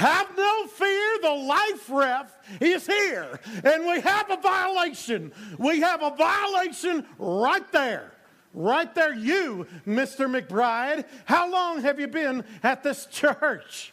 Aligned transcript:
Have 0.00 0.34
no 0.34 0.66
fear, 0.66 1.18
the 1.20 1.28
life 1.28 1.90
ref 1.90 2.34
is 2.58 2.86
here. 2.86 3.38
And 3.62 3.84
we 3.84 4.00
have 4.00 4.30
a 4.30 4.38
violation. 4.38 5.30
We 5.58 5.80
have 5.80 6.00
a 6.00 6.16
violation 6.16 7.04
right 7.18 7.70
there. 7.70 8.10
Right 8.54 8.94
there, 8.94 9.12
you, 9.12 9.66
Mr. 9.86 10.24
McBride. 10.26 11.04
How 11.26 11.52
long 11.52 11.82
have 11.82 12.00
you 12.00 12.08
been 12.08 12.44
at 12.62 12.82
this 12.82 13.04
church? 13.10 13.92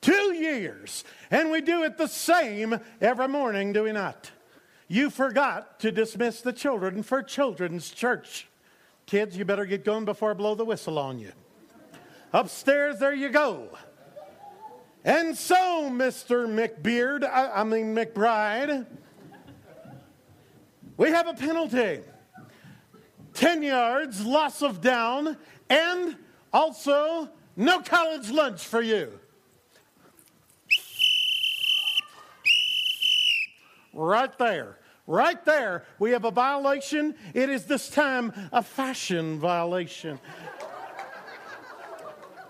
Two 0.00 0.34
years. 0.34 1.04
And 1.30 1.52
we 1.52 1.60
do 1.60 1.84
it 1.84 1.96
the 1.96 2.08
same 2.08 2.80
every 3.00 3.28
morning, 3.28 3.72
do 3.72 3.84
we 3.84 3.92
not? 3.92 4.32
You 4.88 5.08
forgot 5.10 5.78
to 5.80 5.92
dismiss 5.92 6.40
the 6.40 6.52
children 6.52 7.04
for 7.04 7.22
children's 7.22 7.90
church. 7.90 8.48
Kids, 9.06 9.36
you 9.36 9.44
better 9.44 9.66
get 9.66 9.84
going 9.84 10.04
before 10.04 10.32
I 10.32 10.34
blow 10.34 10.56
the 10.56 10.64
whistle 10.64 10.98
on 10.98 11.20
you. 11.20 11.30
Upstairs, 12.32 12.98
there 12.98 13.14
you 13.14 13.28
go. 13.28 13.68
And 15.04 15.36
so, 15.36 15.88
Mr. 15.90 16.46
McBeard, 16.46 17.24
I, 17.24 17.60
I 17.60 17.64
mean 17.64 17.94
McBride, 17.94 18.86
we 20.96 21.10
have 21.10 21.26
a 21.26 21.34
penalty 21.34 22.00
10 23.32 23.62
yards, 23.62 24.24
loss 24.26 24.60
of 24.60 24.82
down, 24.82 25.36
and 25.70 26.16
also 26.52 27.30
no 27.56 27.80
college 27.80 28.30
lunch 28.30 28.66
for 28.66 28.82
you. 28.82 29.18
Right 33.94 34.36
there. 34.38 34.78
Right 35.06 35.42
there, 35.44 35.84
we 35.98 36.12
have 36.12 36.24
a 36.24 36.30
violation. 36.30 37.14
It 37.34 37.48
is 37.48 37.64
this 37.64 37.88
time 37.88 38.32
a 38.52 38.62
fashion 38.62 39.40
violation. 39.40 40.20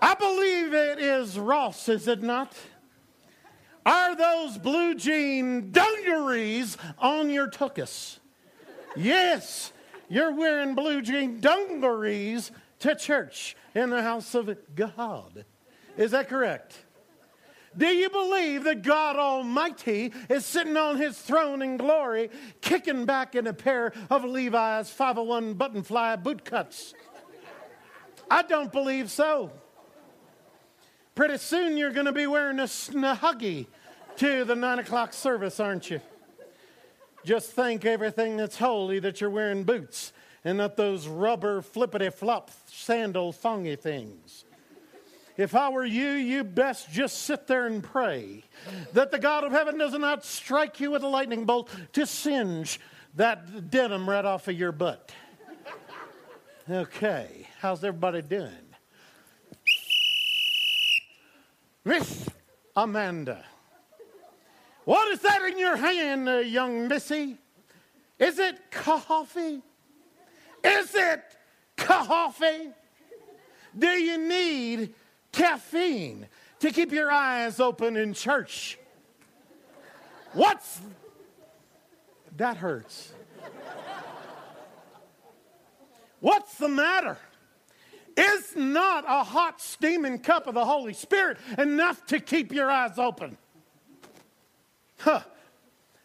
I 0.01 0.15
believe 0.15 0.73
it 0.73 0.99
is 0.99 1.37
Ross, 1.37 1.87
is 1.87 2.07
it 2.07 2.23
not? 2.23 2.55
Are 3.85 4.15
those 4.15 4.57
blue 4.57 4.95
jean 4.95 5.71
dungarees 5.71 6.77
on 6.97 7.29
your 7.29 7.49
tuchus? 7.49 8.19
Yes, 8.95 9.71
you're 10.09 10.33
wearing 10.33 10.75
blue 10.75 11.01
jean 11.01 11.39
dungarees 11.39 12.51
to 12.79 12.95
church 12.95 13.55
in 13.75 13.89
the 13.89 14.01
house 14.01 14.35
of 14.35 14.55
God. 14.75 15.45
Is 15.97 16.11
that 16.11 16.29
correct? 16.29 16.85
Do 17.77 17.87
you 17.87 18.09
believe 18.09 18.65
that 18.65 18.81
God 18.81 19.15
Almighty 19.15 20.11
is 20.29 20.45
sitting 20.45 20.75
on 20.75 20.97
his 20.97 21.17
throne 21.17 21.61
in 21.61 21.77
glory, 21.77 22.29
kicking 22.59 23.05
back 23.05 23.33
in 23.33 23.47
a 23.47 23.53
pair 23.53 23.93
of 24.09 24.25
Levi's 24.25 24.89
501 24.89 25.53
button 25.53 25.83
fly 25.83 26.15
boot 26.17 26.43
cuts? 26.43 26.93
I 28.29 28.41
don't 28.41 28.71
believe 28.71 29.09
so. 29.09 29.51
Pretty 31.15 31.37
soon 31.37 31.77
you're 31.77 31.91
going 31.91 32.05
to 32.05 32.11
be 32.11 32.27
wearing 32.27 32.59
a 32.59 32.63
snuggie 32.63 33.67
to 34.17 34.45
the 34.45 34.55
nine 34.55 34.79
o'clock 34.79 35.13
service, 35.13 35.59
aren't 35.59 35.89
you? 35.89 35.99
Just 37.23 37.51
think 37.51 37.85
everything 37.85 38.37
that's 38.37 38.57
holy 38.57 38.99
that 38.99 39.21
you're 39.21 39.29
wearing 39.29 39.63
boots 39.63 40.13
and 40.43 40.57
not 40.57 40.75
those 40.75 41.07
rubber 41.07 41.61
flippity 41.61 42.09
flop 42.09 42.49
sandal 42.67 43.31
thongy 43.31 43.77
things. 43.77 44.45
If 45.37 45.55
I 45.55 45.69
were 45.69 45.85
you, 45.85 46.09
you 46.09 46.43
best 46.43 46.91
just 46.91 47.23
sit 47.23 47.47
there 47.47 47.65
and 47.65 47.83
pray 47.83 48.43
that 48.93 49.11
the 49.11 49.19
God 49.19 49.43
of 49.43 49.51
heaven 49.51 49.77
does 49.77 49.93
not 49.93 50.25
strike 50.25 50.79
you 50.79 50.91
with 50.91 51.03
a 51.03 51.07
lightning 51.07 51.45
bolt 51.45 51.69
to 51.93 52.05
singe 52.05 52.79
that 53.15 53.69
denim 53.69 54.09
right 54.09 54.25
off 54.25 54.47
of 54.47 54.57
your 54.57 54.71
butt. 54.71 55.11
Okay, 56.69 57.47
how's 57.59 57.83
everybody 57.83 58.21
doing? 58.21 58.70
Miss 61.83 62.27
Amanda. 62.75 63.43
What 64.85 65.07
is 65.09 65.19
that 65.21 65.41
in 65.43 65.57
your 65.57 65.75
hand, 65.75 66.27
uh, 66.27 66.37
young 66.37 66.87
missy? 66.87 67.37
Is 68.19 68.39
it 68.39 68.71
coffee? 68.71 69.61
Is 70.63 70.93
it 70.93 71.23
coffee? 71.75 72.69
Do 73.77 73.87
you 73.87 74.17
need 74.17 74.93
caffeine 75.31 76.27
to 76.59 76.71
keep 76.71 76.91
your 76.91 77.11
eyes 77.11 77.59
open 77.59 77.97
in 77.97 78.13
church? 78.13 78.77
What's 80.33 80.81
that 82.37 82.57
hurts? 82.57 83.13
What's 86.19 86.53
the 86.55 86.69
matter? 86.69 87.17
Is 88.21 88.55
not 88.55 89.03
a 89.07 89.23
hot, 89.23 89.59
steaming 89.61 90.19
cup 90.19 90.47
of 90.47 90.53
the 90.53 90.65
Holy 90.65 90.93
Spirit 90.93 91.37
enough 91.57 92.05
to 92.07 92.19
keep 92.19 92.51
your 92.53 92.69
eyes 92.69 92.97
open? 92.97 93.37
Huh. 94.99 95.21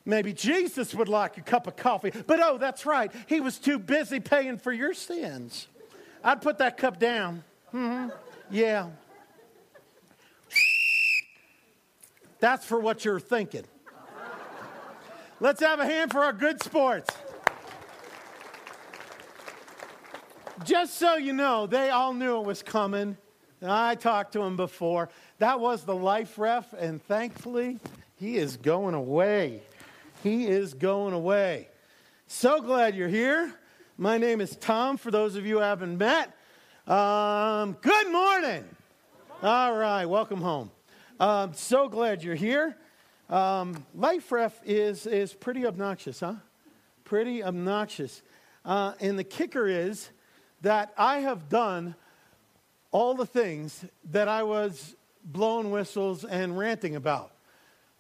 Maybe 0.05 0.33
Jesus 0.33 0.95
would 0.95 1.09
like 1.09 1.37
a 1.37 1.43
cup 1.43 1.67
of 1.67 1.77
coffee, 1.77 2.13
but 2.27 2.41
oh, 2.41 2.59
that's 2.59 2.87
right. 2.87 3.11
He 3.27 3.41
was 3.41 3.59
too 3.59 3.79
busy 3.79 4.21
paying 4.21 4.57
for 4.57 4.73
your 4.73 4.95
sins. 4.95 5.67
I'd 6.23 6.41
put 6.41 6.59
that 6.59 6.77
cup 6.77 6.99
down. 6.99 7.43
Mm-hmm. 7.75 8.11
Yeah. 8.51 8.91
That's 12.39 12.65
for 12.65 12.79
what 12.79 13.05
you're 13.05 13.21
thinking. 13.21 13.65
Let's 15.41 15.61
have 15.61 15.81
a 15.81 15.85
hand 15.85 16.13
for 16.13 16.21
our 16.21 16.33
good 16.33 16.63
sports. 16.63 17.15
Just 20.65 20.95
so 20.95 21.17
you 21.17 21.35
know, 21.35 21.67
they 21.67 21.91
all 21.91 22.15
knew 22.15 22.39
it 22.39 22.47
was 22.47 22.63
coming. 22.63 23.17
I 23.63 23.95
talked 23.95 24.33
to 24.33 24.43
him 24.43 24.57
before. 24.57 25.11
That 25.39 25.61
was 25.61 25.85
the 25.85 25.95
life 25.95 26.39
ref, 26.39 26.73
and 26.73 27.03
thankfully, 27.03 27.79
he 28.17 28.37
is 28.37 28.57
going 28.57 28.95
away. 28.95 29.61
He 30.23 30.47
is 30.47 30.73
going 30.73 31.13
away. 31.13 31.69
So 32.27 32.63
glad 32.63 32.97
you're 32.97 33.09
here. 33.09 33.53
My 33.99 34.17
name 34.17 34.41
is 34.41 34.57
Tom, 34.57 34.97
for 34.97 35.11
those 35.11 35.37
of 35.37 35.45
you 35.45 35.57
who 35.57 35.63
haven't 35.63 35.99
met. 35.99 36.35
Um, 36.87 37.77
good 37.83 38.11
morning. 38.11 38.65
All 39.43 39.77
right, 39.77 40.07
welcome 40.07 40.41
home. 40.41 40.71
Um, 41.21 41.53
so 41.53 41.89
glad 41.89 42.23
you're 42.23 42.35
here. 42.35 42.77
Um, 43.29 43.85
life 43.95 44.33
ref 44.33 44.59
is, 44.65 45.07
is 45.07 45.35
pretty 45.35 45.67
obnoxious, 45.67 46.21
huh? 46.21 46.37
Pretty 47.05 47.45
obnoxious. 47.45 48.23
Uh, 48.65 48.95
and 49.01 49.19
the 49.19 49.25
kicker 49.25 49.67
is, 49.67 50.11
that 50.67 50.93
I 50.99 51.21
have 51.21 51.49
done 51.49 51.95
all 52.91 53.15
the 53.15 53.25
things 53.25 53.85
that 54.11 54.27
I 54.27 54.43
was 54.43 54.97
blowing 55.25 55.71
whistles 55.71 56.25
and 56.25 56.59
ranting 56.59 56.97
about. 56.97 57.31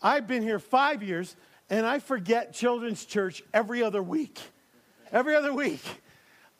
I've 0.02 0.26
been 0.26 0.42
here 0.42 0.58
five 0.58 1.00
years 1.00 1.36
and 1.70 1.86
I 1.86 2.00
forget 2.00 2.52
children's 2.52 3.04
church 3.04 3.44
every 3.54 3.84
other 3.84 4.02
week. 4.02 4.40
Every 5.12 5.36
other 5.36 5.52
week. 5.52 5.80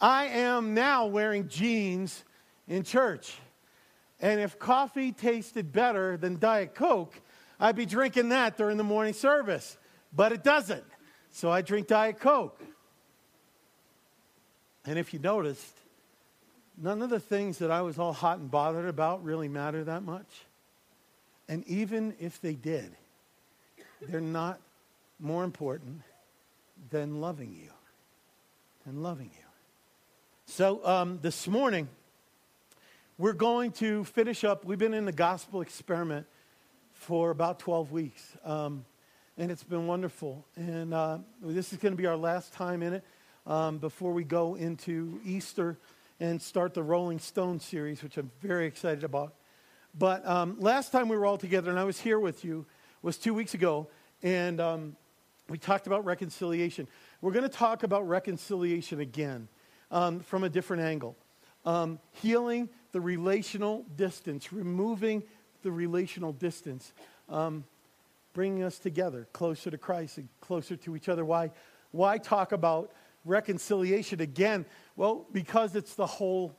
I 0.01 0.27
am 0.27 0.75
now 0.75 1.07
wearing 1.07 1.49
jeans 1.49 2.23
in 2.69 2.85
church. 2.85 3.35
And 4.21 4.41
if 4.41 4.61
coffee 4.61 5.11
tasted 5.11 5.73
better 5.73 6.17
than 6.17 6.39
Diet 6.39 6.77
Coke, 6.77 7.21
I'd 7.59 7.75
be 7.75 7.85
drinking 7.85 8.29
that 8.29 8.57
during 8.57 8.77
the 8.77 8.85
morning 8.85 9.13
service. 9.13 9.77
But 10.15 10.31
it 10.31 10.45
doesn't. 10.45 10.85
So 11.33 11.51
I 11.51 11.63
drink 11.63 11.89
Diet 11.89 12.21
Coke. 12.21 12.63
And 14.85 15.01
if 15.01 15.13
you 15.13 15.19
noticed, 15.19 15.76
none 16.77 17.03
of 17.03 17.11
the 17.11 17.21
things 17.21 17.59
that 17.59 17.71
I 17.71 17.83
was 17.83 17.99
all 17.99 18.13
hot 18.13 18.39
and 18.39 18.51
bothered 18.51 18.89
about 18.89 19.25
really 19.25 19.49
matter 19.49 19.85
that 19.85 20.03
much. 20.03 20.27
And 21.49 21.67
even 21.67 22.15
if 22.21 22.41
they 22.41 22.55
did, 22.55 22.91
they're 24.03 24.21
not 24.21 24.61
more 25.19 25.45
important 25.45 26.03
than 26.91 27.21
loving 27.21 27.55
you. 27.55 27.71
Than 28.85 29.03
loving 29.03 29.31
you. 29.33 29.45
So 30.47 30.85
um, 30.87 31.19
this 31.23 31.49
morning, 31.49 31.89
we're 33.19 33.33
going 33.33 33.73
to 33.73 34.05
finish 34.05 34.45
up. 34.45 34.65
We've 34.65 34.79
been 34.79 34.95
in 34.95 35.05
the 35.05 35.13
gospel 35.13 35.61
experiment 35.61 36.27
for 36.93 37.31
about 37.31 37.59
12 37.59 37.93
weeks, 37.93 38.37
um, 38.45 38.85
and 39.39 39.51
it's 39.51 39.65
been 39.65 39.87
wonderful. 39.87 40.45
And 40.57 40.93
uh, 40.93 41.19
this 41.43 41.73
is 41.73 41.79
going 41.79 41.93
to 41.93 41.97
be 41.97 42.07
our 42.07 42.17
last 42.17 42.53
time 42.53 42.83
in 42.83 42.95
it 42.95 43.05
um, 43.47 43.79
before 43.79 44.13
we 44.13 44.25
go 44.25 44.55
into 44.55 45.21
Easter 45.25 45.79
and 46.21 46.41
start 46.41 46.75
the 46.75 46.83
Rolling 46.83 47.19
Stone 47.19 47.61
series, 47.61 48.03
which 48.03 48.17
I'm 48.17 48.31
very 48.41 48.67
excited 48.67 49.05
about. 49.05 49.35
But 49.99 50.27
um, 50.27 50.57
last 50.59 50.93
time 50.93 51.09
we 51.09 51.17
were 51.17 51.27
all 51.27 51.39
together, 51.39 51.71
and 51.71 51.79
I 51.79 51.85
was 51.85 52.01
here 52.01 52.19
with 52.19 52.45
you, 52.45 52.67
was 53.03 53.19
two 53.19 53.35
weeks 53.35 53.55
ago, 53.55 53.89
and 54.23 54.61
um, 54.61 54.97
we 55.49 55.59
talked 55.59 55.87
about 55.87 56.05
reconciliation. 56.05 56.89
We're 57.21 57.33
going 57.33 57.45
to 57.45 57.49
talk 57.49 57.83
about 57.83 58.07
reconciliation 58.09 59.01
again 59.01 59.49
um, 59.91 60.21
from 60.21 60.45
a 60.45 60.49
different 60.49 60.83
angle. 60.83 61.17
Um, 61.65 61.99
healing 62.13 62.69
the 62.93 63.01
relational 63.01 63.85
distance, 63.97 64.53
removing 64.53 65.23
the 65.63 65.71
relational 65.71 66.33
distance, 66.33 66.93
um, 67.29 67.65
bringing 68.33 68.63
us 68.63 68.79
together, 68.79 69.27
closer 69.33 69.71
to 69.71 69.79
Christ 69.79 70.19
and 70.19 70.29
closer 70.41 70.77
to 70.77 70.97
each 70.97 71.09
other. 71.09 71.25
Why, 71.25 71.51
why 71.91 72.19
talk 72.19 72.53
about 72.53 72.93
reconciliation 73.27 74.21
again? 74.21 74.65
Well, 74.97 75.27
because 75.33 75.77
it's 75.77 75.95
the 75.95 76.07
whole, 76.07 76.55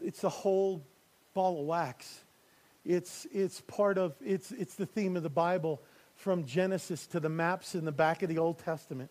it's 0.00 0.20
the 0.20 0.28
whole 0.28 0.82
ball 1.32 1.60
of 1.60 1.66
wax. 1.66 2.20
It's, 2.84 3.26
it's 3.32 3.60
part 3.62 3.96
of, 3.96 4.14
it's, 4.24 4.50
it's 4.50 4.74
the 4.74 4.86
theme 4.86 5.16
of 5.16 5.22
the 5.22 5.30
Bible 5.30 5.80
from 6.16 6.44
Genesis 6.44 7.06
to 7.08 7.20
the 7.20 7.28
maps 7.28 7.74
in 7.74 7.84
the 7.84 7.92
back 7.92 8.22
of 8.22 8.28
the 8.28 8.38
Old 8.38 8.58
Testament. 8.58 9.10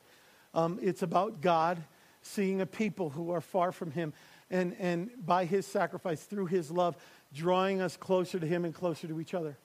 Um, 0.53 0.79
it's 0.81 1.01
about 1.01 1.41
God 1.41 1.81
seeing 2.21 2.61
a 2.61 2.65
people 2.65 3.09
who 3.09 3.31
are 3.31 3.41
far 3.41 3.71
from 3.71 3.91
Him 3.91 4.13
and, 4.49 4.75
and 4.79 5.09
by 5.25 5.45
His 5.45 5.65
sacrifice, 5.65 6.23
through 6.23 6.47
His 6.47 6.69
love, 6.69 6.97
drawing 7.33 7.81
us 7.81 7.95
closer 7.97 8.39
to 8.39 8.45
Him 8.45 8.65
and 8.65 8.73
closer 8.73 9.07
to 9.07 9.19
each 9.19 9.33
other. 9.33 9.57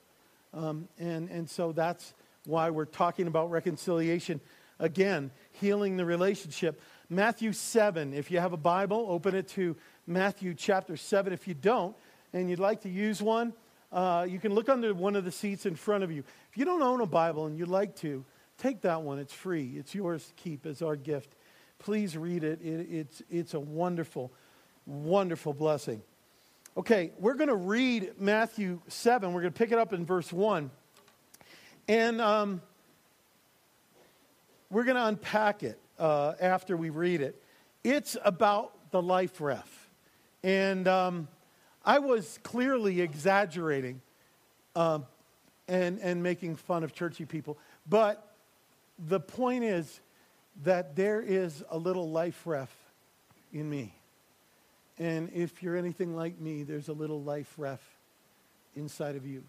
Um, 0.53 0.87
and, 0.97 1.29
and 1.29 1.49
so 1.49 1.73
that's 1.73 2.13
why 2.45 2.69
we're 2.69 2.85
talking 2.85 3.27
about 3.27 3.51
reconciliation. 3.51 4.39
Again, 4.79 5.31
healing 5.51 5.97
the 5.97 6.05
relationship. 6.05 6.81
Matthew 7.09 7.53
7, 7.53 8.13
if 8.13 8.29
you 8.29 8.39
have 8.39 8.51
a 8.51 8.57
Bible, 8.57 9.05
open 9.09 9.33
it 9.33 9.47
to 9.49 9.77
Matthew 10.05 10.53
chapter 10.53 10.97
7. 10.97 11.31
If 11.31 11.47
you 11.47 11.53
don't, 11.53 11.95
and 12.33 12.49
you'd 12.49 12.59
like 12.59 12.81
to 12.81 12.89
use 12.89 13.21
one, 13.21 13.53
uh, 13.93 14.27
you 14.29 14.39
can 14.39 14.53
look 14.53 14.67
under 14.67 14.93
one 14.93 15.15
of 15.15 15.23
the 15.23 15.31
seats 15.31 15.65
in 15.65 15.75
front 15.75 16.03
of 16.03 16.11
you. 16.11 16.25
If 16.51 16.57
you 16.57 16.65
don't 16.65 16.81
own 16.81 16.99
a 16.99 17.05
Bible 17.05 17.45
and 17.45 17.57
you'd 17.57 17.69
like 17.69 17.95
to, 17.97 18.25
take 18.57 18.81
that 18.81 19.03
one. 19.03 19.19
It's 19.19 19.31
free, 19.31 19.75
it's 19.77 19.95
yours 19.95 20.25
to 20.27 20.33
keep 20.33 20.65
as 20.65 20.81
our 20.81 20.97
gift. 20.97 21.33
Please 21.79 22.17
read 22.17 22.43
it. 22.43 22.61
it 22.61 22.87
it's, 22.91 23.21
it's 23.29 23.53
a 23.53 23.59
wonderful, 23.59 24.33
wonderful 24.85 25.53
blessing. 25.53 26.01
Okay, 26.75 27.11
we're 27.19 27.35
going 27.35 27.47
to 27.47 27.55
read 27.55 28.19
Matthew 28.19 28.81
7. 28.89 29.31
We're 29.31 29.41
going 29.41 29.53
to 29.53 29.57
pick 29.57 29.71
it 29.71 29.79
up 29.79 29.93
in 29.93 30.05
verse 30.05 30.33
1. 30.33 30.69
And 31.87 32.19
um, 32.19 32.61
we're 34.69 34.83
going 34.83 34.97
to 34.97 35.05
unpack 35.05 35.63
it 35.63 35.79
uh, 35.99 36.33
after 36.39 36.75
we 36.77 36.89
read 36.89 37.21
it. 37.21 37.41
It's 37.83 38.17
about 38.23 38.91
the 38.91 39.01
life 39.01 39.39
ref. 39.41 39.89
And 40.43 40.87
um, 40.87 41.27
I 41.85 41.99
was 41.99 42.39
clearly 42.43 43.01
exaggerating 43.01 44.01
um, 44.75 45.05
and, 45.67 45.99
and 45.99 46.21
making 46.21 46.55
fun 46.55 46.83
of 46.83 46.93
churchy 46.93 47.25
people. 47.25 47.57
But 47.87 48.35
the 48.99 49.19
point 49.19 49.63
is 49.63 49.99
that 50.63 50.95
there 50.95 51.21
is 51.21 51.63
a 51.69 51.77
little 51.77 52.09
life 52.09 52.41
ref 52.45 52.73
in 53.53 53.69
me. 53.69 53.93
And 54.99 55.29
if 55.33 55.61
you're 55.61 55.75
anything 55.75 56.15
like 56.15 56.39
me, 56.39 56.63
there's 56.63 56.87
a 56.87 56.93
little 56.93 57.21
life 57.21 57.53
ref 57.57 57.81
inside 58.75 59.15
of 59.15 59.25
you. 59.25 59.43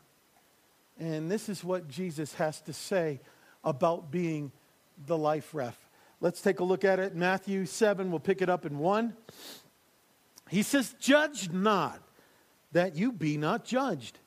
And 0.98 1.30
this 1.30 1.48
is 1.48 1.62
what 1.62 1.88
Jesus 1.88 2.34
has 2.34 2.60
to 2.62 2.72
say 2.72 3.20
about 3.64 4.10
being 4.10 4.52
the 5.06 5.16
life 5.16 5.54
ref. 5.54 5.78
Let's 6.20 6.40
take 6.40 6.60
a 6.60 6.64
look 6.64 6.84
at 6.84 6.98
it. 6.98 7.14
Matthew 7.14 7.64
7, 7.64 8.10
we'll 8.10 8.20
pick 8.20 8.42
it 8.42 8.48
up 8.48 8.66
in 8.66 8.78
1. 8.78 9.14
He 10.50 10.62
says, 10.62 10.94
Judge 10.98 11.50
not 11.50 12.00
that 12.72 12.96
you 12.96 13.12
be 13.12 13.36
not 13.36 13.64
judged. 13.64 14.18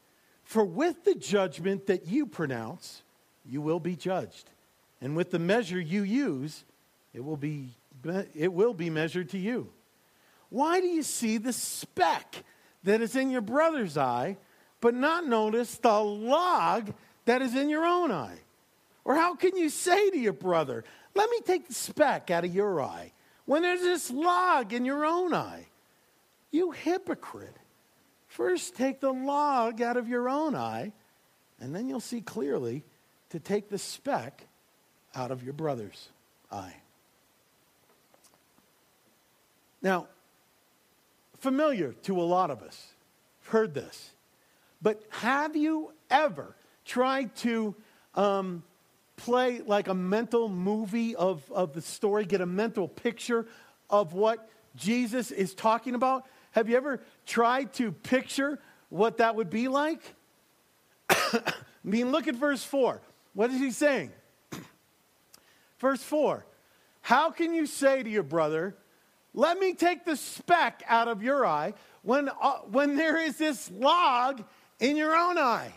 For 0.44 0.64
with 0.64 1.04
the 1.04 1.16
judgment 1.16 1.88
that 1.88 2.08
you 2.08 2.26
pronounce, 2.26 3.04
you 3.46 3.62
will 3.62 3.80
be 3.80 3.96
judged. 3.96 4.50
And 5.02 5.16
with 5.16 5.32
the 5.32 5.40
measure 5.40 5.80
you 5.80 6.04
use, 6.04 6.64
it 7.14 7.24
will 7.24 7.38
be, 7.38 7.70
it 8.36 8.54
will 8.54 8.74
be 8.74 8.90
measured 8.90 9.30
to 9.30 9.38
you. 9.38 9.70
Why 10.50 10.82
do 10.82 10.88
you 10.88 11.04
see 11.04 11.38
the 11.38 11.54
speck 11.54 12.44
that 12.84 13.02
is 13.02 13.16
in 13.16 13.32
your 13.32 13.42
brother's 13.42 13.98
eye, 13.98 14.38
but 14.80 14.94
not 14.94 15.26
notice 15.26 15.78
the 15.78 16.00
log 16.00 16.94
that 17.26 17.42
is 17.42 17.56
in 17.56 17.70
your 17.70 17.86
own 17.86 18.12
eye? 18.12 18.40
Or 19.04 19.16
how 19.16 19.36
can 19.36 19.56
you 19.58 19.70
say 19.70 20.10
to 20.10 20.18
your 20.18 20.34
brother, 20.34 20.84
Let 21.14 21.30
me 21.30 21.40
take 21.46 21.68
the 21.68 21.74
speck 21.74 22.32
out 22.32 22.46
of 22.46 22.54
your 22.54 22.82
eye, 22.82 23.12
when 23.46 23.62
there's 23.62 23.82
this 23.82 24.10
log 24.12 24.74
in 24.74 24.86
your 24.86 25.06
own 25.06 25.34
eye? 25.34 25.68
You 26.52 26.72
hypocrite. 26.72 27.56
First, 28.28 28.76
take 28.76 29.02
the 29.02 29.12
log 29.12 29.82
out 29.82 29.98
of 29.98 30.08
your 30.08 30.30
own 30.30 30.56
eye, 30.56 30.94
and 31.60 31.76
then 31.76 31.90
you'll 31.90 32.00
see 32.00 32.22
clearly 32.22 32.84
to 33.30 33.40
take 33.40 33.70
the 33.70 33.78
speck 33.78 34.48
out 35.14 35.32
of 35.32 35.44
your 35.44 35.54
brother's 35.54 36.10
eye. 36.52 36.76
Now, 39.82 40.08
familiar 41.40 41.94
to 42.04 42.22
a 42.22 42.24
lot 42.24 42.52
of 42.52 42.62
us, 42.62 42.88
heard 43.48 43.74
this, 43.74 44.12
but 44.82 45.04
have 45.10 45.56
you 45.56 45.92
ever 46.10 46.56
tried 46.86 47.36
to 47.38 47.76
um, 48.16 48.64
play 49.16 49.62
like 49.66 49.88
a 49.88 49.94
mental 49.94 50.50
movie 50.50 51.16
of, 51.16 51.44
of 51.52 51.74
the 51.74 51.82
story, 51.82 52.26
get 52.26 52.42
a 52.42 52.46
mental 52.46 52.88
picture 52.88 53.46
of 53.90 54.14
what 54.14 54.50
Jesus 54.76 55.32
is 55.32 55.54
talking 55.54 55.96
about? 55.96 56.26
Have 56.52 56.70
you 56.70 56.78
ever 56.78 57.02
tried 57.26 57.74
to 57.74 57.92
picture 57.92 58.60
what 58.90 59.18
that 59.18 59.36
would 59.36 59.50
be 59.50 59.68
like? 59.68 60.16
I 61.10 61.54
mean, 61.84 62.12
look 62.12 62.28
at 62.28 62.36
verse 62.36 62.64
4. 62.64 63.02
What 63.34 63.52
is 63.52 63.60
he 63.60 63.72
saying? 63.72 64.12
verse 65.80 66.04
4 66.04 66.46
How 67.02 67.32
can 67.32 67.54
you 67.54 67.66
say 67.66 68.04
to 68.04 68.10
your 68.10 68.24
brother, 68.24 68.76
Let 69.34 69.60
me 69.60 69.74
take 69.74 70.06
the 70.06 70.16
speck 70.16 70.84
out 70.88 71.08
of 71.08 71.24
your 71.24 71.46
eye 71.46 71.74
when, 72.02 72.30
uh, 72.30 72.60
when 72.70 72.96
there 72.96 73.18
is 73.18 73.38
this 73.38 73.72
log 73.72 74.44
in 74.80 74.98
your 74.98 75.16
own 75.16 75.38
eye? 75.38 75.74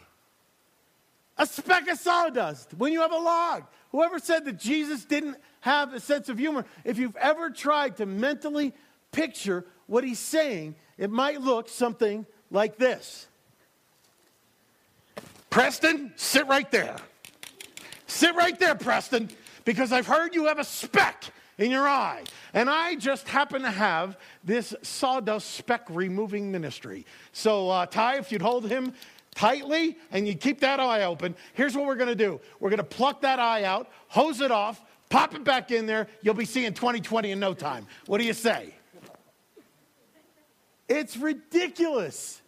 A 1.36 1.46
speck 1.46 1.88
of 1.88 1.98
sawdust 1.98 2.74
when 2.74 2.92
you 2.92 3.00
have 3.00 3.12
a 3.12 3.18
log. 3.18 3.64
Whoever 3.90 4.18
said 4.18 4.44
that 4.44 4.58
Jesus 4.58 5.04
didn't 5.04 5.36
have 5.60 5.92
a 5.92 6.00
sense 6.00 6.28
of 6.28 6.38
humor, 6.38 6.64
if 6.84 6.98
you've 6.98 7.16
ever 7.16 7.50
tried 7.50 7.96
to 7.96 8.06
mentally 8.06 8.72
picture 9.12 9.64
what 9.86 10.04
he's 10.04 10.18
saying, 10.18 10.76
it 10.96 11.10
might 11.10 11.40
look 11.40 11.68
something 11.68 12.26
like 12.50 12.76
this 12.76 13.26
Preston, 15.50 16.12
sit 16.16 16.46
right 16.48 16.70
there. 16.70 16.96
Sit 18.06 18.34
right 18.34 18.58
there, 18.58 18.74
Preston, 18.74 19.28
because 19.64 19.92
I've 19.92 20.06
heard 20.06 20.34
you 20.34 20.46
have 20.46 20.58
a 20.58 20.64
speck 20.64 21.24
in 21.58 21.70
your 21.70 21.86
eye. 21.86 22.24
And 22.52 22.68
I 22.68 22.96
just 22.96 23.28
happen 23.28 23.62
to 23.62 23.70
have 23.70 24.18
this 24.42 24.74
sawdust 24.82 25.50
speck 25.52 25.86
removing 25.88 26.50
ministry. 26.50 27.06
So, 27.32 27.70
uh, 27.70 27.86
Ty, 27.86 28.18
if 28.18 28.32
you'd 28.32 28.42
hold 28.42 28.68
him 28.68 28.92
tightly 29.34 29.96
and 30.10 30.26
you 30.26 30.34
keep 30.34 30.60
that 30.60 30.80
eye 30.80 31.04
open, 31.04 31.34
here's 31.54 31.76
what 31.76 31.86
we're 31.86 31.96
going 31.96 32.08
to 32.08 32.14
do 32.14 32.40
we're 32.60 32.70
going 32.70 32.78
to 32.78 32.84
pluck 32.84 33.22
that 33.22 33.38
eye 33.38 33.64
out, 33.64 33.88
hose 34.08 34.40
it 34.40 34.50
off, 34.50 34.82
pop 35.08 35.34
it 35.34 35.44
back 35.44 35.70
in 35.70 35.86
there. 35.86 36.08
You'll 36.22 36.34
be 36.34 36.44
seeing 36.44 36.72
2020 36.72 37.30
in 37.30 37.40
no 37.40 37.54
time. 37.54 37.86
What 38.06 38.18
do 38.18 38.24
you 38.24 38.34
say? 38.34 38.74
It's 40.88 41.16
ridiculous. 41.16 42.40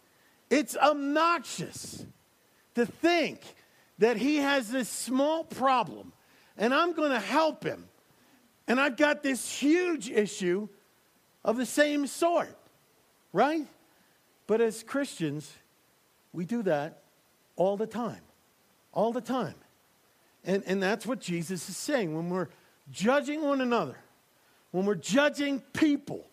It's 0.49 0.77
obnoxious 0.77 2.05
to 2.75 2.85
think 2.85 3.41
that 3.97 4.17
he 4.17 4.37
has 4.37 4.69
this 4.69 4.87
small 4.87 5.43
problem 5.43 6.13
and 6.57 6.73
I'm 6.73 6.93
going 6.93 7.11
to 7.11 7.19
help 7.19 7.63
him. 7.63 7.87
And 8.67 8.79
I've 8.79 8.97
got 8.97 9.23
this 9.23 9.49
huge 9.49 10.09
issue 10.09 10.67
of 11.43 11.57
the 11.57 11.65
same 11.65 12.07
sort, 12.07 12.57
right? 13.31 13.65
But 14.45 14.59
as 14.59 14.83
Christians, 14.83 15.53
we 16.37 16.45
do 16.45 16.61
that 16.61 17.01
all 17.55 17.77
the 17.77 17.87
time. 17.87 18.21
All 18.93 19.11
the 19.11 19.21
time. 19.21 19.55
And, 20.45 20.63
and 20.67 20.81
that's 20.81 21.03
what 21.03 21.19
Jesus 21.19 21.67
is 21.67 21.75
saying 21.75 22.15
when 22.15 22.29
we're 22.29 22.49
judging 22.91 23.41
one 23.41 23.59
another, 23.59 23.97
when 24.69 24.85
we're 24.85 24.93
judging 24.93 25.61
people 25.73 26.27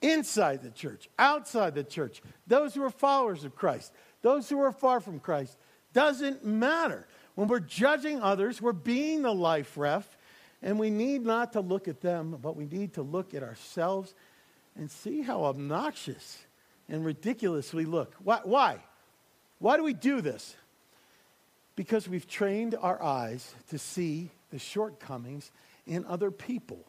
inside 0.00 0.60
the 0.64 0.70
church, 0.70 1.08
outside 1.20 1.76
the 1.76 1.84
church, 1.84 2.20
those 2.48 2.74
who 2.74 2.82
are 2.82 2.90
followers 2.90 3.44
of 3.44 3.54
Christ, 3.54 3.92
those 4.22 4.48
who 4.48 4.60
are 4.60 4.72
far 4.72 4.98
from 4.98 5.20
Christ. 5.20 5.56
Doesn't 5.92 6.44
matter. 6.44 7.06
When 7.36 7.46
we're 7.46 7.60
judging 7.60 8.20
others, 8.20 8.60
we're 8.60 8.72
being 8.72 9.22
the 9.22 9.32
life 9.32 9.76
ref, 9.76 10.18
and 10.62 10.80
we 10.80 10.90
need 10.90 11.24
not 11.24 11.52
to 11.52 11.60
look 11.60 11.86
at 11.86 12.00
them, 12.00 12.38
but 12.42 12.56
we 12.56 12.66
need 12.66 12.94
to 12.94 13.02
look 13.02 13.34
at 13.34 13.44
ourselves 13.44 14.14
and 14.76 14.90
see 14.90 15.22
how 15.22 15.44
obnoxious 15.44 16.44
and 16.88 17.04
ridiculous 17.04 17.72
we 17.72 17.84
look. 17.84 18.16
Why? 18.24 18.40
Why, 18.42 18.80
Why 19.62 19.76
do 19.76 19.84
we 19.84 19.94
do 19.94 20.20
this? 20.20 20.56
Because 21.76 22.08
we've 22.08 22.26
trained 22.26 22.74
our 22.74 23.00
eyes 23.00 23.54
to 23.70 23.78
see 23.78 24.32
the 24.50 24.58
shortcomings 24.58 25.52
in 25.86 26.04
other 26.06 26.32
people. 26.32 26.84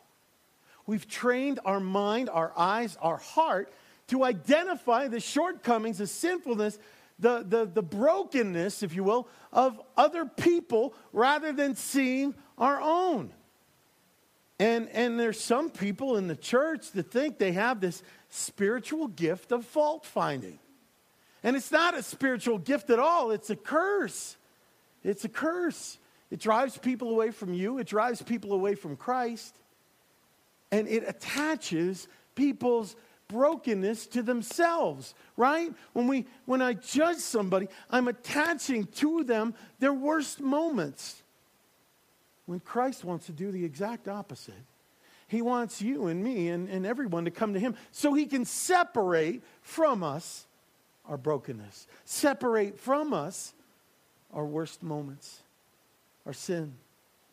We've 0.87 1.07
trained 1.07 1.59
our 1.65 1.79
mind, 1.79 2.31
our 2.31 2.51
eyes, 2.57 2.97
our 2.99 3.17
heart 3.17 3.71
to 4.07 4.23
identify 4.23 5.07
the 5.07 5.19
shortcomings, 5.19 5.99
the 5.99 6.07
sinfulness, 6.07 6.79
the, 7.19 7.45
the, 7.47 7.65
the 7.71 7.83
brokenness, 7.83 8.81
if 8.81 8.95
you 8.95 9.03
will, 9.03 9.27
of 9.51 9.79
other 9.95 10.25
people 10.25 10.95
rather 11.11 11.53
than 11.53 11.75
seeing 11.75 12.33
our 12.57 12.81
own. 12.81 13.31
And, 14.57 14.89
and 14.89 15.19
there's 15.19 15.39
some 15.39 15.69
people 15.69 16.17
in 16.17 16.27
the 16.27 16.35
church 16.35 16.89
that 16.93 17.11
think 17.11 17.37
they 17.37 17.51
have 17.51 17.81
this 17.81 18.01
spiritual 18.29 19.09
gift 19.09 19.51
of 19.51 19.63
fault 19.63 20.07
finding. 20.07 20.57
And 21.43 21.55
it's 21.55 21.71
not 21.71 21.97
a 21.97 22.01
spiritual 22.01 22.57
gift 22.57 22.89
at 22.89 23.00
all, 23.00 23.31
it's 23.31 23.50
a 23.50 23.55
curse. 23.55 24.38
It's 25.03 25.25
a 25.25 25.29
curse. 25.29 25.97
It 26.31 26.39
drives 26.39 26.77
people 26.77 27.09
away 27.09 27.31
from 27.31 27.53
you, 27.53 27.77
it 27.77 27.88
drives 27.88 28.21
people 28.21 28.53
away 28.53 28.75
from 28.75 28.95
Christ 28.95 29.55
and 30.73 30.88
it 30.88 31.03
attaches 31.07 32.07
people's 32.33 32.95
brokenness 33.27 34.07
to 34.07 34.23
themselves, 34.23 35.13
right? 35.38 35.71
When, 35.93 36.07
we, 36.07 36.25
when 36.45 36.63
I 36.63 36.73
judge 36.73 37.17
somebody, 37.17 37.67
I'm 37.91 38.07
attaching 38.07 38.85
to 38.85 39.23
them 39.23 39.53
their 39.77 39.93
worst 39.93 40.41
moments. 40.41 41.21
When 42.47 42.59
Christ 42.59 43.05
wants 43.05 43.27
to 43.27 43.31
do 43.31 43.51
the 43.51 43.63
exact 43.63 44.07
opposite. 44.07 44.55
He 45.27 45.43
wants 45.43 45.79
you 45.79 46.07
and 46.07 46.23
me 46.23 46.50
and, 46.50 46.67
and 46.67 46.88
everyone 46.88 47.25
to 47.25 47.31
come 47.31 47.53
to 47.53 47.59
Him 47.59 47.75
so 47.91 48.15
He 48.15 48.25
can 48.25 48.43
separate 48.43 49.43
from 49.62 50.01
us 50.01 50.47
our 51.07 51.17
brokenness, 51.17 51.88
separate 52.05 52.79
from 52.79 53.13
us 53.13 53.53
our 54.33 54.45
worst 54.45 54.81
moments, 54.81 55.41
our 56.25 56.33
sin. 56.33 56.74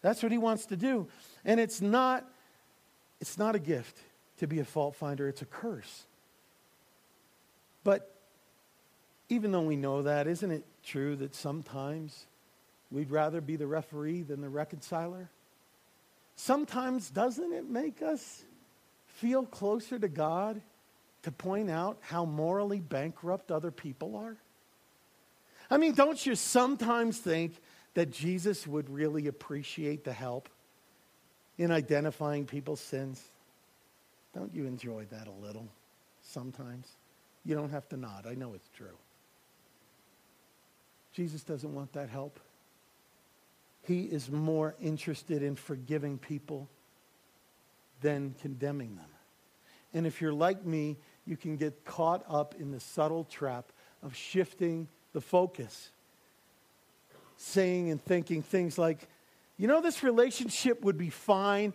That's 0.02 0.22
what 0.22 0.32
He 0.32 0.38
wants 0.38 0.66
to 0.66 0.76
do. 0.76 1.08
And 1.44 1.58
it's 1.60 1.80
not, 1.80 2.24
it's 3.20 3.38
not 3.38 3.54
a 3.54 3.58
gift 3.58 3.98
to 4.38 4.46
be 4.46 4.58
a 4.60 4.64
fault 4.64 4.96
finder, 4.96 5.28
it's 5.28 5.42
a 5.42 5.46
curse. 5.46 6.04
But 7.84 8.14
even 9.28 9.52
though 9.52 9.62
we 9.62 9.76
know 9.76 10.02
that, 10.02 10.26
isn't 10.26 10.50
it 10.50 10.64
true 10.84 11.16
that 11.16 11.34
sometimes 11.34 12.26
we'd 12.90 13.10
rather 13.10 13.40
be 13.40 13.56
the 13.56 13.66
referee 13.66 14.22
than 14.22 14.40
the 14.40 14.48
reconciler? 14.48 15.30
Sometimes, 16.36 17.10
doesn't 17.10 17.52
it 17.52 17.68
make 17.68 18.02
us 18.02 18.42
feel 19.06 19.44
closer 19.44 19.98
to 19.98 20.08
God 20.08 20.60
to 21.22 21.32
point 21.32 21.70
out 21.70 21.98
how 22.00 22.24
morally 22.24 22.80
bankrupt 22.80 23.50
other 23.50 23.70
people 23.70 24.16
are? 24.16 24.36
I 25.70 25.76
mean, 25.76 25.92
don't 25.92 26.24
you 26.24 26.34
sometimes 26.34 27.18
think 27.18 27.60
that 27.94 28.10
Jesus 28.10 28.66
would 28.66 28.90
really 28.90 29.26
appreciate 29.26 30.04
the 30.04 30.12
help 30.12 30.48
in 31.58 31.70
identifying 31.70 32.46
people's 32.46 32.80
sins? 32.80 33.22
Don't 34.34 34.54
you 34.54 34.66
enjoy 34.66 35.06
that 35.10 35.26
a 35.26 35.44
little 35.44 35.68
sometimes? 36.22 36.88
You 37.44 37.54
don't 37.54 37.70
have 37.70 37.88
to 37.90 37.96
nod. 37.96 38.26
I 38.28 38.34
know 38.34 38.54
it's 38.54 38.68
true. 38.76 38.96
Jesus 41.12 41.42
doesn't 41.42 41.74
want 41.74 41.92
that 41.92 42.08
help. 42.08 42.38
He 43.82 44.02
is 44.02 44.30
more 44.30 44.74
interested 44.80 45.42
in 45.42 45.56
forgiving 45.56 46.18
people 46.18 46.68
than 48.00 48.34
condemning 48.40 48.96
them. 48.96 49.06
And 49.92 50.06
if 50.06 50.20
you're 50.20 50.32
like 50.32 50.64
me, 50.64 50.96
you 51.30 51.36
can 51.36 51.56
get 51.56 51.84
caught 51.84 52.24
up 52.28 52.54
in 52.58 52.72
the 52.72 52.80
subtle 52.80 53.24
trap 53.24 53.72
of 54.02 54.16
shifting 54.16 54.88
the 55.12 55.20
focus, 55.20 55.90
saying 57.36 57.90
and 57.90 58.02
thinking 58.02 58.42
things 58.42 58.76
like, 58.76 59.08
you 59.56 59.68
know, 59.68 59.80
this 59.80 60.02
relationship 60.02 60.82
would 60.82 60.98
be 60.98 61.10
fine 61.10 61.72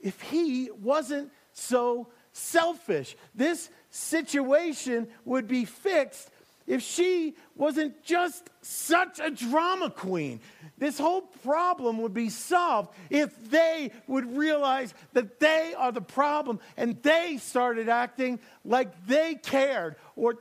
if 0.00 0.20
he 0.22 0.70
wasn't 0.82 1.30
so 1.52 2.08
selfish. 2.32 3.16
This 3.34 3.68
situation 3.90 5.08
would 5.24 5.46
be 5.46 5.64
fixed 5.64 6.30
if 6.66 6.82
she 6.82 7.34
wasn't 7.54 8.02
just 8.02 8.50
such 8.60 9.20
a 9.20 9.30
drama 9.30 9.90
queen. 9.90 10.40
This 10.78 10.98
whole 10.98 11.22
problem 11.22 12.02
would 12.02 12.14
be 12.14 12.28
solved 12.28 12.94
if 13.08 13.50
they 13.50 13.92
would 14.06 14.36
realize 14.36 14.92
that 15.12 15.38
they 15.38 15.74
are 15.76 15.92
the 15.92 16.00
problem 16.00 16.60
and 16.76 17.00
they 17.02 17.38
started 17.38 17.88
acting 17.88 18.40
like 18.64 19.06
they 19.06 19.36
cared 19.36 19.96
or 20.16 20.36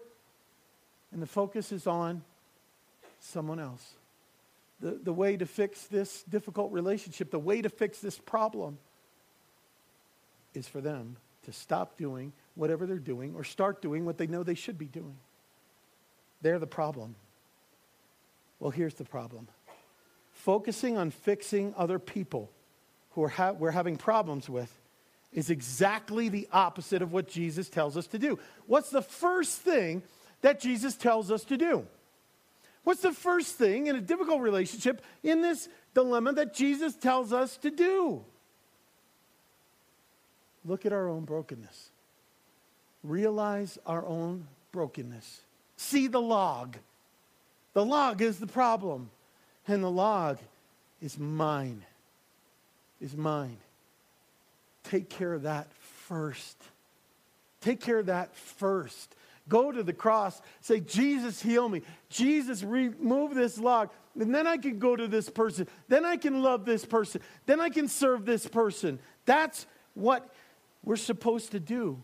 and 1.12 1.22
the 1.22 1.27
focus 1.27 1.72
is 1.72 1.88
on 1.88 2.24
someone 3.22 3.60
else. 3.60 3.94
The, 4.82 5.00
the 5.01 5.13
way 5.13 5.38
to 5.38 5.46
fix 5.46 5.88
this 5.88 6.24
difficult 6.24 6.74
relationship, 6.74 7.32
the 7.32 7.39
way 7.39 7.62
to 7.62 7.70
fix 7.70 8.00
this 8.00 8.17
problem 8.17 8.77
is 10.53 10.67
for 10.67 10.82
them 10.82 11.15
to 11.44 11.53
stop 11.53 11.98
doing 11.98 12.34
whatever 12.55 12.86
they're 12.86 12.98
doing 12.98 13.34
or 13.36 13.46
start 13.46 13.82
doing 13.82 14.05
what 14.05 14.17
they 14.17 14.27
know 14.27 14.44
they 14.44 14.55
should 14.55 14.77
be 14.77 14.88
doing. 14.88 15.15
They're 16.46 16.60
the 16.60 16.68
problem. 16.68 17.16
Well, 18.60 18.70
here's 18.70 18.94
the 18.94 19.04
problem 19.04 19.48
focusing 20.32 20.96
on 20.96 21.10
fixing 21.10 21.74
other 21.75 21.98
people 21.98 22.52
who 23.14 23.24
are 23.24 23.30
ha- 23.30 23.54
we're 23.54 23.72
having 23.72 23.98
problems 23.98 24.48
with 24.48 24.72
is 25.34 25.50
exactly 25.50 26.30
the 26.30 26.48
opposite 26.52 27.02
of 27.02 27.12
what 27.12 27.28
Jesus 27.28 27.68
tells 27.68 27.98
us 27.98 28.06
to 28.06 28.20
do. 28.20 28.38
What's 28.68 28.92
the 28.92 29.02
first 29.02 29.62
thing 29.62 30.04
that 30.42 30.60
Jesus 30.60 30.96
tells 30.96 31.32
us 31.32 31.46
to 31.46 31.58
do? 31.58 31.88
What's 32.84 33.02
the 33.02 33.12
first 33.12 33.56
thing 33.56 33.88
in 33.88 33.96
a 33.96 34.02
difficult 34.02 34.42
relationship 34.42 35.04
in 35.24 35.42
this 35.42 35.68
dilemma 35.96 36.32
that 36.34 36.54
Jesus 36.54 36.94
tells 36.94 37.34
us 37.34 37.58
to 37.58 37.72
do? 37.72 38.24
Look 40.64 40.86
at 40.86 40.94
our 40.94 41.10
own 41.10 41.25
brokenness. 41.25 41.90
Realize 43.04 43.80
our 43.88 44.06
own 44.06 44.46
brokenness. 44.72 45.45
See 45.77 46.08
the 46.08 46.22
log. 46.22 46.77
The 47.74 47.86
log 47.86 48.22
is 48.22 48.39
the 48.39 48.48
problem. 48.48 49.10
And 49.67 49.84
the 49.84 49.91
log 49.91 50.38
is 51.01 51.17
mine. 51.17 51.84
Is 53.01 53.15
mine. 53.15 53.58
Take 54.84 55.10
care 55.10 55.34
of 55.34 55.44
that 55.44 55.67
first. 56.08 56.58
Take 57.62 57.82
care 57.82 58.00
of 58.00 58.05
that 58.05 58.36
first. 58.36 59.15
Go 59.48 59.72
to 59.72 59.84
the 59.84 59.94
cross. 59.94 60.41
Say, 60.62 60.79
Jesus, 60.79 61.41
heal 61.41 61.67
me. 61.67 61.82
Jesus, 62.10 62.63
remove 62.63 63.36
this 63.36 63.58
log. 63.58 63.89
And 64.20 64.34
then 64.34 64.48
I 64.48 64.58
can 64.58 64.79
go 64.79 64.96
to 64.96 65.08
this 65.08 65.29
person. 65.29 65.67
Then 65.88 66.05
I 66.05 66.17
can 66.17 66.41
love 66.41 66.65
this 66.65 66.86
person. 66.86 67.22
Then 67.46 67.60
I 67.60 67.70
can 67.70 67.88
serve 67.88 68.25
this 68.25 68.48
person. 68.48 69.00
That's 69.25 69.65
what 69.94 70.34
we're 70.84 70.96
supposed 70.96 71.51
to 71.51 71.60
do. 71.60 72.01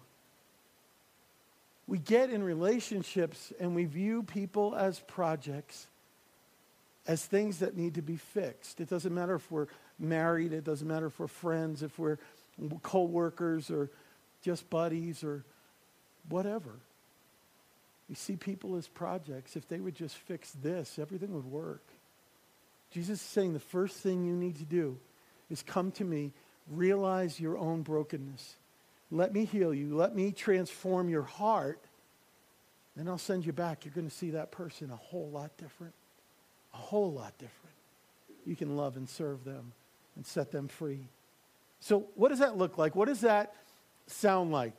We 1.91 1.97
get 1.97 2.29
in 2.29 2.41
relationships 2.41 3.51
and 3.59 3.75
we 3.75 3.83
view 3.83 4.23
people 4.23 4.73
as 4.75 5.01
projects, 5.01 5.87
as 7.05 7.25
things 7.25 7.59
that 7.59 7.75
need 7.75 7.95
to 7.95 8.01
be 8.01 8.15
fixed. 8.15 8.79
It 8.79 8.87
doesn't 8.87 9.13
matter 9.13 9.35
if 9.35 9.51
we're 9.51 9.67
married, 9.99 10.53
it 10.53 10.63
doesn't 10.63 10.87
matter 10.87 11.07
if 11.07 11.19
we're 11.19 11.27
friends, 11.27 11.83
if 11.83 11.99
we're 11.99 12.17
co 12.81 13.03
workers 13.03 13.69
or 13.69 13.89
just 14.41 14.69
buddies 14.69 15.21
or 15.21 15.43
whatever. 16.29 16.71
We 18.07 18.15
see 18.15 18.37
people 18.37 18.77
as 18.77 18.87
projects. 18.87 19.57
If 19.57 19.67
they 19.67 19.81
would 19.81 19.95
just 19.95 20.15
fix 20.15 20.49
this, 20.63 20.97
everything 20.97 21.33
would 21.33 21.43
work. 21.43 21.83
Jesus 22.91 23.19
is 23.19 23.27
saying 23.27 23.51
the 23.51 23.59
first 23.59 23.97
thing 23.97 24.23
you 24.23 24.37
need 24.37 24.55
to 24.59 24.65
do 24.65 24.97
is 25.49 25.61
come 25.61 25.91
to 25.91 26.05
me, 26.05 26.31
realize 26.69 27.37
your 27.37 27.57
own 27.57 27.81
brokenness, 27.81 28.55
let 29.11 29.33
me 29.33 29.45
heal 29.45 29.73
you. 29.73 29.95
Let 29.95 30.15
me 30.15 30.31
transform 30.31 31.09
your 31.09 31.23
heart. 31.23 31.79
Then 32.95 33.07
I'll 33.07 33.17
send 33.17 33.45
you 33.45 33.51
back. 33.51 33.85
You're 33.85 33.93
going 33.93 34.09
to 34.09 34.15
see 34.15 34.31
that 34.31 34.51
person 34.51 34.89
a 34.89 34.95
whole 34.95 35.29
lot 35.29 35.55
different. 35.57 35.93
A 36.73 36.77
whole 36.77 37.11
lot 37.11 37.37
different. 37.37 37.75
You 38.45 38.55
can 38.55 38.77
love 38.77 38.95
and 38.95 39.09
serve 39.09 39.43
them 39.43 39.73
and 40.15 40.25
set 40.25 40.51
them 40.51 40.67
free. 40.67 41.07
So, 41.79 42.05
what 42.15 42.29
does 42.29 42.39
that 42.39 42.57
look 42.57 42.77
like? 42.77 42.95
What 42.95 43.07
does 43.07 43.21
that 43.21 43.53
sound 44.07 44.51
like? 44.51 44.77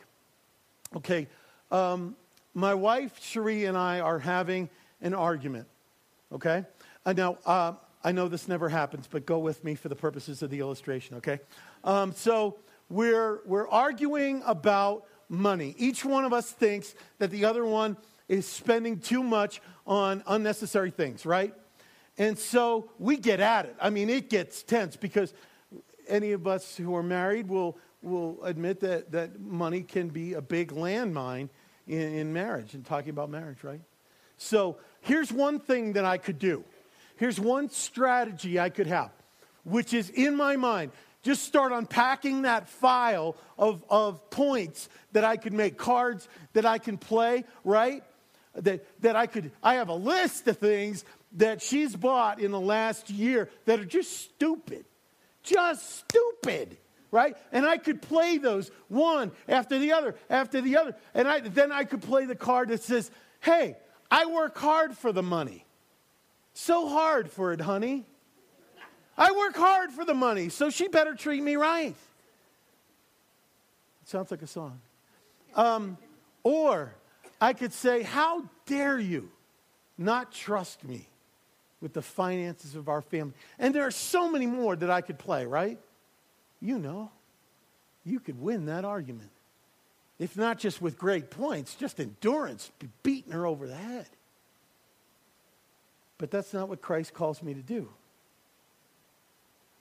Okay, 0.97 1.27
um, 1.71 2.17
my 2.55 2.75
wife, 2.75 3.21
Cherie, 3.21 3.65
and 3.65 3.77
I 3.77 4.01
are 4.01 4.19
having 4.19 4.69
an 5.01 5.15
argument. 5.15 5.67
Okay? 6.31 6.65
Uh, 7.05 7.13
now, 7.13 7.39
uh, 7.45 7.73
I 8.05 8.13
know 8.13 8.29
this 8.29 8.49
never 8.49 8.69
happens, 8.69 9.09
but 9.11 9.27
go 9.27 9.39
with 9.39 9.63
me 9.65 9.75
for 9.75 9.89
the 9.89 9.97
purposes 9.97 10.43
of 10.43 10.51
the 10.51 10.61
illustration, 10.61 11.17
okay? 11.17 11.41
Um, 11.85 12.13
so, 12.13 12.57
we're, 12.93 13.41
we're 13.47 13.69
arguing 13.69 14.43
about 14.45 15.05
money. 15.29 15.75
Each 15.79 16.05
one 16.05 16.25
of 16.25 16.33
us 16.33 16.51
thinks 16.51 16.95
that 17.19 17.31
the 17.31 17.47
other 17.47 17.65
one 17.65 17.97
is 18.29 18.47
spending 18.47 18.99
too 18.99 19.23
much 19.23 19.63
on 19.87 20.23
unnecessary 20.27 20.91
things, 20.91 21.25
right? 21.25 21.55
And 22.19 22.39
so 22.39 22.91
we 22.99 23.17
get 23.17 23.41
at 23.41 23.65
it. 23.65 23.77
I 23.81 23.91
mean, 23.91 24.11
it 24.11 24.29
gets 24.29 24.63
tense 24.63 24.97
because 24.97 25.33
any 26.07 26.33
of 26.33 26.47
us 26.47 26.77
who 26.77 26.95
are 26.95 27.03
married 27.03 27.49
will, 27.49 27.79
will 28.03 28.43
admit 28.45 28.81
that, 28.81 29.11
that 29.13 29.41
money 29.41 29.83
can 29.83 30.09
be 30.09 30.35
a 30.35 30.43
big 30.43 30.73
landmine 30.73 31.49
in, 31.89 32.15
in 32.15 32.33
marriage 32.33 32.75
and 32.75 32.85
talking 32.85 33.11
about 33.11 33.31
marriage, 33.31 33.65
right? 33.65 33.81
So 34.37 34.77
here's 35.01 35.33
one 35.33 35.59
thing 35.59 35.95
that 35.95 36.05
I 36.05 36.19
could 36.19 36.39
do. 36.39 36.65
Here's 37.17 37.41
one 37.41 37.71
strategy 37.71 38.61
I 38.61 38.69
could 38.69 38.87
have, 38.87 39.13
which 39.65 39.95
is 39.95 40.11
in 40.11 40.37
my 40.37 40.57
mind 40.57 40.93
just 41.23 41.45
start 41.45 41.73
unpacking 41.73 42.43
that 42.43 42.69
file 42.69 43.37
of, 43.57 43.85
of 43.89 44.29
points 44.31 44.89
that 45.13 45.25
I 45.25 45.37
could 45.37 45.53
make, 45.53 45.79
cards 45.79 46.29
that 46.53 46.67
I 46.67 46.79
can 46.79 46.99
play, 46.99 47.45
right? 47.65 48.03
That, 48.55 48.85
that 49.03 49.17
I 49.17 49.27
could, 49.27 49.53
I 49.63 49.75
have 49.75 49.89
a 49.89 49.95
list 49.95 50.47
of 50.49 50.59
things 50.59 51.05
that 51.37 51.63
she's 51.63 51.97
bought 51.97 52.41
in 52.41 52.51
the 52.51 52.61
last 52.61 53.09
year 53.09 53.49
that 53.65 53.81
are 53.81 53.85
just 53.85 54.13
stupid. 54.21 54.85
Just 55.43 55.99
stupid, 55.99 56.77
right? 57.11 57.37
And 57.51 57.67
I 57.67 57.79
could 57.79 58.03
play 58.03 58.39
those 58.39 58.71
one 58.89 59.33
after 59.49 59.79
the 59.79 59.93
other, 59.93 60.15
after 60.29 60.61
the 60.61 60.77
other. 60.77 60.95
And 61.15 61.27
I, 61.27 61.41
then 61.41 61.73
I 61.73 61.85
could 61.85 62.03
play 62.03 62.27
the 62.27 62.37
card 62.37 62.69
that 62.69 62.83
says, 62.83 63.11
hey, 63.41 63.77
I 64.11 64.27
work 64.27 64.59
hard 64.59 64.97
for 64.97 65.13
the 65.13 65.23
money. 65.23 65.65
So 66.53 66.89
hard 66.89 67.31
for 67.31 67.53
it, 67.53 67.61
honey. 67.61 68.05
I 69.17 69.33
work 69.33 69.57
hard 69.57 69.93
for 69.93 70.05
the 70.05 70.15
money, 70.15 70.49
so 70.49 70.71
she 70.71 70.89
better 70.89 71.15
treat 71.15 71.43
me 71.43 71.57
right. 71.57 71.95
It 74.03 74.09
sounds 74.09 74.31
like 74.31 74.43
a 74.43 74.47
song. 74.47 74.81
Um, 75.55 75.99
Or 76.43 76.95
I 77.41 77.53
could 77.53 77.73
say, 77.73 78.03
How 78.03 78.45
dare 78.67 78.99
you 78.99 79.31
not 79.99 80.33
trust 80.33 80.83
me 80.85 81.07
with 81.81 81.93
the 81.93 82.03
finances 82.03 82.75
of 82.75 82.89
our 82.89 83.03
family? 83.03 83.35
And 83.59 83.75
there 83.75 83.87
are 83.87 83.93
so 83.93 84.31
many 84.31 84.47
more 84.47 84.75
that 84.77 84.91
I 84.91 85.03
could 85.03 85.19
play, 85.19 85.47
right? 85.47 85.79
You 86.61 86.79
know, 86.79 87.11
you 88.05 88.19
could 88.19 88.41
win 88.41 88.67
that 88.67 88.85
argument. 88.85 89.31
If 90.19 90.37
not 90.37 90.59
just 90.59 90.81
with 90.81 90.99
great 90.99 91.31
points, 91.31 91.75
just 91.75 91.99
endurance, 91.99 92.71
beating 93.03 93.33
her 93.33 93.47
over 93.47 93.67
the 93.67 93.75
head. 93.75 94.07
But 96.19 96.31
that's 96.31 96.53
not 96.53 96.69
what 96.69 96.81
Christ 96.81 97.13
calls 97.13 97.43
me 97.43 97.55
to 97.55 97.61
do. 97.61 97.89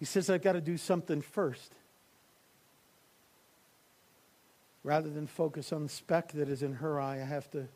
He 0.02 0.06
says, 0.06 0.32
I've 0.32 0.42
got 0.42 0.54
to 0.54 0.62
do 0.62 0.78
something 0.78 1.22
first. 1.22 1.76
Rather 4.84 5.12
than 5.12 5.28
focus 5.28 5.72
on 5.72 5.84
the 5.84 5.90
speck 5.90 6.32
that 6.32 6.50
is 6.50 6.64
in 6.64 6.74
her 6.74 7.00
eye, 7.00 7.22
I 7.22 7.26
have 7.26 7.52
to 7.52 7.68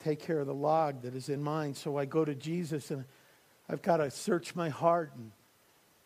take 0.00 0.20
care 0.20 0.38
of 0.38 0.46
the 0.46 0.52
log 0.52 1.00
that 1.00 1.14
is 1.14 1.30
in 1.30 1.42
mine. 1.42 1.72
So 1.72 1.96
I 1.96 2.04
go 2.04 2.26
to 2.26 2.34
Jesus 2.34 2.90
and 2.90 3.06
I've 3.70 3.80
got 3.80 3.96
to 3.96 4.10
search 4.10 4.54
my 4.54 4.68
heart 4.68 5.12
and 5.16 5.30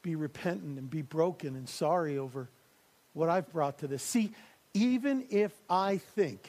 be 0.02 0.14
repentant 0.14 0.78
and 0.78 0.88
be 0.88 1.02
broken 1.02 1.56
and 1.56 1.68
sorry 1.68 2.16
over 2.16 2.48
what 3.12 3.28
I've 3.28 3.50
brought 3.50 3.78
to 3.78 3.88
this. 3.88 4.04
See, 4.04 4.30
even 4.72 5.26
if 5.30 5.50
I 5.68 5.96
think 5.96 6.48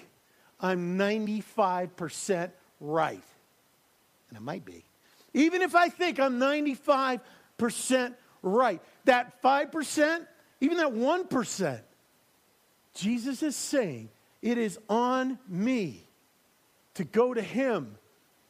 I'm 0.59 0.95
95% 0.95 2.51
right, 2.79 3.23
and 4.29 4.37
I 4.37 4.41
might 4.41 4.63
be, 4.63 4.85
even 5.33 5.63
if 5.63 5.73
I 5.73 5.89
think 5.89 6.19
I'm 6.19 6.39
95% 6.39 8.13
right, 8.45 8.81
that 9.05 9.41
5%, 9.41 10.25
even 10.61 10.77
that 10.77 10.93
1%, 10.93 11.81
Jesus 12.93 13.43
is 13.43 13.55
saying 13.55 14.09
it 14.41 14.57
is 14.57 14.79
on 14.89 15.37
me 15.49 16.07
to 16.93 17.03
go 17.03 17.33
to 17.33 17.41
Him 17.41 17.97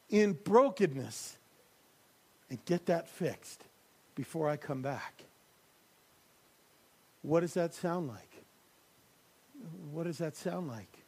in 0.10 0.34
brokenness 0.34 1.38
and 2.50 2.64
get 2.66 2.86
that 2.88 3.10
fixed 3.10 3.64
before 4.14 4.50
I 4.50 4.58
come 4.58 4.82
back. 4.82 5.24
What 7.22 7.40
does 7.40 7.56
that 7.56 7.74
sound 7.74 8.08
like? 8.08 8.44
What 9.92 10.04
does 10.04 10.20
that 10.20 10.36
sound 10.36 10.68
like? 10.68 11.00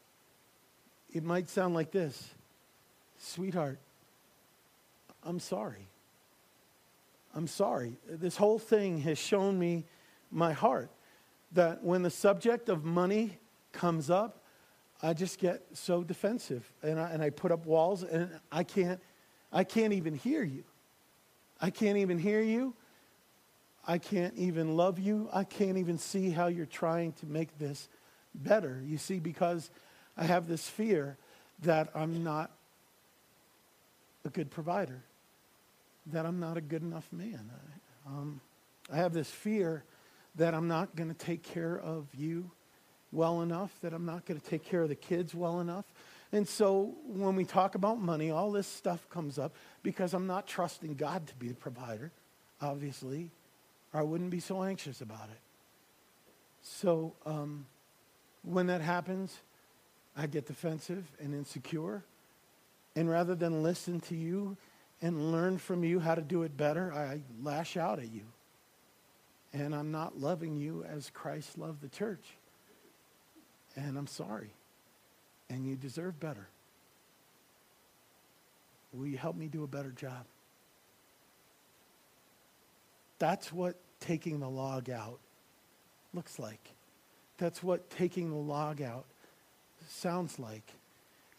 It 1.13 1.24
might 1.24 1.50
sound 1.50 1.75
like 1.75 1.91
this 1.91 2.34
Sweetheart, 3.20 3.79
I'm 5.24 5.39
sorry. 5.39 5.88
I'm 7.38 7.46
sorry. 7.46 7.98
This 8.10 8.36
whole 8.36 8.58
thing 8.58 8.98
has 9.01 9.20
shown 9.20 9.60
me 9.60 9.86
my 10.32 10.53
heart 10.53 10.89
that 11.51 11.84
when 11.84 12.01
the 12.01 12.10
subject 12.10 12.67
of 12.67 12.84
money 12.84 13.38
comes 13.72 14.10
up, 14.10 14.41
I 15.03 15.13
just 15.13 15.38
get 15.38 15.62
so 15.74 16.03
defensive 16.03 16.70
and 16.82 17.00
I, 17.00 17.12
and 17.12 17.22
I 17.22 17.29
put 17.29 17.51
up 17.51 17.67
walls 17.67 18.01
and 18.01 18.32
I 18.51 18.63
can't, 18.63 19.00
I 19.53 19.63
can't 19.63 19.94
even 19.94 20.15
hear 20.15 20.44
you. 20.44 20.63
I 21.62 21.70
can't 21.70 22.00
even 22.00 22.17
hear 22.17 22.41
you. 22.41 22.74
I 23.88 24.00
can't 24.00 24.34
even 24.36 24.75
love 24.75 24.98
you. 24.98 25.29
I 25.32 25.44
can't 25.44 25.77
even 25.77 26.00
see 26.00 26.32
how 26.32 26.48
you're 26.48 26.65
trying 26.65 27.12
to 27.13 27.27
make 27.27 27.60
this 27.60 27.88
better. 28.34 28.82
You 28.84 28.98
see, 28.98 29.20
because 29.20 29.70
I 30.17 30.24
have 30.24 30.48
this 30.48 30.67
fear 30.67 31.17
that 31.62 31.89
I'm 31.94 32.24
not 32.24 32.50
a 34.25 34.29
good 34.29 34.50
provider, 34.50 35.03
that 36.12 36.26
I'm 36.26 36.40
not 36.40 36.58
a 36.58 36.62
good 36.62 36.82
enough 36.82 37.08
man. 37.12 37.50
I, 37.52 38.10
um, 38.10 38.42
I 38.92 38.98
have 38.98 39.14
this 39.14 39.30
fear 39.30 39.84
that 40.36 40.54
I'm 40.54 40.68
not 40.68 40.96
going 40.96 41.10
to 41.10 41.16
take 41.16 41.44
care 41.44 41.78
of 41.78 42.08
you 42.16 42.52
well 43.12 43.42
enough, 43.42 43.72
that 43.82 43.94
I'm 43.94 44.06
not 44.06 44.26
going 44.26 44.40
to 44.40 44.46
take 44.46 44.64
care 44.64 44.82
of 44.82 44.90
the 44.90 44.96
kids 44.96 45.34
well 45.34 45.60
enough. 45.60 45.86
And 46.32 46.48
so 46.48 46.94
when 47.06 47.36
we 47.36 47.46
talk 47.46 47.76
about 47.76 48.00
money, 48.00 48.32
all 48.32 48.52
this 48.52 48.68
stuff 48.68 49.10
comes 49.10 49.40
up 49.40 49.54
because 49.82 50.14
I'm 50.14 50.28
not 50.28 50.46
trusting 50.46 50.96
God 50.96 51.26
to 51.28 51.36
be 51.36 51.48
the 51.48 51.56
provider, 51.56 52.12
obviously, 52.62 53.29
or 53.94 54.01
I 54.01 54.03
wouldn't 54.03 54.29
be 54.29 54.42
so 54.42 54.64
anxious 54.64 55.01
about 55.01 55.29
it. 55.31 55.40
So 56.62 57.14
um, 57.25 57.66
when 58.44 58.68
that 58.68 58.81
happens, 58.81 59.38
I 60.18 60.27
get 60.27 60.46
defensive 60.48 61.05
and 61.20 61.34
insecure. 61.34 62.03
And 62.96 63.10
rather 63.10 63.36
than 63.36 63.64
listen 63.64 64.01
to 64.01 64.16
you 64.16 64.58
and 65.01 65.31
learn 65.31 65.57
from 65.57 65.83
you 65.83 66.00
how 66.00 66.16
to 66.16 66.22
do 66.22 66.44
it 66.44 66.57
better, 66.57 66.94
I 66.94 67.22
lash 67.44 67.77
out 67.77 68.00
at 68.00 68.12
you. 68.12 68.24
And 69.53 69.74
I'm 69.75 69.92
not 69.92 70.20
loving 70.20 70.57
you 70.57 70.83
as 70.83 71.10
Christ 71.10 71.57
loved 71.57 71.81
the 71.81 71.90
church. 71.90 72.24
And 73.75 73.98
I'm 73.98 74.07
sorry. 74.07 74.51
And 75.50 75.66
you 75.66 75.75
deserve 75.75 76.20
better. 76.20 76.48
Will 78.94 79.07
you 79.07 79.18
help 79.18 79.36
me 79.36 79.48
do 79.48 79.64
a 79.64 79.68
better 79.68 79.92
job? 79.92 80.25
That's 83.20 83.51
what 83.51 83.75
taking 84.00 84.40
the 84.40 84.50
log 84.50 84.90
out 84.90 85.20
looks 86.14 86.40
like. 86.40 86.60
That's 87.38 87.62
what 87.62 87.90
taking 87.90 88.29
the 88.29 88.36
log 88.36 88.81
out 88.81 89.05
sounds 89.88 90.40
like. 90.40 90.64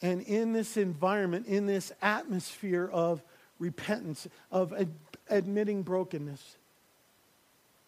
And 0.01 0.23
in 0.23 0.53
this 0.53 0.77
environment, 0.77 1.47
in 1.47 1.67
this 1.67 1.93
atmosphere 2.01 2.89
of 2.93 3.21
repentance, 3.59 4.27
of 4.51 4.73
ad- 4.73 4.95
admitting 5.29 5.83
brokenness, 5.83 6.57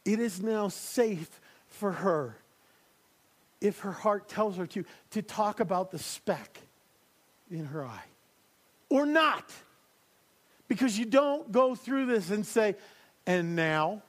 it 0.05 0.19
is 0.19 0.43
now 0.43 0.69
safe 0.69 1.41
for 1.69 1.93
her, 1.93 2.37
if 3.61 3.81
her 3.81 3.93
heart 3.93 4.29
tells 4.29 4.57
her 4.57 4.67
to, 4.67 4.85
to 5.11 5.23
talk 5.23 5.61
about 5.61 5.91
the 5.91 5.99
speck 5.99 6.59
in 7.51 7.67
her 7.67 7.85
eye. 7.85 8.05
Or 8.89 9.07
not. 9.07 9.53
Because 10.69 10.99
you 10.99 11.05
don't 11.05 11.51
go 11.53 11.75
through 11.75 12.07
this 12.07 12.31
and 12.31 12.47
say, 12.47 12.77
and 13.27 13.55
now? 13.55 14.03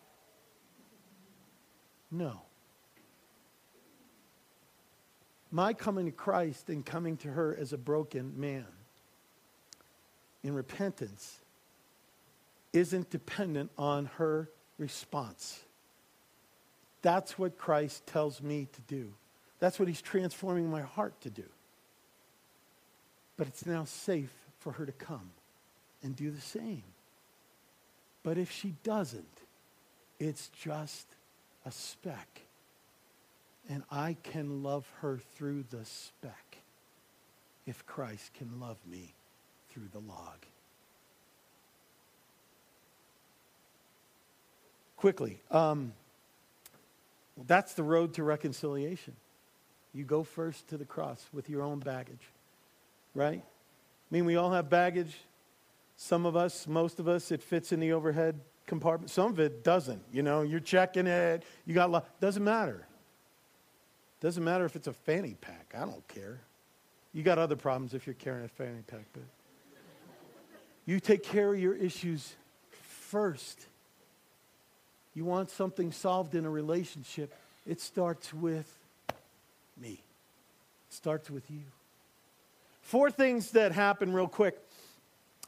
No 2.09 2.41
my 5.51 5.73
coming 5.73 6.05
to 6.05 6.11
Christ 6.11 6.69
and 6.69 6.85
coming 6.85 7.17
to 7.17 7.27
her 7.29 7.55
as 7.59 7.73
a 7.73 7.77
broken 7.77 8.33
man 8.39 8.65
in 10.43 10.53
repentance 10.53 11.40
isn't 12.73 13.09
dependent 13.09 13.71
on 13.77 14.05
her 14.17 14.49
response. 14.77 15.59
That's 17.01 17.37
what 17.37 17.57
Christ 17.57 18.05
tells 18.07 18.41
me 18.41 18.67
to 18.73 18.81
do. 18.81 19.13
That's 19.59 19.79
what 19.79 19.87
he's 19.87 20.01
transforming 20.01 20.69
my 20.69 20.81
heart 20.81 21.19
to 21.21 21.29
do. 21.29 21.45
But 23.37 23.47
it's 23.47 23.65
now 23.65 23.85
safe 23.85 24.33
for 24.59 24.73
her 24.73 24.85
to 24.85 24.91
come 24.91 25.31
and 26.03 26.15
do 26.15 26.31
the 26.31 26.41
same. 26.41 26.83
But 28.23 28.37
if 28.37 28.51
she 28.51 28.75
doesn't, 28.83 29.41
it's 30.19 30.49
just 30.49 31.07
a 31.65 31.71
speck 31.71 32.41
and 33.69 33.83
I 33.89 34.17
can 34.23 34.63
love 34.63 34.85
her 34.99 35.19
through 35.35 35.63
the 35.69 35.85
speck 35.85 36.57
if 37.65 37.85
Christ 37.85 38.33
can 38.33 38.59
love 38.59 38.77
me 38.85 39.13
through 39.69 39.87
the 39.91 39.99
log. 39.99 40.45
Quickly, 45.01 45.41
um, 45.49 45.93
that's 47.47 47.73
the 47.73 47.81
road 47.81 48.13
to 48.13 48.23
reconciliation. 48.23 49.15
You 49.95 50.03
go 50.03 50.21
first 50.21 50.67
to 50.67 50.77
the 50.77 50.85
cross 50.85 51.27
with 51.33 51.49
your 51.49 51.63
own 51.63 51.79
baggage, 51.79 52.21
right? 53.15 53.41
I 53.41 54.13
mean, 54.13 54.25
we 54.25 54.35
all 54.35 54.51
have 54.51 54.69
baggage. 54.69 55.17
Some 55.97 56.27
of 56.27 56.35
us, 56.35 56.67
most 56.67 56.99
of 56.99 57.07
us, 57.07 57.31
it 57.31 57.41
fits 57.41 57.71
in 57.71 57.79
the 57.79 57.93
overhead 57.93 58.41
compartment. 58.67 59.09
Some 59.09 59.31
of 59.31 59.39
it 59.39 59.63
doesn't. 59.63 60.03
You 60.13 60.21
know, 60.21 60.43
you're 60.43 60.59
checking 60.59 61.07
it. 61.07 61.41
You 61.65 61.73
got, 61.73 61.89
lo- 61.89 62.03
doesn't 62.19 62.43
matter. 62.43 62.85
Doesn't 64.19 64.43
matter 64.43 64.65
if 64.65 64.75
it's 64.75 64.85
a 64.85 64.93
fanny 64.93 65.35
pack. 65.41 65.73
I 65.75 65.79
don't 65.79 66.07
care. 66.09 66.41
You 67.11 67.23
got 67.23 67.39
other 67.39 67.55
problems 67.55 67.95
if 67.95 68.05
you're 68.05 68.13
carrying 68.13 68.45
a 68.45 68.49
fanny 68.49 68.83
pack, 68.85 69.07
but 69.13 69.23
you 70.85 70.99
take 70.99 71.23
care 71.23 71.51
of 71.51 71.59
your 71.59 71.73
issues 71.73 72.35
first. 72.69 73.65
You 75.13 75.25
want 75.25 75.51
something 75.51 75.91
solved 75.91 76.35
in 76.35 76.45
a 76.45 76.49
relationship, 76.49 77.33
it 77.67 77.81
starts 77.81 78.33
with 78.33 78.71
me. 79.79 80.01
It 80.89 80.93
starts 80.93 81.29
with 81.29 81.49
you. 81.49 81.61
Four 82.81 83.11
things 83.11 83.51
that 83.51 83.71
happen 83.71 84.13
real 84.13 84.27
quick. 84.27 84.57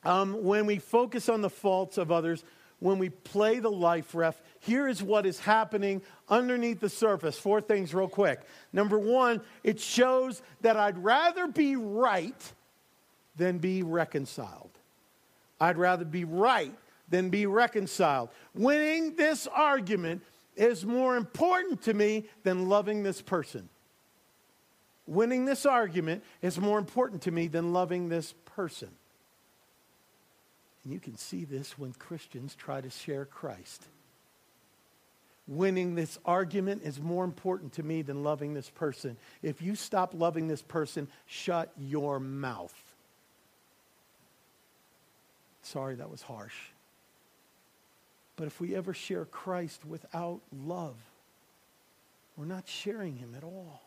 Um, 0.04 0.44
when 0.44 0.66
we 0.66 0.80
focus 0.80 1.30
on 1.30 1.42
the 1.42 1.50
faults 1.50 1.98
of 1.98 2.12
others, 2.12 2.44
when 2.80 3.00
we 3.00 3.10
play 3.10 3.60
the 3.60 3.72
life 3.72 4.14
ref, 4.14 4.40
here 4.60 4.88
is 4.88 5.02
what 5.02 5.26
is 5.26 5.40
happening 5.40 6.02
underneath 6.30 6.82
the 6.82 6.90
surface. 6.90 7.38
Four 7.38 7.62
things, 7.62 7.94
real 7.94 8.10
quick. 8.10 8.42
Number 8.74 9.00
one, 9.00 9.40
it 9.64 9.80
shows 9.80 10.42
that 10.62 10.76
I'd 10.76 10.98
rather 10.98 11.48
be 11.48 11.78
right 11.78 12.52
than 13.38 13.58
be 13.58 13.84
reconciled. 13.84 14.70
I'd 15.62 15.78
rather 15.78 16.04
be 16.04 16.26
right 16.26 16.74
than 17.10 17.30
be 17.30 17.46
reconciled. 17.46 18.30
Winning 18.54 19.16
this 19.16 19.48
argument 19.48 20.24
is 20.56 20.86
more 20.86 21.18
important 21.18 21.82
to 21.84 21.94
me 21.94 22.26
than 22.44 22.70
loving 22.70 23.04
this 23.04 23.22
person. 23.22 23.70
winning 25.08 25.46
this 25.46 25.66
argument 25.66 26.24
is 26.42 26.60
more 26.60 26.80
important 26.80 27.22
to 27.24 27.32
me 27.32 27.48
than 27.48 27.74
loving 27.74 28.10
this 28.10 28.34
person. 28.46 28.90
And 30.84 30.94
you 30.94 31.00
can 31.00 31.18
see 31.18 31.46
this 31.46 31.78
when 31.78 31.94
Christians 31.94 32.56
try 32.56 32.82
to 32.82 32.90
share 32.90 33.26
Christ. 33.26 33.88
Winning 35.48 35.96
this 35.96 36.18
argument 36.26 36.84
is 36.84 37.02
more 37.02 37.26
important 37.26 37.74
to 37.74 37.84
me 37.84 38.02
than 38.02 38.24
loving 38.24 38.54
this 38.54 38.70
person. 38.70 39.18
If 39.42 39.62
you 39.62 39.76
stop 39.76 40.14
loving 40.14 40.48
this 40.48 40.62
person, 40.62 41.10
shut 41.26 41.72
your 41.78 42.20
mouth. 42.20 42.74
Sorry, 45.64 45.96
that 45.96 46.10
was 46.10 46.22
harsh. 46.22 46.56
But 48.36 48.48
if 48.48 48.60
we 48.60 48.76
ever 48.76 48.94
share 48.94 49.26
Christ 49.26 49.86
without 49.86 50.42
love, 50.66 50.96
we're 52.36 52.46
not 52.46 52.68
sharing 52.68 53.16
him 53.16 53.36
at 53.38 53.44
all. 53.44 53.82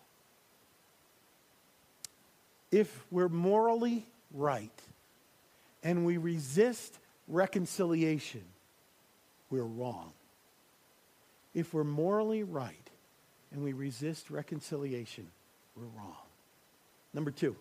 If 2.70 3.04
we're 3.10 3.28
morally 3.28 4.06
right 4.32 4.82
and 5.82 6.06
we 6.06 6.16
resist 6.16 6.98
reconciliation, 7.28 8.44
we're 9.50 9.62
wrong. 9.62 10.12
If 11.54 11.72
we're 11.74 11.84
morally 11.84 12.42
right 12.42 12.90
and 13.52 13.64
we 13.64 13.72
resist 13.72 14.30
reconciliation, 14.30 15.26
we're 15.76 15.84
wrong. 15.96 16.16
Number 17.14 17.30
two, 17.30 17.56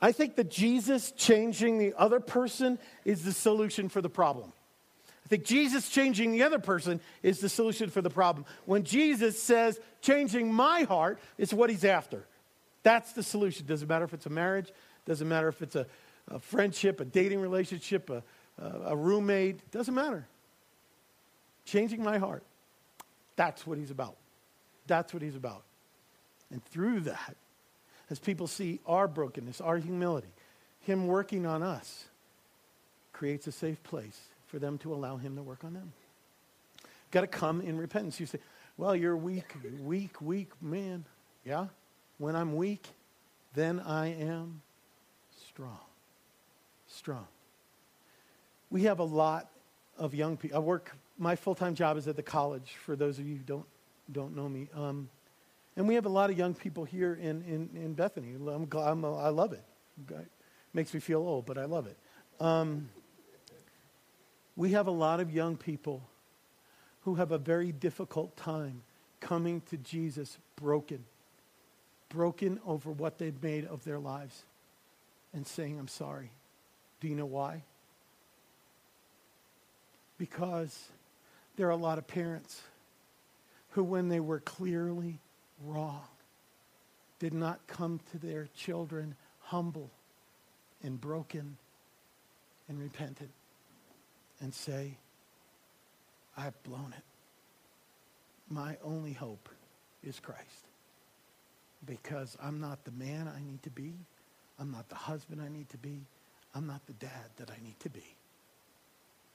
I 0.00 0.12
think 0.12 0.36
that 0.36 0.50
Jesus 0.50 1.12
changing 1.12 1.78
the 1.78 1.94
other 1.96 2.20
person 2.20 2.78
is 3.04 3.24
the 3.24 3.32
solution 3.32 3.88
for 3.88 4.00
the 4.00 4.10
problem. 4.10 4.52
I 5.28 5.36
think 5.36 5.44
Jesus 5.44 5.90
changing 5.90 6.32
the 6.32 6.42
other 6.42 6.58
person 6.58 7.00
is 7.22 7.40
the 7.40 7.50
solution 7.50 7.90
for 7.90 8.00
the 8.00 8.08
problem. 8.08 8.46
When 8.64 8.82
Jesus 8.82 9.38
says, 9.38 9.78
changing 10.00 10.50
my 10.50 10.84
heart, 10.84 11.18
it's 11.36 11.52
what 11.52 11.68
he's 11.68 11.84
after. 11.84 12.24
That's 12.82 13.12
the 13.12 13.22
solution. 13.22 13.66
Doesn't 13.66 13.88
matter 13.88 14.06
if 14.06 14.14
it's 14.14 14.24
a 14.24 14.30
marriage, 14.30 14.72
doesn't 15.04 15.28
matter 15.28 15.48
if 15.48 15.60
it's 15.60 15.76
a, 15.76 15.86
a 16.28 16.38
friendship, 16.38 17.00
a 17.00 17.04
dating 17.04 17.42
relationship, 17.42 18.08
a, 18.08 18.22
a, 18.58 18.92
a 18.92 18.96
roommate, 18.96 19.70
doesn't 19.70 19.94
matter. 19.94 20.26
Changing 21.66 22.02
my 22.02 22.16
heart. 22.16 22.42
That's 23.36 23.66
what 23.66 23.76
he's 23.76 23.90
about. 23.90 24.16
That's 24.86 25.12
what 25.12 25.22
he's 25.22 25.36
about. 25.36 25.62
And 26.50 26.64
through 26.64 27.00
that, 27.00 27.36
as 28.08 28.18
people 28.18 28.46
see 28.46 28.80
our 28.86 29.06
brokenness, 29.06 29.60
our 29.60 29.76
humility, 29.76 30.32
him 30.80 31.06
working 31.06 31.44
on 31.44 31.62
us 31.62 32.06
creates 33.12 33.46
a 33.46 33.52
safe 33.52 33.82
place 33.82 34.18
for 34.48 34.58
them 34.58 34.78
to 34.78 34.92
allow 34.92 35.16
him 35.16 35.36
to 35.36 35.42
work 35.42 35.62
on 35.62 35.74
them. 35.74 35.92
Got 37.10 37.20
to 37.22 37.26
come 37.26 37.60
in 37.60 37.78
repentance. 37.78 38.18
You 38.18 38.26
say, 38.26 38.38
well, 38.76 38.96
you're 38.96 39.16
weak, 39.16 39.54
weak, 39.82 40.20
weak 40.20 40.50
man. 40.60 41.04
Yeah? 41.44 41.66
When 42.18 42.34
I'm 42.34 42.56
weak, 42.56 42.86
then 43.54 43.80
I 43.80 44.08
am 44.08 44.62
strong. 45.48 45.78
Strong. 46.86 47.26
We 48.70 48.82
have 48.82 48.98
a 48.98 49.04
lot 49.04 49.48
of 49.98 50.14
young 50.14 50.36
people. 50.36 50.56
I 50.56 50.60
work, 50.60 50.94
my 51.18 51.36
full 51.36 51.54
time 51.54 51.74
job 51.74 51.96
is 51.96 52.08
at 52.08 52.16
the 52.16 52.22
college, 52.22 52.76
for 52.84 52.96
those 52.96 53.18
of 53.18 53.26
you 53.26 53.36
who 53.36 53.42
don't, 53.42 53.66
don't 54.12 54.36
know 54.36 54.48
me. 54.48 54.68
Um, 54.74 55.08
and 55.76 55.86
we 55.86 55.94
have 55.94 56.06
a 56.06 56.10
lot 56.10 56.30
of 56.30 56.36
young 56.36 56.54
people 56.54 56.84
here 56.84 57.14
in, 57.14 57.42
in, 57.42 57.70
in 57.74 57.94
Bethany. 57.94 58.34
I'm, 58.34 58.68
I'm, 58.72 59.04
i 59.04 59.28
love 59.28 59.52
it. 59.52 59.62
it. 60.10 60.26
Makes 60.74 60.92
me 60.92 61.00
feel 61.00 61.20
old, 61.20 61.46
but 61.46 61.56
I 61.56 61.64
love 61.64 61.86
it. 61.86 61.96
Um, 62.40 62.88
we 64.58 64.72
have 64.72 64.88
a 64.88 64.90
lot 64.90 65.20
of 65.20 65.32
young 65.32 65.56
people 65.56 66.02
who 67.02 67.14
have 67.14 67.30
a 67.30 67.38
very 67.38 67.70
difficult 67.70 68.36
time 68.36 68.82
coming 69.20 69.62
to 69.70 69.76
Jesus 69.76 70.36
broken, 70.56 71.04
broken 72.08 72.58
over 72.66 72.90
what 72.90 73.18
they've 73.18 73.40
made 73.40 73.64
of 73.66 73.84
their 73.84 74.00
lives, 74.00 74.42
and 75.32 75.46
saying, 75.46 75.78
I'm 75.78 75.86
sorry. 75.86 76.30
Do 77.00 77.06
you 77.06 77.14
know 77.14 77.24
why? 77.24 77.62
Because 80.18 80.76
there 81.56 81.68
are 81.68 81.70
a 81.70 81.76
lot 81.76 81.98
of 81.98 82.08
parents 82.08 82.60
who, 83.70 83.84
when 83.84 84.08
they 84.08 84.18
were 84.18 84.40
clearly 84.40 85.20
wrong, 85.64 86.02
did 87.20 87.32
not 87.32 87.60
come 87.68 88.00
to 88.10 88.18
their 88.18 88.48
children 88.56 89.14
humble 89.40 89.88
and 90.82 91.00
broken 91.00 91.56
and 92.68 92.80
repentant 92.80 93.30
and 94.40 94.54
say, 94.54 94.96
I've 96.36 96.60
blown 96.62 96.94
it. 96.96 97.04
My 98.48 98.76
only 98.82 99.12
hope 99.12 99.48
is 100.02 100.20
Christ. 100.20 100.66
Because 101.84 102.36
I'm 102.42 102.60
not 102.60 102.84
the 102.84 102.92
man 102.92 103.28
I 103.28 103.40
need 103.40 103.62
to 103.64 103.70
be. 103.70 103.94
I'm 104.58 104.70
not 104.70 104.88
the 104.88 104.94
husband 104.94 105.40
I 105.40 105.48
need 105.48 105.68
to 105.70 105.78
be. 105.78 106.00
I'm 106.54 106.66
not 106.66 106.86
the 106.86 106.92
dad 106.94 107.30
that 107.36 107.50
I 107.50 107.62
need 107.62 107.78
to 107.80 107.90
be. 107.90 108.04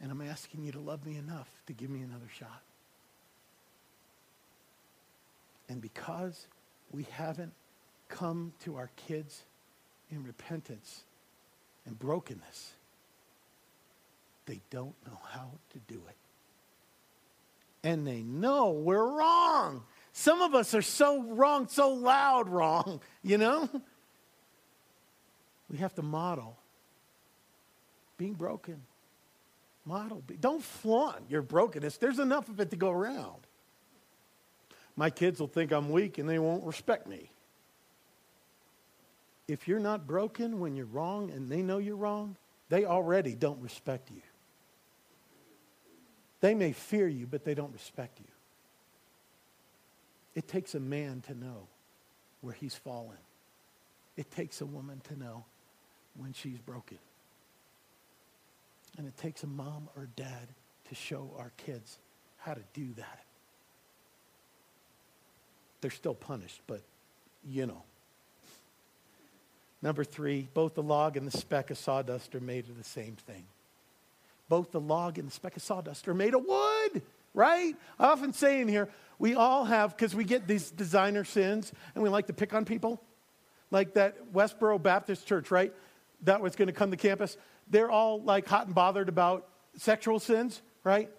And 0.02 0.12
I'm 0.12 0.22
asking 0.22 0.64
you 0.64 0.72
to 0.74 0.80
love 0.80 1.06
me 1.06 1.18
enough 1.18 1.48
to 1.68 1.74
give 1.74 1.90
me 1.90 2.02
another 2.02 2.28
shot. 2.38 2.62
And 5.70 5.82
because 5.82 6.48
we 6.92 7.04
haven't 7.12 7.54
come 8.10 8.54
to 8.64 8.76
our 8.76 8.90
kids 9.08 9.44
in 10.12 10.24
repentance 10.24 11.04
and 11.86 11.98
brokenness, 11.98 12.74
they 14.46 14.62
don't 14.70 14.96
know 15.06 15.20
how 15.30 15.52
to 15.72 15.80
do 15.88 16.02
it. 16.08 16.16
And 17.84 18.08
they 18.08 18.22
know 18.22 18.72
we're 18.72 19.18
wrong. 19.18 19.84
Some 20.14 20.42
of 20.42 20.56
us 20.56 20.74
are 20.74 20.82
so 20.82 21.24
wrong, 21.24 21.68
so 21.68 21.90
loud 21.90 22.48
wrong, 22.48 23.02
you 23.24 23.38
know? 23.38 23.70
We 25.70 25.78
have 25.78 25.94
to 25.96 26.02
model 26.02 26.58
being 28.18 28.34
broken. 28.34 28.82
Model. 29.86 30.24
Don't 30.40 30.64
flaunt 30.64 31.30
your 31.30 31.42
brokenness. 31.42 31.98
There's 31.98 32.20
enough 32.20 32.48
of 32.48 32.60
it 32.60 32.70
to 32.70 32.78
go 32.78 32.90
around. 32.90 33.48
My 34.96 35.10
kids 35.10 35.40
will 35.40 35.48
think 35.48 35.74
I'm 35.74 35.90
weak 35.90 36.20
and 36.20 36.30
they 36.30 36.40
won't 36.40 36.64
respect 36.64 37.08
me. 37.08 37.32
If 39.48 39.68
you're 39.68 39.80
not 39.80 40.08
broken 40.08 40.60
when 40.60 40.76
you're 40.76 40.86
wrong 40.86 41.32
and 41.32 41.50
they 41.50 41.62
know 41.62 41.80
you're 41.80 41.98
wrong, 41.98 42.38
they 42.70 42.86
already 42.86 43.36
don't 43.36 43.62
respect 43.62 44.10
you. 44.10 44.22
They 46.44 46.56
may 46.56 46.74
fear 46.74 47.08
you, 47.08 47.26
but 47.26 47.46
they 47.46 47.54
don't 47.54 47.72
respect 47.72 48.20
you. 48.20 48.26
It 50.36 50.46
takes 50.46 50.76
a 50.76 50.80
man 50.80 51.24
to 51.28 51.34
know 51.34 51.68
where 52.42 52.54
he's 52.54 52.76
fallen. 52.76 53.16
It 54.18 54.30
takes 54.30 54.60
a 54.60 54.66
woman 54.66 55.00
to 55.08 55.18
know 55.18 55.46
when 56.18 56.34
she's 56.34 56.58
broken. 56.58 56.98
And 58.98 59.08
it 59.08 59.16
takes 59.16 59.44
a 59.44 59.48
mom 59.48 59.88
or 59.96 60.10
dad 60.18 60.50
to 60.90 60.96
show 60.96 61.32
our 61.38 61.54
kids 61.56 61.98
how 62.40 62.56
to 62.56 62.62
do 62.74 62.90
that. 62.98 63.24
They're 65.80 65.92
still 65.92 66.14
punished, 66.14 66.60
but 66.68 66.82
you 67.48 67.68
know. 67.68 67.84
Number 69.82 70.04
three, 70.04 70.50
both 70.54 70.74
the 70.74 70.84
log 70.84 71.16
and 71.16 71.26
the 71.26 71.38
speck 71.38 71.72
of 71.72 71.78
sawdust 71.78 72.36
are 72.36 72.42
made 72.42 72.68
of 72.68 72.78
the 72.78 72.84
same 72.84 73.16
thing 73.16 73.46
both 74.54 74.72
the 74.72 74.80
log 74.80 75.18
and 75.18 75.28
the 75.28 75.32
speck 75.32 75.56
of 75.56 75.64
sawdust 75.64 76.08
are 76.08 76.14
made 76.14 76.36
of 76.36 76.46
wood, 76.46 77.02
right? 77.34 77.76
I 78.00 78.06
often 78.06 78.34
say 78.34 78.62
in 78.62 78.68
here, 78.68 78.88
we 79.18 79.34
all 79.34 79.66
have, 79.66 79.98
because 79.98 80.14
we 80.14 80.26
get 80.26 80.48
these 80.48 80.70
designer 80.70 81.24
sins 81.24 81.72
and 81.96 82.04
we 82.04 82.10
like 82.12 82.28
to 82.28 82.34
pick 82.34 82.54
on 82.54 82.64
people, 82.64 83.02
like 83.72 83.96
that 83.96 84.32
Westboro 84.32 84.80
Baptist 84.80 85.26
Church, 85.26 85.50
right? 85.50 85.74
That 86.22 86.40
was 86.40 86.56
going 86.56 86.68
to 86.68 86.72
come 86.72 86.92
to 86.92 86.98
campus. 86.98 87.36
They're 87.68 87.90
all 87.90 88.22
like 88.22 88.46
hot 88.46 88.68
and 88.68 88.76
bothered 88.76 89.10
about 89.10 89.48
sexual 89.76 90.20
sins, 90.20 90.62
right? 90.84 91.10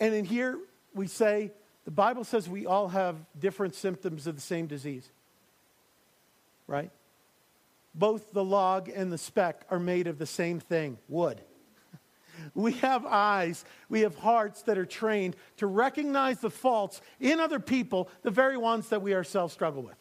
And 0.00 0.14
in 0.14 0.24
here, 0.24 0.58
we 0.94 1.08
say, 1.08 1.52
the 1.84 1.90
Bible 1.90 2.24
says 2.24 2.48
we 2.48 2.64
all 2.64 2.88
have 2.88 3.16
different 3.38 3.74
symptoms 3.74 4.26
of 4.26 4.34
the 4.34 4.40
same 4.40 4.66
disease, 4.66 5.06
right? 6.66 6.90
Both 7.94 8.32
the 8.32 8.42
log 8.42 8.88
and 8.88 9.12
the 9.12 9.18
speck 9.18 9.66
are 9.68 9.78
made 9.78 10.06
of 10.06 10.16
the 10.16 10.24
same 10.24 10.58
thing 10.58 10.96
wood. 11.06 11.42
We 12.54 12.72
have 12.74 13.04
eyes, 13.06 13.64
we 13.88 14.00
have 14.00 14.16
hearts 14.16 14.62
that 14.62 14.78
are 14.78 14.86
trained 14.86 15.36
to 15.56 15.66
recognize 15.66 16.40
the 16.40 16.50
faults 16.50 17.00
in 17.20 17.40
other 17.40 17.60
people, 17.60 18.08
the 18.22 18.30
very 18.30 18.56
ones 18.56 18.88
that 18.88 19.02
we 19.02 19.14
ourselves 19.14 19.52
struggle 19.52 19.82
with. 19.82 19.96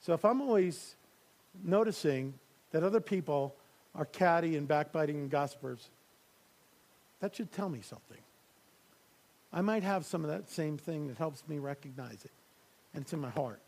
So 0.00 0.12
if 0.12 0.24
I'm 0.24 0.40
always 0.40 0.96
noticing 1.62 2.34
that 2.72 2.82
other 2.82 3.00
people 3.00 3.54
are 3.94 4.04
catty 4.04 4.56
and 4.56 4.66
backbiting 4.66 5.16
and 5.16 5.30
gossipers, 5.30 5.88
that 7.20 7.34
should 7.34 7.52
tell 7.52 7.68
me 7.68 7.80
something. 7.80 8.18
I 9.52 9.60
might 9.60 9.82
have 9.82 10.04
some 10.04 10.24
of 10.24 10.30
that 10.30 10.50
same 10.50 10.76
thing 10.76 11.06
that 11.08 11.16
helps 11.16 11.46
me 11.48 11.58
recognize 11.58 12.24
it, 12.24 12.32
and 12.92 13.02
it's 13.02 13.12
in 13.12 13.20
my 13.20 13.30
heart. 13.30 13.60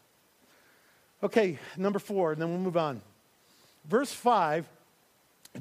Okay, 1.23 1.59
number 1.77 1.99
four, 1.99 2.33
and 2.33 2.43
then 2.43 2.51
we'll 2.51 2.59
move 2.59 2.77
on. 2.77 3.01
Verse 3.89 4.13
5, 4.13 4.69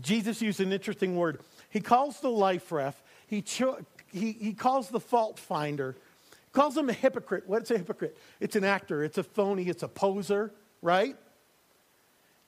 Jesus 0.01 0.41
used 0.41 0.59
an 0.59 0.73
interesting 0.73 1.15
word. 1.15 1.39
He 1.75 1.81
calls 1.81 2.21
the 2.21 2.29
life 2.29 2.71
ref, 2.71 3.03
he, 3.27 3.41
cho- 3.41 3.79
he, 4.07 4.31
he 4.31 4.53
calls 4.53 4.87
the 4.87 4.99
fault 5.01 5.37
finder 5.37 5.97
calls 6.53 6.77
him 6.77 6.89
a 6.89 6.93
hypocrite. 6.93 7.43
What's 7.45 7.69
a 7.69 7.77
hypocrite? 7.77 8.17
It's 8.39 8.55
an 8.55 8.63
actor, 8.63 9.03
it's 9.03 9.17
a 9.17 9.23
phony, 9.23 9.63
it's 9.67 9.83
a 9.83 9.89
poser, 9.89 10.53
right? 10.81 11.17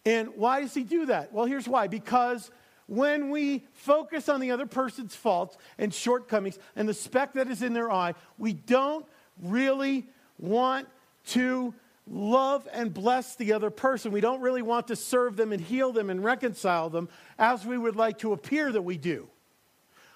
And 0.06 0.30
why 0.36 0.62
does 0.62 0.74
he 0.74 0.84
do 0.84 1.08
that? 1.08 1.34
Well, 1.34 1.46
here's 1.46 1.68
why. 1.68 1.88
Because 1.88 2.50
when 2.86 3.30
we 3.32 3.66
focus 3.74 4.30
on 4.30 4.40
the 4.40 4.52
other 4.52 4.66
person's 4.66 5.14
faults 5.14 5.58
and 5.78 5.94
shortcomings 5.94 6.58
and 6.78 6.88
the 6.88 6.94
speck 6.94 7.34
that 7.34 7.50
is 7.50 7.62
in 7.62 7.74
their 7.74 7.92
eye, 7.92 8.14
we 8.38 8.54
don't 8.54 9.06
really 9.44 10.08
want 10.40 10.88
to 11.26 11.74
love 12.10 12.68
and 12.72 12.94
bless 12.94 13.36
the 13.36 13.54
other 13.54 13.70
person. 13.70 14.12
We 14.12 14.22
don't 14.22 14.42
really 14.42 14.62
want 14.62 14.88
to 14.88 14.96
serve 14.96 15.36
them 15.36 15.52
and 15.52 15.62
heal 15.62 15.92
them 15.92 16.10
and 16.10 16.24
reconcile 16.24 16.90
them 16.90 17.10
as 17.38 17.66
we 17.66 17.78
would 17.78 17.96
like 17.96 18.20
to 18.20 18.34
appear 18.34 18.72
that 18.72 18.82
we 18.82 18.98
do. 18.98 19.28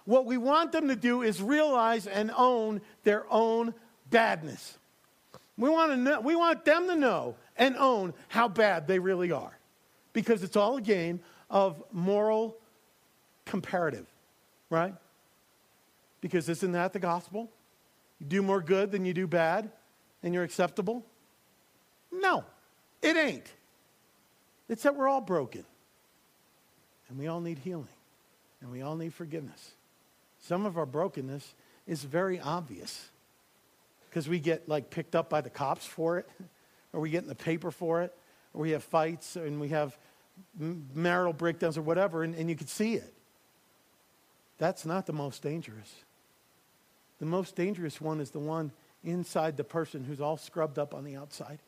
What 0.05 0.25
we 0.25 0.37
want 0.37 0.71
them 0.71 0.87
to 0.87 0.95
do 0.95 1.21
is 1.21 1.41
realize 1.41 2.07
and 2.07 2.31
own 2.35 2.81
their 3.03 3.25
own 3.31 3.73
badness. 4.09 4.77
We 5.57 5.69
want, 5.69 5.91
to 5.91 5.97
know, 5.97 6.21
we 6.21 6.35
want 6.35 6.65
them 6.65 6.87
to 6.87 6.95
know 6.95 7.35
and 7.55 7.77
own 7.77 8.13
how 8.29 8.47
bad 8.47 8.87
they 8.87 8.99
really 8.99 9.31
are 9.31 9.57
because 10.13 10.43
it's 10.43 10.55
all 10.55 10.77
a 10.77 10.81
game 10.81 11.19
of 11.49 11.83
moral 11.91 12.57
comparative, 13.45 14.07
right? 14.69 14.95
Because 16.21 16.49
isn't 16.49 16.71
that 16.71 16.93
the 16.93 16.99
gospel? 16.99 17.49
You 18.19 18.25
do 18.25 18.41
more 18.41 18.61
good 18.61 18.91
than 18.91 19.05
you 19.05 19.13
do 19.13 19.27
bad 19.27 19.69
and 20.23 20.33
you're 20.33 20.43
acceptable? 20.43 21.05
No, 22.11 22.43
it 23.01 23.15
ain't. 23.15 23.47
It's 24.69 24.83
that 24.83 24.95
we're 24.95 25.07
all 25.07 25.21
broken 25.21 25.65
and 27.09 27.19
we 27.19 27.27
all 27.27 27.41
need 27.41 27.59
healing 27.59 27.87
and 28.61 28.71
we 28.71 28.81
all 28.81 28.95
need 28.95 29.13
forgiveness. 29.13 29.71
Some 30.39 30.65
of 30.65 30.77
our 30.77 30.85
brokenness 30.85 31.53
is 31.87 32.03
very 32.03 32.39
obvious 32.39 33.09
because 34.09 34.29
we 34.29 34.39
get 34.39 34.67
like 34.67 34.89
picked 34.89 35.15
up 35.15 35.29
by 35.29 35.41
the 35.41 35.49
cops 35.49 35.85
for 35.85 36.19
it, 36.19 36.29
or 36.93 37.01
we 37.01 37.09
get 37.09 37.23
in 37.23 37.29
the 37.29 37.35
paper 37.35 37.71
for 37.71 38.01
it, 38.01 38.13
or 38.53 38.61
we 38.61 38.71
have 38.71 38.83
fights 38.83 39.35
and 39.35 39.59
we 39.59 39.69
have 39.69 39.97
marital 40.93 41.33
breakdowns 41.33 41.77
or 41.77 41.81
whatever, 41.81 42.23
and, 42.23 42.35
and 42.35 42.49
you 42.49 42.55
can 42.55 42.67
see 42.67 42.95
it. 42.95 43.13
That's 44.57 44.85
not 44.85 45.05
the 45.05 45.13
most 45.13 45.41
dangerous. 45.41 45.93
The 47.19 47.25
most 47.25 47.55
dangerous 47.55 47.99
one 47.99 48.19
is 48.19 48.31
the 48.31 48.39
one 48.39 48.71
inside 49.03 49.57
the 49.57 49.63
person 49.63 50.03
who's 50.03 50.21
all 50.21 50.37
scrubbed 50.37 50.79
up 50.79 50.93
on 50.93 51.03
the 51.03 51.15
outside 51.15 51.59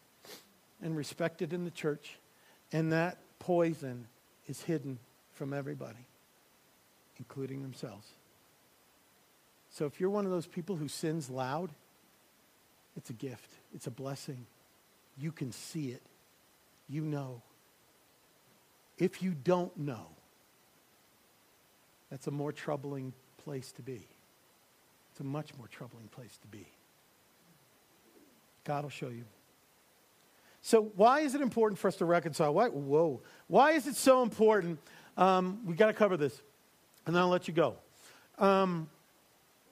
and 0.82 0.96
respected 0.96 1.54
in 1.54 1.64
the 1.64 1.72
church, 1.72 2.18
and 2.72 2.92
that 2.92 3.18
poison 3.40 4.08
is 4.48 4.62
hidden 4.62 5.00
from 5.34 5.54
everybody, 5.54 6.06
including 7.18 7.62
themselves. 7.62 8.08
So 9.70 9.86
if 9.86 10.00
you're 10.00 10.10
one 10.10 10.26
of 10.26 10.32
those 10.32 10.46
people 10.46 10.76
who 10.76 10.88
sins 10.88 11.30
loud, 11.30 11.72
it's 12.96 13.10
a 13.10 13.14
gift, 13.14 13.50
it's 13.74 13.88
a 13.88 13.92
blessing. 13.92 14.46
You 15.18 15.32
can 15.32 15.52
see 15.52 15.90
it, 15.90 16.02
you 16.90 17.02
know. 17.02 17.42
If 18.98 19.24
you 19.24 19.32
don't 19.44 19.76
know, 19.78 20.08
that's 22.12 22.28
a 22.28 22.32
more 22.32 22.52
troubling 22.52 23.14
place 23.44 23.72
to 23.74 23.82
be. 23.82 24.08
It's 25.12 25.20
a 25.20 25.24
much 25.24 25.50
more 25.58 25.68
troubling 25.68 26.08
place 26.08 26.38
to 26.42 26.48
be. 26.48 26.68
God 28.64 28.84
will 28.84 28.90
show 28.90 29.10
you. 29.10 29.26
So, 30.66 30.94
why 30.96 31.20
is 31.20 31.36
it 31.36 31.42
important 31.42 31.78
for 31.78 31.90
us 31.90 31.98
to 31.98 32.06
reconcile? 32.06 32.54
Why, 32.54 32.70
whoa. 32.70 33.22
Why 33.48 33.74
is 33.74 33.86
it 33.86 33.98
so 33.98 34.24
important? 34.24 34.80
Um, 35.18 35.60
we 35.66 35.76
got 35.76 35.88
to 35.88 35.94
cover 35.94 36.16
this, 36.16 36.42
and 37.06 37.14
then 37.14 37.22
I'll 37.22 37.30
let 37.30 37.50
you 37.50 37.54
go. 37.54 37.76
Um, 38.40 38.90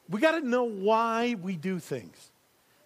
we 0.09 0.19
got 0.19 0.31
to 0.31 0.41
know 0.41 0.65
why 0.65 1.37
we 1.41 1.55
do 1.55 1.79
things. 1.79 2.31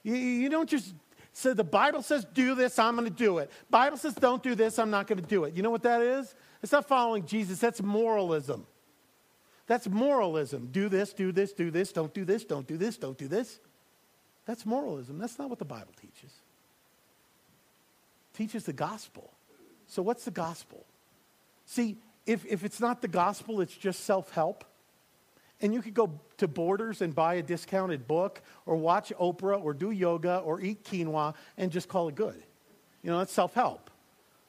You, 0.04 0.13
you 0.13 0.50
don't 0.50 0.70
just 0.70 0.94
say, 1.34 1.54
the 1.54 1.63
Bible 1.63 2.04
says 2.04 2.26
do 2.32 2.54
this, 2.54 2.78
I'm 2.78 2.96
going 2.96 3.10
to 3.10 3.13
do 3.13 3.39
it. 3.39 3.50
Bible 3.72 3.98
says 3.98 4.13
don't 4.13 4.44
do 4.44 4.54
this, 4.54 4.78
I'm 4.78 4.91
not 4.91 5.08
going 5.08 5.20
to 5.20 5.28
do 5.28 5.46
it. 5.46 5.56
You 5.56 5.63
know 5.63 5.72
what 5.72 5.82
that 5.82 6.04
is? 6.04 6.36
It's 6.62 6.72
not 6.72 6.88
following 6.88 7.26
Jesus, 7.26 7.58
that's 7.58 7.82
moralism. 7.82 8.68
That's 9.65 9.88
moralism. 9.88 10.70
Do 10.72 10.89
this, 10.89 11.12
do 11.12 11.32
this, 11.32 11.54
do 11.54 11.72
this, 11.72 11.91
don't 11.91 12.13
do 12.13 12.24
this, 12.24 12.46
don't 12.46 12.68
do 12.68 12.78
this, 12.78 12.98
don't 12.98 13.18
do 13.18 13.28
this. 13.28 13.60
That's 14.46 14.63
moralism. 14.63 15.18
That's 15.18 15.39
not 15.39 15.50
what 15.50 15.58
the 15.58 15.65
Bible 15.65 15.94
teaches. 16.00 16.32
Teaches 18.36 18.65
the 18.65 18.74
gospel. 18.74 19.34
So, 19.88 20.02
what's 20.02 20.26
the 20.26 20.32
gospel? 20.32 20.86
See, 21.65 21.98
if, 22.26 22.45
if 22.45 22.63
it's 22.63 22.80
not 22.80 23.02
the 23.02 23.08
gospel, 23.08 23.62
it's 23.62 23.76
just 23.76 24.04
self 24.04 24.32
help 24.32 24.65
and 25.62 25.74
you 25.74 25.82
could 25.82 25.93
go 25.93 26.19
to 26.38 26.48
Borders 26.48 27.02
and 27.02 27.15
buy 27.15 27.36
a 27.36 27.41
discounted 27.41 28.08
book 28.08 28.41
or 28.65 28.76
watch 28.76 29.13
Oprah 29.19 29.62
or 29.63 29.74
do 29.74 29.91
yoga 29.91 30.38
or 30.39 30.60
eat 30.62 30.84
quinoa 30.84 31.34
and 31.58 31.71
just 31.71 31.88
call 31.88 32.10
it 32.10 32.15
good. 32.15 32.41
You 33.02 33.12
know, 33.12 33.19
that's 33.19 33.32
self 33.32 33.54
help. 33.54 33.89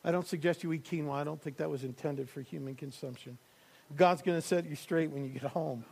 I 0.05 0.11
don't 0.11 0.27
suggest 0.27 0.63
you 0.63 0.73
eat 0.73 0.85
quinoa. 0.85 1.13
I 1.13 1.25
don't 1.25 1.41
think 1.41 1.59
that 1.59 1.71
was 1.71 1.85
intended 1.85 2.29
for 2.29 2.41
human 2.41 2.75
consumption. 2.75 3.39
God's 3.95 4.23
going 4.23 4.41
to 4.41 4.47
set 4.47 4.67
you 4.67 4.75
straight 4.75 5.11
when 5.11 5.25
you 5.25 5.31
get 5.31 5.43
home. 5.43 5.85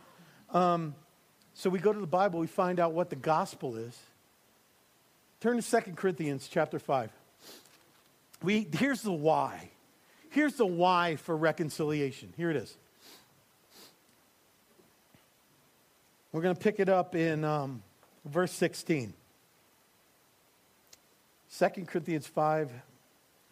Um, 0.51 0.95
so 1.53 1.69
we 1.69 1.79
go 1.79 1.93
to 1.93 1.99
the 1.99 2.07
Bible, 2.07 2.39
we 2.39 2.47
find 2.47 2.79
out 2.79 2.91
what 2.91 3.09
the 3.09 3.15
gospel 3.15 3.77
is. 3.77 3.97
Turn 5.39 5.61
to 5.61 5.81
2 5.81 5.93
Corinthians 5.93 6.49
chapter 6.51 6.79
5. 6.79 7.09
We, 8.43 8.67
here's 8.71 9.01
the 9.01 9.11
why. 9.11 9.71
Here's 10.29 10.55
the 10.55 10.65
why 10.65 11.15
for 11.15 11.35
reconciliation. 11.35 12.33
Here 12.35 12.49
it 12.49 12.57
is. 12.57 12.75
We're 16.31 16.41
going 16.41 16.55
to 16.55 16.61
pick 16.61 16.81
it 16.81 16.89
up 16.89 17.15
in 17.15 17.45
um, 17.45 17.81
verse 18.25 18.51
16. 18.51 19.13
2 21.57 21.67
Corinthians 21.85 22.27
5, 22.27 22.71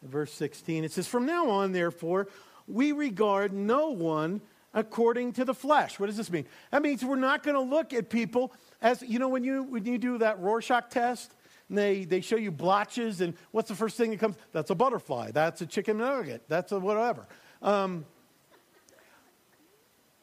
verse 0.01 0.33
16. 0.33 0.83
It 0.83 0.91
says, 0.91 1.07
From 1.07 1.25
now 1.25 1.49
on, 1.49 1.71
therefore, 1.71 2.27
we 2.67 2.91
regard 2.91 3.53
no 3.53 3.91
one 3.91 4.41
according 4.73 5.33
to 5.33 5.45
the 5.45 5.53
flesh. 5.53 5.99
What 5.99 6.07
does 6.07 6.17
this 6.17 6.29
mean? 6.29 6.45
That 6.71 6.81
means 6.81 7.05
we're 7.05 7.15
not 7.15 7.43
going 7.43 7.55
to 7.55 7.61
look 7.61 7.93
at 7.93 8.09
people 8.09 8.51
as, 8.81 9.01
you 9.01 9.19
know, 9.19 9.29
when 9.29 9.45
you, 9.45 9.63
when 9.63 9.85
you 9.85 9.97
do 9.97 10.17
that 10.17 10.41
Rorschach 10.41 10.89
test, 10.89 11.33
they, 11.77 12.05
they 12.05 12.21
show 12.21 12.35
you 12.35 12.51
blotches, 12.51 13.21
and 13.21 13.33
what's 13.51 13.69
the 13.69 13.75
first 13.75 13.97
thing 13.97 14.11
that 14.11 14.19
comes? 14.19 14.35
That's 14.51 14.69
a 14.69 14.75
butterfly. 14.75 15.31
That's 15.31 15.61
a 15.61 15.65
chicken 15.65 15.97
nugget. 15.97 16.43
That's 16.47 16.71
a 16.71 16.79
whatever. 16.79 17.27
Um, 17.61 18.05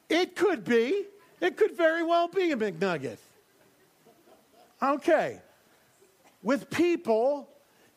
it 0.08 0.36
could 0.36 0.64
be 0.64 1.04
it 1.40 1.56
could 1.56 1.76
very 1.76 2.02
well 2.02 2.28
be 2.28 2.52
a 2.52 2.56
McNugget. 2.56 3.16
Okay. 4.82 5.40
With 6.42 6.70
people, 6.70 7.48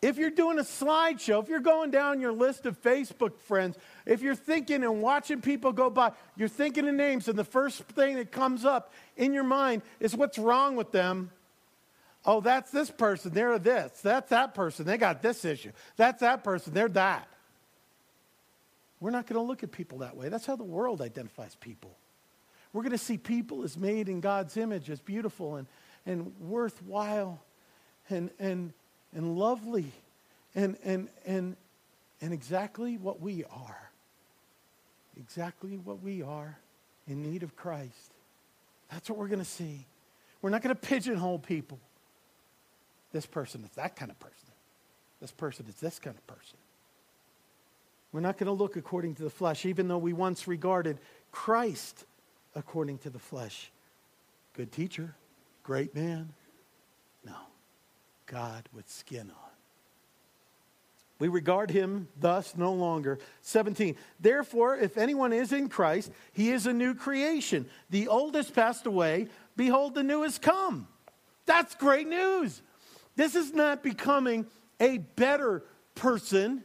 if 0.02 0.18
you're 0.18 0.30
doing 0.30 0.60
a 0.60 0.64
slideshow, 0.64 1.42
if 1.42 1.50
you're 1.50 1.60
going 1.60 1.92
down 1.92 2.20
your 2.20 2.34
list 2.34 2.66
of 2.66 2.82
Facebook 2.82 3.38
friends, 3.40 3.78
if 4.06 4.22
you're 4.22 4.36
thinking 4.36 4.84
and 4.84 5.02
watching 5.02 5.42
people 5.42 5.72
go 5.72 5.90
by, 5.90 6.12
you're 6.36 6.50
thinking 6.50 6.88
of 6.88 6.94
names, 6.94 7.28
and 7.28 7.40
the 7.40 7.44
first 7.46 7.84
thing 7.84 8.16
that 8.16 8.32
comes 8.32 8.66
up 8.66 8.94
in 9.16 9.34
your 9.34 9.46
mind 9.46 9.82
is 10.00 10.16
what's 10.16 10.38
wrong 10.38 10.76
with 10.76 10.92
them. 10.92 11.32
Oh, 12.26 12.40
that's 12.40 12.72
this 12.72 12.90
person, 12.90 13.34
they're 13.34 13.60
this. 13.60 14.00
That's 14.02 14.30
that 14.30 14.54
person, 14.54 14.86
they 14.86 14.98
got 14.98 15.22
this 15.22 15.44
issue. 15.44 15.72
That's 15.98 16.22
that 16.22 16.44
person, 16.44 16.74
they're 16.74 16.90
that. 16.90 17.28
We're 19.00 19.12
not 19.12 19.28
going 19.28 19.42
to 19.42 19.46
look 19.46 19.64
at 19.64 19.72
people 19.72 19.98
that 20.00 20.16
way. 20.16 20.30
That's 20.30 20.46
how 20.46 20.56
the 20.56 20.64
world 20.64 21.02
identifies 21.02 21.56
people. 21.56 21.92
We're 22.72 22.84
going 22.84 22.94
to 22.94 22.98
see 22.98 23.18
people 23.18 23.64
as 23.64 23.78
made 23.78 24.08
in 24.08 24.22
God's 24.22 24.56
image, 24.56 24.90
as 24.90 25.02
beautiful 25.02 25.58
and, 25.58 25.68
and 26.06 26.34
worthwhile 26.40 27.42
and, 28.10 28.30
and, 28.40 28.72
and 29.14 29.38
lovely 29.38 29.92
and, 30.56 30.78
and, 30.84 31.10
and, 31.26 31.58
and 32.22 32.34
exactly 32.34 32.98
what 32.98 33.20
we 33.20 33.44
are. 33.44 33.90
Exactly 35.18 35.78
what 35.78 36.02
we 36.02 36.24
are 36.24 36.58
in 37.08 37.22
need 37.22 37.44
of 37.44 37.56
Christ. 37.56 38.14
That's 38.90 39.10
what 39.10 39.20
we're 39.20 39.28
going 39.28 39.40
to 39.40 39.46
see. 39.46 39.86
We're 40.42 40.50
not 40.50 40.62
going 40.62 40.76
to 40.76 40.82
pigeonhole 40.82 41.40
people. 41.40 41.80
This 43.14 43.26
person 43.26 43.64
is 43.64 43.70
that 43.76 43.96
kind 43.96 44.12
of 44.12 44.20
person. 44.20 44.38
This 45.22 45.32
person 45.32 45.66
is 45.70 45.76
this 45.76 46.00
kind 46.00 46.18
of 46.18 46.28
person. 46.28 46.58
We're 48.12 48.20
not 48.20 48.38
going 48.38 48.48
to 48.48 48.54
look 48.54 48.76
according 48.76 49.16
to 49.16 49.24
the 49.24 49.30
flesh, 49.30 49.66
even 49.66 49.88
though 49.88 49.98
we 49.98 50.12
once 50.12 50.48
regarded 50.48 50.98
Christ 51.32 52.06
according 52.56 52.98
to 53.00 53.10
the 53.10 53.20
flesh. 53.20 53.72
Good 54.56 54.72
teacher, 54.72 55.16
great 55.64 55.96
man. 55.96 56.34
No, 57.26 57.36
God 58.26 58.68
with 58.74 58.90
skin 58.90 59.32
on. 59.32 59.50
We 61.20 61.28
regard 61.30 61.72
him 61.72 62.10
thus 62.20 62.56
no 62.58 62.74
longer. 62.74 63.18
17. 63.44 63.96
Therefore, 64.20 64.76
if 64.76 64.98
anyone 64.98 65.32
is 65.32 65.54
in 65.54 65.70
Christ, 65.70 66.12
he 66.34 66.52
is 66.52 66.68
a 66.68 66.74
new 66.74 66.94
creation. 66.94 67.66
The 67.90 68.10
old 68.10 68.36
has 68.36 68.52
passed 68.52 68.86
away. 68.86 69.28
Behold, 69.56 69.96
the 69.96 70.04
new 70.04 70.24
has 70.24 70.38
come. 70.38 70.88
That's 71.46 71.76
great 71.76 72.08
news. 72.08 72.62
This 73.16 73.36
is 73.36 73.54
not 73.54 73.84
becoming 73.84 74.48
a 74.80 74.98
better 74.98 75.64
person. 75.96 76.64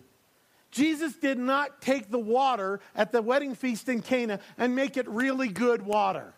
Jesus 0.71 1.15
did 1.15 1.39
not 1.39 1.81
take 1.81 2.11
the 2.11 2.19
water 2.19 2.81
at 2.95 3.13
the 3.13 3.23
wedding 3.23 3.55
feast 3.55 3.89
in 3.89 4.03
Cana 4.03 4.41
and 4.57 4.75
make 4.75 4.97
it 4.97 5.09
really 5.09 5.49
good 5.49 5.83
water. 5.83 6.35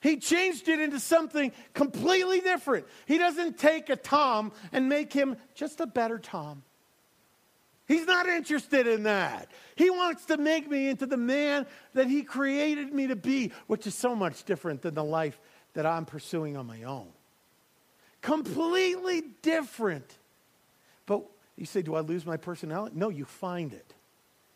He 0.00 0.16
changed 0.16 0.68
it 0.68 0.78
into 0.78 1.00
something 1.00 1.52
completely 1.74 2.40
different. 2.40 2.86
He 3.06 3.18
doesn't 3.18 3.58
take 3.58 3.90
a 3.90 3.96
Tom 3.96 4.52
and 4.72 4.88
make 4.88 5.12
him 5.12 5.36
just 5.54 5.80
a 5.80 5.86
better 5.86 6.18
Tom. 6.18 6.62
He's 7.88 8.06
not 8.06 8.28
interested 8.28 8.86
in 8.86 9.04
that. 9.04 9.50
He 9.74 9.88
wants 9.88 10.26
to 10.26 10.36
make 10.36 10.70
me 10.70 10.88
into 10.88 11.06
the 11.06 11.16
man 11.16 11.66
that 11.94 12.06
he 12.06 12.22
created 12.22 12.92
me 12.92 13.06
to 13.06 13.16
be, 13.16 13.52
which 13.66 13.86
is 13.86 13.94
so 13.94 14.14
much 14.14 14.44
different 14.44 14.82
than 14.82 14.94
the 14.94 15.02
life 15.02 15.40
that 15.72 15.86
I'm 15.86 16.04
pursuing 16.04 16.56
on 16.56 16.66
my 16.66 16.82
own. 16.82 17.08
Completely 18.20 19.22
different. 19.42 20.10
But 21.06 21.22
you 21.56 21.66
say, 21.66 21.82
Do 21.82 21.94
I 21.94 22.00
lose 22.00 22.26
my 22.26 22.36
personality? 22.36 22.96
No, 22.96 23.08
you 23.08 23.24
find 23.24 23.72
it. 23.72 23.94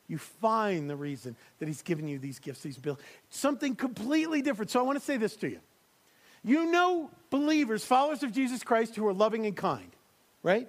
You 0.09 0.19
find 0.19 0.91
the 0.91 0.97
reason 0.97 1.37
that 1.59 1.69
he's 1.69 1.83
given 1.83 2.07
you 2.07 2.19
these 2.19 2.39
gifts, 2.39 2.63
these 2.63 2.77
bills. 2.77 2.99
Something 3.31 3.75
completely 3.75 4.43
different. 4.43 4.71
So 4.71 4.81
I 4.81 4.83
want 4.83 4.99
to 4.99 5.05
say 5.05 5.17
this 5.17 5.37
to 5.37 5.49
you. 5.49 5.61
You 6.45 6.71
know 6.71 7.09
believers, 7.31 7.85
followers 7.85 8.23
of 8.23 8.33
Jesus 8.33 8.63
Christ, 8.63 8.97
who 8.97 9.07
are 9.07 9.15
loving 9.15 9.47
and 9.47 9.57
kind, 9.57 9.91
right? 10.43 10.69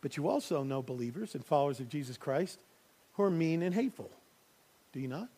But 0.00 0.16
you 0.16 0.28
also 0.28 0.62
know 0.62 0.82
believers 0.82 1.34
and 1.34 1.44
followers 1.44 1.80
of 1.80 1.88
Jesus 1.88 2.16
Christ 2.16 2.58
who 3.14 3.22
are 3.22 3.30
mean 3.30 3.62
and 3.62 3.74
hateful. 3.74 4.10
Do 4.92 5.00
you 5.00 5.08
not? 5.08 5.28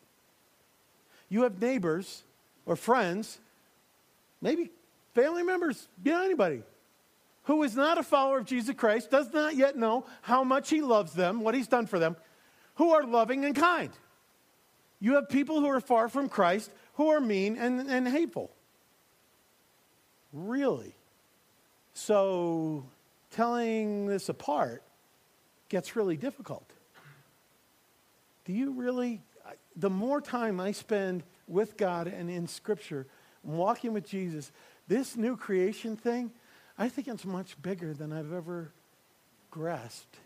You 1.29 1.44
have 1.44 1.62
neighbors 1.62 2.23
or 2.66 2.77
friends, 2.77 3.38
maybe 4.42 4.70
family 5.14 5.42
members, 5.42 5.88
know, 6.05 6.23
anybody, 6.23 6.62
who 7.44 7.62
is 7.62 7.75
not 7.75 7.99
a 7.99 8.03
follower 8.03 8.38
of 8.38 8.46
Jesus 8.46 8.75
Christ, 8.77 9.11
does 9.11 9.33
not 9.33 9.57
yet 9.57 9.77
know 9.77 10.05
how 10.23 10.44
much 10.44 10.70
he 10.70 10.83
loves 10.83 11.12
them, 11.12 11.40
what 11.40 11.55
he's 11.55 11.68
done 11.68 11.87
for 11.87 11.99
them, 11.99 12.16
who 12.77 12.92
are 12.92 13.05
loving 13.05 13.44
and 13.44 13.55
kind. 13.55 13.90
You 15.01 15.14
have 15.14 15.29
people 15.29 15.61
who 15.61 15.66
are 15.66 15.81
far 15.81 16.09
from 16.09 16.29
Christ 16.29 16.70
who 16.94 17.09
are 17.09 17.20
mean 17.20 17.57
and, 17.57 17.81
and 17.88 18.07
hateful. 18.07 18.51
Really? 20.33 20.94
So 21.94 22.85
telling 23.31 24.07
this 24.07 24.29
apart 24.29 24.83
gets 25.68 25.96
really 25.96 26.16
difficult. 26.16 26.68
Do 28.44 28.53
you 28.53 28.73
really, 28.73 29.23
the 29.77 29.90
more 29.90 30.20
time 30.20 30.61
I 30.61 30.73
spend 30.73 31.23
with 31.49 31.77
God 31.77 32.07
and 32.07 32.31
in 32.31 32.46
Scripture, 32.46 33.07
walking 33.42 33.92
with 33.92 34.07
Jesus, 34.07 34.53
this 34.90 35.16
new 35.16 35.37
creation 35.37 35.96
thing, 35.96 36.33
I 36.76 36.88
think 36.88 37.07
it's 37.07 37.24
much 37.24 37.57
bigger 37.62 37.94
than 37.94 38.12
I've 38.12 38.33
ever 38.33 38.72
grasped. 39.48 40.16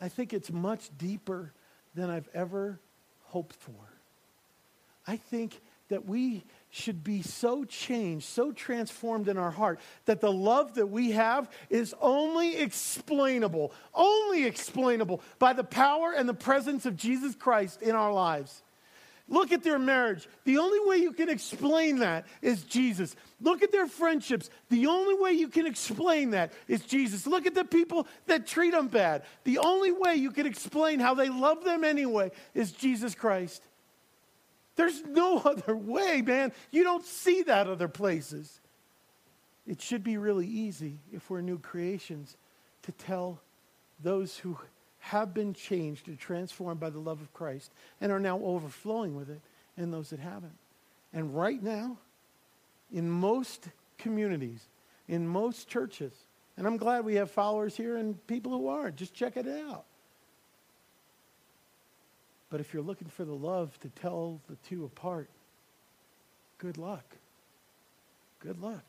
I 0.00 0.08
think 0.08 0.32
it's 0.32 0.52
much 0.52 0.88
deeper 0.96 1.52
than 1.96 2.08
I've 2.08 2.28
ever 2.32 2.78
hoped 3.24 3.56
for. 3.56 3.72
I 5.08 5.16
think 5.16 5.60
that 5.88 6.06
we 6.06 6.44
should 6.70 7.02
be 7.02 7.22
so 7.22 7.64
changed, 7.64 8.26
so 8.26 8.52
transformed 8.52 9.26
in 9.26 9.36
our 9.36 9.50
heart, 9.50 9.80
that 10.04 10.20
the 10.20 10.30
love 10.30 10.76
that 10.76 10.86
we 10.86 11.10
have 11.10 11.50
is 11.68 11.92
only 12.00 12.58
explainable, 12.58 13.72
only 13.92 14.46
explainable 14.46 15.20
by 15.40 15.52
the 15.52 15.64
power 15.64 16.14
and 16.16 16.28
the 16.28 16.34
presence 16.34 16.86
of 16.86 16.96
Jesus 16.96 17.34
Christ 17.34 17.82
in 17.82 17.96
our 17.96 18.12
lives. 18.12 18.62
Look 19.30 19.52
at 19.52 19.62
their 19.62 19.78
marriage. 19.78 20.28
The 20.44 20.58
only 20.58 20.80
way 20.80 20.96
you 20.96 21.12
can 21.12 21.28
explain 21.28 22.00
that 22.00 22.26
is 22.42 22.64
Jesus. 22.64 23.14
Look 23.40 23.62
at 23.62 23.70
their 23.70 23.86
friendships. 23.86 24.50
The 24.70 24.88
only 24.88 25.14
way 25.14 25.32
you 25.32 25.46
can 25.46 25.66
explain 25.66 26.30
that 26.30 26.52
is 26.66 26.82
Jesus. 26.82 27.28
Look 27.28 27.46
at 27.46 27.54
the 27.54 27.64
people 27.64 28.08
that 28.26 28.48
treat 28.48 28.72
them 28.72 28.88
bad. 28.88 29.22
The 29.44 29.58
only 29.58 29.92
way 29.92 30.16
you 30.16 30.32
can 30.32 30.46
explain 30.46 30.98
how 30.98 31.14
they 31.14 31.28
love 31.28 31.62
them 31.62 31.84
anyway 31.84 32.32
is 32.54 32.72
Jesus 32.72 33.14
Christ. 33.14 33.62
There's 34.74 35.00
no 35.06 35.38
other 35.44 35.76
way, 35.76 36.22
man. 36.22 36.52
You 36.72 36.82
don't 36.82 37.04
see 37.04 37.42
that 37.44 37.68
other 37.68 37.88
places. 37.88 38.60
It 39.64 39.80
should 39.80 40.02
be 40.02 40.16
really 40.16 40.48
easy 40.48 40.98
if 41.12 41.30
we're 41.30 41.40
new 41.40 41.60
creations 41.60 42.36
to 42.82 42.90
tell 42.90 43.40
those 44.02 44.38
who 44.38 44.58
have 45.00 45.34
been 45.34 45.54
changed 45.54 46.08
and 46.08 46.18
transformed 46.18 46.78
by 46.78 46.90
the 46.90 46.98
love 46.98 47.20
of 47.20 47.32
Christ 47.32 47.72
and 48.00 48.12
are 48.12 48.20
now 48.20 48.38
overflowing 48.38 49.16
with 49.16 49.30
it, 49.30 49.40
and 49.76 49.92
those 49.92 50.10
that 50.10 50.20
haven't. 50.20 50.56
And 51.12 51.34
right 51.34 51.62
now, 51.62 51.96
in 52.92 53.10
most 53.10 53.68
communities, 53.98 54.68
in 55.08 55.26
most 55.26 55.68
churches, 55.68 56.12
and 56.56 56.66
I'm 56.66 56.76
glad 56.76 57.04
we 57.04 57.14
have 57.14 57.30
followers 57.30 57.76
here 57.76 57.96
and 57.96 58.24
people 58.26 58.52
who 58.52 58.68
aren't, 58.68 58.96
just 58.96 59.14
check 59.14 59.36
it 59.36 59.48
out. 59.48 59.84
But 62.50 62.60
if 62.60 62.74
you're 62.74 62.82
looking 62.82 63.08
for 63.08 63.24
the 63.24 63.34
love 63.34 63.78
to 63.80 63.88
tell 63.88 64.40
the 64.48 64.56
two 64.68 64.84
apart, 64.84 65.30
good 66.58 66.76
luck. 66.76 67.04
Good 68.40 68.60
luck. 68.60 68.84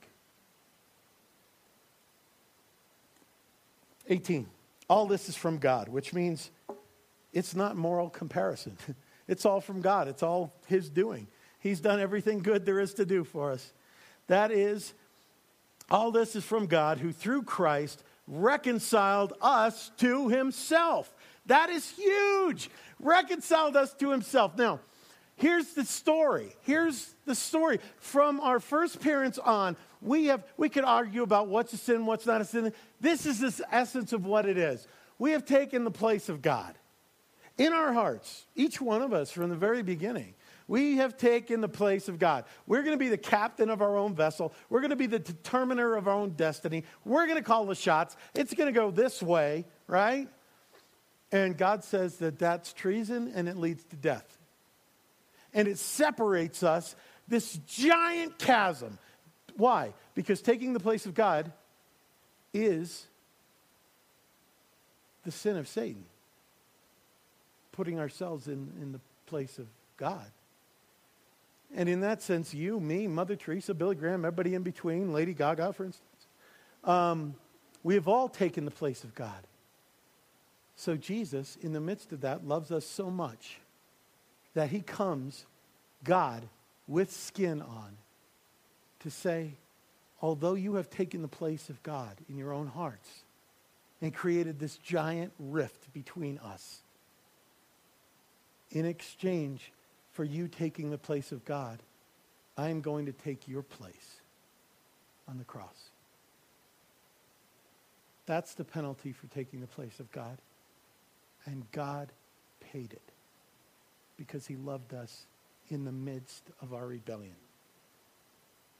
18. 4.09 4.47
All 4.91 5.05
this 5.05 5.29
is 5.29 5.37
from 5.37 5.57
God, 5.57 5.87
which 5.87 6.11
means 6.11 6.51
it's 7.31 7.55
not 7.55 7.77
moral 7.77 8.09
comparison. 8.09 8.75
it's 9.29 9.45
all 9.45 9.61
from 9.61 9.79
God, 9.79 10.09
it's 10.09 10.21
all 10.21 10.53
His 10.67 10.89
doing. 10.89 11.27
He's 11.59 11.79
done 11.79 12.01
everything 12.01 12.39
good 12.39 12.65
there 12.65 12.77
is 12.77 12.93
to 12.95 13.05
do 13.05 13.23
for 13.23 13.53
us. 13.53 13.71
That 14.27 14.51
is, 14.51 14.93
all 15.89 16.11
this 16.11 16.35
is 16.35 16.43
from 16.43 16.65
God 16.65 16.97
who 16.97 17.13
through 17.13 17.43
Christ 17.43 18.03
reconciled 18.27 19.31
us 19.41 19.91
to 19.99 20.27
Himself. 20.27 21.15
That 21.45 21.69
is 21.69 21.89
huge. 21.91 22.69
Reconciled 22.99 23.77
us 23.77 23.93
to 23.93 24.11
Himself. 24.11 24.57
Now, 24.57 24.81
here's 25.37 25.73
the 25.73 25.85
story. 25.85 26.53
Here's 26.63 27.15
the 27.23 27.35
story. 27.35 27.79
From 27.99 28.41
our 28.41 28.59
first 28.59 28.99
parents 28.99 29.39
on, 29.39 29.77
we 30.01 30.25
have 30.25 30.43
we 30.57 30.69
could 30.69 30.83
argue 30.83 31.23
about 31.23 31.47
what's 31.47 31.73
a 31.73 31.77
sin, 31.77 32.05
what's 32.05 32.25
not 32.25 32.41
a 32.41 32.45
sin. 32.45 32.73
This 32.99 33.25
is 33.25 33.39
the 33.39 33.65
essence 33.71 34.13
of 34.13 34.25
what 34.25 34.45
it 34.45 34.57
is. 34.57 34.87
We 35.19 35.31
have 35.31 35.45
taken 35.45 35.83
the 35.83 35.91
place 35.91 36.29
of 36.29 36.41
God 36.41 36.75
in 37.57 37.73
our 37.73 37.93
hearts, 37.93 38.45
each 38.55 38.81
one 38.81 39.01
of 39.01 39.13
us 39.13 39.31
from 39.31 39.49
the 39.49 39.55
very 39.55 39.83
beginning. 39.83 40.33
We 40.67 40.97
have 40.97 41.17
taken 41.17 41.59
the 41.59 41.67
place 41.67 42.07
of 42.07 42.17
God. 42.17 42.45
We're 42.65 42.81
going 42.81 42.97
to 42.97 43.03
be 43.03 43.09
the 43.09 43.17
captain 43.17 43.69
of 43.69 43.81
our 43.81 43.97
own 43.97 44.15
vessel. 44.15 44.53
We're 44.69 44.79
going 44.79 44.91
to 44.91 44.95
be 44.95 45.05
the 45.05 45.19
determiner 45.19 45.95
of 45.95 46.07
our 46.07 46.13
own 46.13 46.31
destiny. 46.31 46.85
We're 47.03 47.25
going 47.25 47.37
to 47.37 47.43
call 47.43 47.65
the 47.65 47.75
shots. 47.75 48.15
It's 48.33 48.53
going 48.53 48.73
to 48.73 48.79
go 48.79 48.89
this 48.89 49.21
way, 49.21 49.65
right? 49.87 50.29
And 51.31 51.57
God 51.57 51.83
says 51.83 52.17
that 52.17 52.39
that's 52.39 52.73
treason 52.73 53.31
and 53.35 53.49
it 53.49 53.57
leads 53.57 53.83
to 53.85 53.95
death. 53.95 54.37
And 55.53 55.67
it 55.67 55.77
separates 55.77 56.63
us, 56.63 56.95
this 57.27 57.59
giant 57.67 58.39
chasm 58.39 58.97
why? 59.57 59.93
Because 60.15 60.41
taking 60.41 60.73
the 60.73 60.79
place 60.79 61.05
of 61.05 61.13
God 61.13 61.51
is 62.53 63.05
the 65.23 65.31
sin 65.31 65.57
of 65.57 65.67
Satan, 65.67 66.03
putting 67.71 67.99
ourselves 67.99 68.47
in, 68.47 68.71
in 68.81 68.91
the 68.91 68.99
place 69.25 69.57
of 69.59 69.67
God. 69.97 70.25
And 71.73 71.87
in 71.87 72.01
that 72.01 72.21
sense, 72.21 72.53
you, 72.53 72.79
me, 72.79 73.07
Mother 73.07 73.35
Teresa, 73.35 73.73
Billy 73.73 73.95
Graham, 73.95 74.25
everybody 74.25 74.55
in 74.55 74.63
between, 74.63 75.13
Lady 75.13 75.33
Gaga, 75.33 75.73
for 75.73 75.85
instance, 75.85 76.27
um, 76.83 77.35
we 77.83 77.95
have 77.95 78.07
all 78.07 78.27
taken 78.27 78.65
the 78.65 78.71
place 78.71 79.03
of 79.03 79.15
God. 79.15 79.47
So 80.75 80.95
Jesus, 80.95 81.57
in 81.61 81.73
the 81.73 81.79
midst 81.79 82.11
of 82.11 82.21
that, 82.21 82.45
loves 82.45 82.71
us 82.71 82.85
so 82.85 83.09
much 83.09 83.59
that 84.53 84.69
he 84.69 84.81
comes, 84.81 85.45
God, 86.03 86.43
with 86.87 87.11
skin 87.11 87.61
on, 87.61 87.97
to 89.01 89.11
say, 89.11 89.53
although 90.21 90.53
you 90.53 90.75
have 90.75 90.89
taken 90.89 91.21
the 91.21 91.27
place 91.27 91.69
of 91.69 91.81
God 91.83 92.15
in 92.29 92.37
your 92.37 92.53
own 92.53 92.67
hearts 92.67 93.23
and 94.01 94.13
created 94.13 94.59
this 94.59 94.77
giant 94.77 95.31
rift 95.39 95.91
between 95.93 96.37
us, 96.39 96.81
in 98.71 98.85
exchange 98.85 99.71
for 100.13 100.23
you 100.23 100.47
taking 100.47 100.89
the 100.89 100.97
place 100.97 101.31
of 101.31 101.43
God, 101.45 101.79
I 102.57 102.69
am 102.69 102.81
going 102.81 103.05
to 103.05 103.11
take 103.11 103.47
your 103.47 103.63
place 103.63 104.21
on 105.27 105.37
the 105.37 105.43
cross. 105.43 105.89
That's 108.25 108.53
the 108.53 108.63
penalty 108.63 109.11
for 109.11 109.27
taking 109.27 109.61
the 109.61 109.67
place 109.67 109.99
of 109.99 110.11
God. 110.11 110.37
And 111.45 111.69
God 111.71 112.09
paid 112.71 112.93
it 112.93 113.01
because 114.15 114.45
he 114.45 114.55
loved 114.55 114.93
us 114.93 115.25
in 115.69 115.85
the 115.85 115.91
midst 115.91 116.43
of 116.61 116.73
our 116.73 116.85
rebellion 116.85 117.35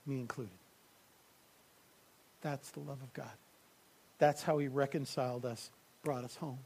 me 0.06 0.20
included. 0.20 0.54
That's 2.41 2.72
the 2.72 2.80
love 2.80 3.02
of 3.02 3.14
God. 3.14 3.32
That's 4.18 4.43
how 4.43 4.58
he 4.58 4.68
reconciled 4.68 5.45
us, 5.45 5.72
brought 6.04 6.24
us 6.24 6.36
home. 6.36 6.60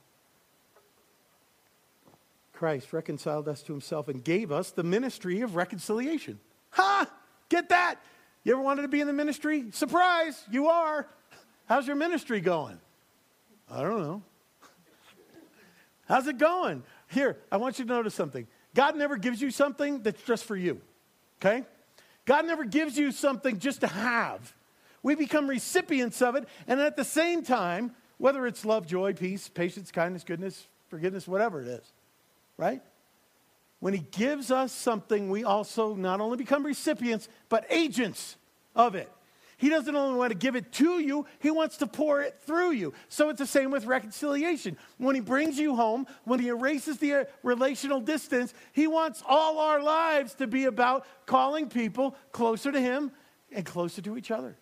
Christ 2.53 2.93
reconciled 2.93 3.47
us 3.47 3.61
to 3.63 3.73
himself 3.73 4.07
and 4.07 4.23
gave 4.23 4.51
us 4.51 4.71
the 4.71 4.83
ministry 4.83 5.41
of 5.41 5.55
reconciliation. 5.55 6.39
Ha! 6.71 7.09
Get 7.49 7.69
that? 7.69 7.99
You 8.43 8.53
ever 8.53 8.61
wanted 8.61 8.83
to 8.83 8.87
be 8.87 9.01
in 9.01 9.07
the 9.07 9.13
ministry? 9.13 9.65
Surprise, 9.71 10.43
you 10.49 10.67
are. 10.67 11.07
How's 11.65 11.87
your 11.87 11.95
ministry 11.95 12.39
going? 12.39 12.79
I 13.69 13.81
don't 13.81 14.01
know. 14.01 14.23
How's 16.07 16.27
it 16.27 16.37
going? 16.37 16.83
Here, 17.09 17.37
I 17.51 17.57
want 17.57 17.79
you 17.79 17.85
to 17.85 17.91
notice 17.91 18.13
something. 18.13 18.47
God 18.73 18.95
never 18.95 19.17
gives 19.17 19.41
you 19.41 19.51
something 19.51 20.01
that's 20.03 20.21
just 20.23 20.45
for 20.45 20.55
you. 20.55 20.79
Okay? 21.41 21.65
God 22.25 22.45
never 22.45 22.65
gives 22.65 22.97
you 22.97 23.11
something 23.11 23.59
just 23.59 23.81
to 23.81 23.87
have. 23.87 24.53
We 25.03 25.15
become 25.15 25.47
recipients 25.47 26.21
of 26.21 26.35
it, 26.35 26.47
and 26.67 26.79
at 26.79 26.95
the 26.95 27.03
same 27.03 27.43
time, 27.43 27.91
whether 28.17 28.47
it's 28.47 28.65
love, 28.65 28.87
joy, 28.87 29.13
peace, 29.13 29.47
patience, 29.47 29.91
kindness, 29.91 30.23
goodness, 30.23 30.67
forgiveness, 30.89 31.27
whatever 31.27 31.61
it 31.61 31.67
is, 31.67 31.93
right? 32.57 32.81
When 33.79 33.93
He 33.93 33.99
gives 33.99 34.49
us 34.49 34.71
something, 34.71 35.29
we 35.29 35.43
also 35.43 35.93
not 35.93 36.21
only 36.21 36.37
become 36.37 36.65
recipients, 36.65 37.29
but 37.49 37.65
agents 37.69 38.35
of 38.75 38.95
it. 38.95 39.11
He 39.57 39.69
doesn't 39.69 39.95
only 39.95 40.17
want 40.17 40.31
to 40.31 40.37
give 40.37 40.55
it 40.55 40.71
to 40.73 40.99
you, 40.99 41.25
he 41.39 41.49
wants 41.49 41.77
to 41.77 41.87
pour 41.87 42.21
it 42.21 42.37
through 42.45 42.71
you. 42.71 42.93
So 43.07 43.29
it's 43.29 43.39
the 43.39 43.47
same 43.47 43.71
with 43.71 43.85
reconciliation. 43.85 44.77
When 44.97 45.15
he 45.15 45.21
brings 45.21 45.57
you 45.57 45.75
home, 45.75 46.07
when 46.25 46.39
he 46.39 46.49
erases 46.49 46.97
the 46.97 47.27
relational 47.41 48.01
distance, 48.01 48.53
he 48.73 48.87
wants 48.87 49.23
all 49.25 49.59
our 49.59 49.81
lives 49.81 50.33
to 50.35 50.47
be 50.47 50.65
about 50.65 51.05
calling 51.25 51.69
people 51.69 52.15
closer 52.31 52.71
to 52.71 52.81
him 52.81 53.11
and 53.51 53.65
closer 53.65 54.01
to 54.01 54.17
each 54.17 54.31
other. 54.31 54.57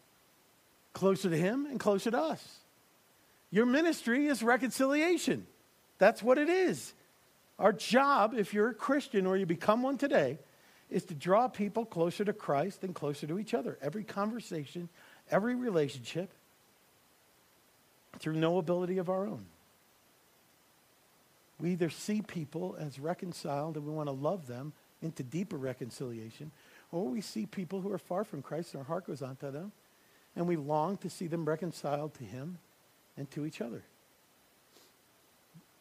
Closer 0.93 1.29
to 1.29 1.37
him 1.37 1.65
and 1.65 1.79
closer 1.79 2.11
to 2.11 2.19
us. 2.19 2.59
Your 3.49 3.65
ministry 3.65 4.27
is 4.27 4.43
reconciliation. 4.43 5.47
That's 5.97 6.21
what 6.21 6.37
it 6.37 6.49
is. 6.49 6.93
Our 7.57 7.73
job, 7.73 8.33
if 8.35 8.53
you're 8.53 8.69
a 8.69 8.73
Christian 8.73 9.25
or 9.25 9.37
you 9.37 9.45
become 9.45 9.83
one 9.83 9.97
today, 9.97 10.39
is 10.93 11.05
to 11.05 11.15
draw 11.15 11.47
people 11.47 11.85
closer 11.85 12.23
to 12.23 12.33
Christ 12.33 12.83
and 12.83 12.93
closer 12.93 13.25
to 13.25 13.39
each 13.39 13.53
other. 13.53 13.77
Every 13.81 14.03
conversation, 14.03 14.89
every 15.31 15.55
relationship, 15.55 16.29
through 18.19 18.35
no 18.35 18.59
ability 18.59 18.99
of 18.99 19.09
our 19.09 19.25
own. 19.25 19.45
We 21.59 21.71
either 21.71 21.89
see 21.89 22.21
people 22.21 22.75
as 22.79 22.99
reconciled 22.99 23.75
and 23.75 23.85
we 23.85 23.91
want 23.91 24.07
to 24.07 24.13
love 24.13 24.45
them 24.47 24.73
into 25.01 25.23
deeper 25.23 25.57
reconciliation, 25.57 26.51
or 26.91 27.07
we 27.07 27.21
see 27.21 27.47
people 27.47 27.81
who 27.81 27.91
are 27.91 27.97
far 27.97 28.23
from 28.23 28.41
Christ 28.41 28.73
and 28.73 28.81
our 28.81 28.85
heart 28.85 29.07
goes 29.07 29.21
on 29.21 29.35
to 29.37 29.49
them, 29.49 29.71
and 30.35 30.47
we 30.47 30.55
long 30.55 30.97
to 30.97 31.09
see 31.09 31.27
them 31.27 31.45
reconciled 31.45 32.13
to 32.15 32.23
Him 32.23 32.59
and 33.17 33.29
to 33.31 33.45
each 33.45 33.61
other. 33.61 33.81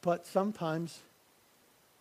But 0.01 0.27
sometimes, 0.27 1.01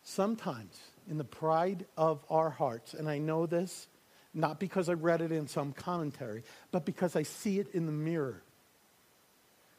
sometimes, 0.04 0.80
in 1.10 1.18
the 1.18 1.24
pride 1.24 1.86
of 1.98 2.24
our 2.30 2.50
hearts. 2.50 2.94
And 2.94 3.10
I 3.10 3.18
know 3.18 3.46
this 3.46 3.88
not 4.34 4.60
because 4.60 4.88
I 4.90 4.94
read 4.94 5.22
it 5.22 5.32
in 5.32 5.48
some 5.48 5.74
commentary, 5.74 6.44
but 6.72 6.86
because 6.86 7.16
I 7.16 7.24
see 7.24 7.60
it 7.60 7.68
in 7.74 7.86
the 7.86 7.92
mirror. 7.92 8.42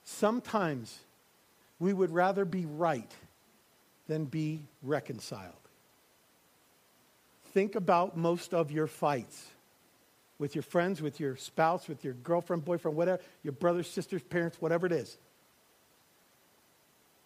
Sometimes 0.05 0.99
we 1.79 1.93
would 1.93 2.11
rather 2.11 2.45
be 2.45 2.67
right 2.67 3.11
than 4.09 4.27
be 4.27 4.63
reconciled. 4.83 5.55
Think 7.53 7.77
about 7.77 8.17
most 8.17 8.55
of 8.55 8.71
your 8.71 8.87
fights 8.87 9.47
with 10.39 10.55
your 10.55 10.63
friends, 10.63 11.01
with 11.01 11.21
your 11.21 11.37
spouse, 11.37 11.89
with 11.89 12.05
your 12.05 12.15
girlfriend, 12.15 12.65
boyfriend, 12.65 12.97
whatever, 12.97 13.23
your 13.43 13.53
brothers, 13.53 13.89
sisters, 13.89 14.23
parents, 14.23 14.61
whatever 14.61 14.87
it 14.87 14.93
is. 14.93 15.17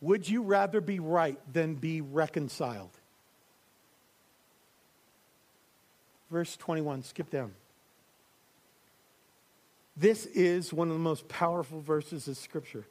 Would 0.03 0.29
you 0.29 0.43
rather 0.43 0.81
be 0.81 1.01
right 1.01 1.39
than 1.51 1.75
be 1.75 2.03
reconciled? 2.03 2.91
Verse 6.31 6.57
21. 6.57 7.03
Skip 7.03 7.31
down. 7.31 7.53
This 9.97 10.27
is 10.27 10.73
one 10.73 10.89
of 10.89 10.95
the 10.95 11.01
most 11.01 11.27
powerful 11.29 11.81
verses 11.81 12.29
of 12.29 12.37
Scripture. 12.37 12.85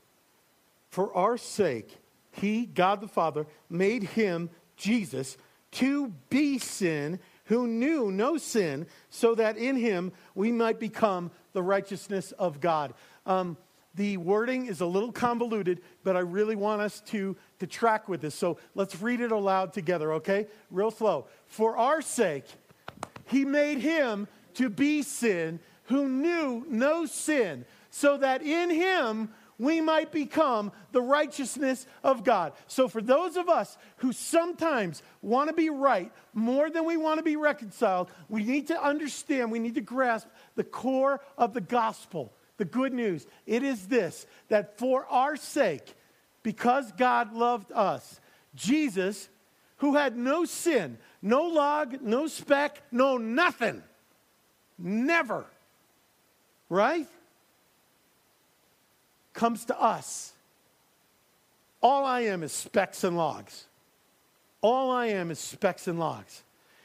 For 0.90 1.16
our 1.16 1.38
sake, 1.38 1.98
He, 2.32 2.66
God 2.66 3.02
the 3.02 3.08
Father, 3.08 3.46
made 3.70 4.04
Him, 4.04 4.50
Jesus, 4.76 5.38
to 5.72 6.14
be 6.30 6.58
sin 6.58 7.20
who 7.46 7.68
knew 7.68 8.12
no 8.12 8.38
sin, 8.38 8.88
so 9.10 9.36
that 9.36 9.58
in 9.58 9.76
Him 9.76 10.12
we 10.34 10.52
might 10.52 10.80
become 10.80 11.32
the 11.54 11.62
righteousness 11.62 12.32
of 12.34 12.60
God. 12.60 12.94
Um, 13.26 13.58
the 13.94 14.18
wording 14.18 14.66
is 14.66 14.82
a 14.82 14.86
little 14.86 15.12
convoluted, 15.12 15.82
but 16.04 16.18
I 16.18 16.20
really 16.20 16.56
want 16.56 16.82
us 16.82 17.02
to, 17.08 17.38
to 17.60 17.68
track 17.68 18.10
with 18.10 18.22
this. 18.22 18.36
So 18.36 18.58
let's 18.74 19.02
read 19.02 19.22
it 19.22 19.32
aloud 19.32 19.74
together, 19.74 20.14
okay? 20.14 20.48
Real 20.70 20.92
slow. 20.92 21.28
For 21.48 21.78
our 21.78 22.02
sake, 22.02 22.46
he 23.26 23.46
made 23.46 23.80
him 23.80 24.28
to 24.56 24.70
be 24.70 25.02
sin 25.02 25.60
who 25.86 26.08
knew 26.08 26.66
no 26.70 27.06
sin, 27.06 27.66
so 27.90 28.18
that 28.18 28.42
in 28.42 28.70
him 28.70 29.30
we 29.58 29.80
might 29.80 30.12
become 30.12 30.72
the 30.92 31.02
righteousness 31.02 31.86
of 32.04 32.24
God. 32.24 32.54
So, 32.68 32.88
for 32.88 33.02
those 33.02 33.38
of 33.38 33.48
us 33.48 33.78
who 33.98 34.12
sometimes 34.12 35.02
want 35.22 35.50
to 35.50 35.56
be 35.56 35.70
right 35.70 36.12
more 36.34 36.70
than 36.70 36.86
we 36.86 36.98
want 36.98 37.20
to 37.20 37.24
be 37.24 37.36
reconciled, 37.36 38.10
we 38.28 38.44
need 38.44 38.68
to 38.68 38.84
understand, 38.84 39.52
we 39.52 39.60
need 39.60 39.76
to 39.76 39.82
grasp 39.82 40.28
the 40.56 40.64
core 40.64 41.22
of 41.38 41.54
the 41.54 41.62
gospel, 41.62 42.34
the 42.58 42.66
good 42.66 42.94
news. 42.94 43.28
It 43.46 43.64
is 43.64 43.88
this 43.88 44.26
that 44.50 44.78
for 44.78 45.06
our 45.06 45.36
sake, 45.36 45.96
because 46.44 46.92
God 46.94 47.34
loved 47.34 47.72
us, 47.72 48.20
Jesus, 48.56 49.30
who 49.78 49.96
had 49.96 50.18
no 50.18 50.46
sin, 50.46 50.98
no 51.26 51.48
log, 51.48 52.04
no 52.04 52.28
speck, 52.28 52.84
no 52.92 53.18
nothing. 53.18 53.82
Never. 54.78 55.46
Right? 56.70 57.08
Comes 59.34 59.66
to 59.66 59.82
us. 59.82 60.34
All 61.82 62.06
I 62.06 62.22
am 62.22 62.44
is 62.44 62.52
specks 62.52 63.04
and 63.04 63.18
logs. 63.18 63.66
All 64.62 64.92
I 64.92 65.08
am 65.08 65.32
is 65.32 65.40
specks 65.40 65.88
and 65.88 66.00
logs. 66.00 66.44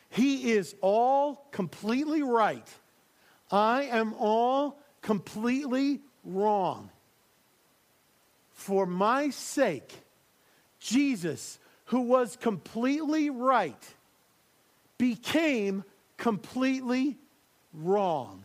He 0.08 0.52
is 0.52 0.74
all 0.80 1.44
completely 1.50 2.22
right. 2.22 2.66
I 3.50 3.82
am 3.84 4.14
all 4.14 4.78
completely 5.02 6.00
wrong. 6.24 6.88
For 8.52 8.86
my 8.86 9.28
sake, 9.28 9.92
Jesus, 10.78 11.58
who 11.86 12.00
was 12.00 12.36
completely 12.36 13.28
right, 13.28 13.94
became 15.00 15.82
completely 16.18 17.16
wrong 17.72 18.44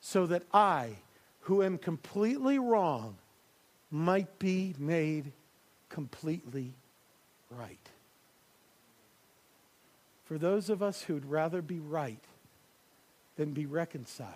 so 0.00 0.24
that 0.24 0.42
I, 0.50 0.92
who 1.40 1.62
am 1.62 1.76
completely 1.76 2.58
wrong, 2.58 3.18
might 3.90 4.38
be 4.38 4.74
made 4.78 5.30
completely 5.90 6.72
right. 7.50 7.90
For 10.24 10.38
those 10.38 10.70
of 10.70 10.82
us 10.82 11.02
who'd 11.02 11.26
rather 11.26 11.60
be 11.60 11.80
right 11.80 12.24
than 13.36 13.52
be 13.52 13.66
reconciled, 13.66 14.32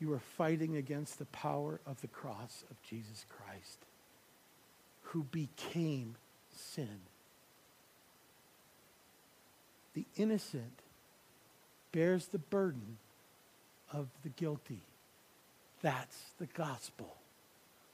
you 0.00 0.12
are 0.12 0.18
fighting 0.18 0.76
against 0.76 1.20
the 1.20 1.26
power 1.26 1.80
of 1.86 2.00
the 2.00 2.08
cross 2.08 2.64
of 2.68 2.82
Jesus 2.82 3.24
Christ, 3.28 3.78
who 5.02 5.22
became 5.22 6.16
sin 6.50 6.98
the 9.96 10.04
innocent 10.16 10.82
bears 11.90 12.26
the 12.26 12.38
burden 12.38 12.98
of 13.90 14.08
the 14.22 14.28
guilty. 14.28 14.82
That's 15.80 16.18
the 16.38 16.46
gospel. 16.46 17.16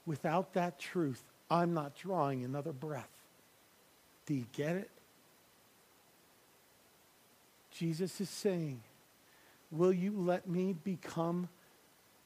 Without 0.04 0.52
that 0.54 0.80
truth, 0.80 1.22
I'm 1.48 1.74
not 1.74 1.94
drawing 1.94 2.44
another 2.44 2.72
breath. 2.72 3.08
Do 4.26 4.34
you 4.34 4.46
get 4.52 4.74
it? 4.74 4.90
Jesus 7.70 8.20
is 8.20 8.28
saying, 8.28 8.80
Will 9.70 9.92
you 9.92 10.12
let 10.16 10.48
me 10.48 10.74
become 10.84 11.48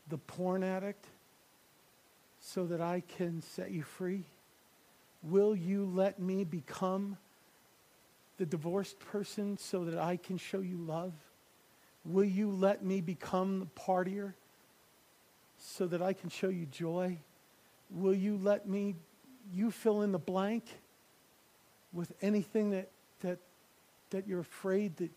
the 0.09 0.18
porn 0.18 0.64
addict 0.64 1.05
so 2.41 2.64
that 2.64 2.81
I 2.81 3.03
can 3.18 3.43
set 3.43 3.70
you 3.70 3.83
free? 3.83 4.24
Will 5.22 5.55
you 5.55 5.85
let 5.85 6.18
me 6.18 6.45
become 6.45 7.18
the 8.39 8.47
divorced 8.47 8.99
person 8.99 9.57
so 9.59 9.84
that 9.84 9.99
I 9.99 10.16
can 10.16 10.39
show 10.39 10.61
you 10.61 10.76
love? 10.76 11.12
Will 12.05 12.24
you 12.24 12.51
let 12.51 12.84
me 12.84 13.01
become 13.01 13.61
the 13.61 13.66
partier 13.66 14.34
so 15.59 15.87
that 15.87 16.03
I 16.03 16.12
can 16.12 16.30
show 16.30 16.49
you 16.49 16.66
joy? 16.66 17.18
Will 17.91 18.14
you 18.14 18.39
let 18.43 18.68
me, 18.68 18.95
you 19.53 19.70
fill 19.70 20.03
in 20.03 20.12
the 20.12 20.18
blank 20.18 20.64
with 21.93 22.12
anything 22.20 22.70
that, 22.70 22.91
that, 23.22 23.39
that 24.11 24.28
you're 24.28 24.41
afraid 24.41 24.97
that 24.99 25.11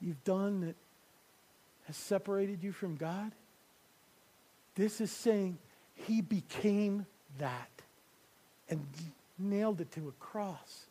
you've 0.00 0.22
done 0.24 0.60
that 0.62 0.76
has 1.86 1.96
separated 1.96 2.62
you 2.62 2.72
from 2.72 2.96
God? 2.96 3.32
This 4.74 5.00
is 5.00 5.12
saying 5.12 5.58
he 5.94 6.20
became 6.20 7.06
that 7.38 7.70
and 8.68 8.84
nailed 9.38 9.80
it 9.80 9.92
to 9.92 10.08
a 10.08 10.12
cross 10.12 10.86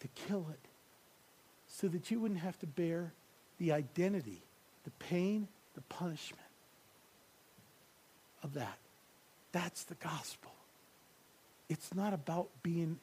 to 0.00 0.08
kill 0.08 0.46
it 0.50 0.68
so 1.66 1.88
that 1.88 2.10
you 2.10 2.20
wouldn't 2.20 2.40
have 2.40 2.58
to 2.60 2.66
bear 2.66 3.12
the 3.58 3.72
identity, 3.72 4.42
the 4.84 4.90
pain, 4.92 5.48
the 5.74 5.80
punishment 5.82 6.42
of 8.42 8.54
that. 8.54 8.78
That's 9.52 9.84
the 9.84 9.94
gospel. 9.96 10.52
It's 11.68 11.94
not 11.94 12.12
about 12.12 12.48
being, 12.62 12.98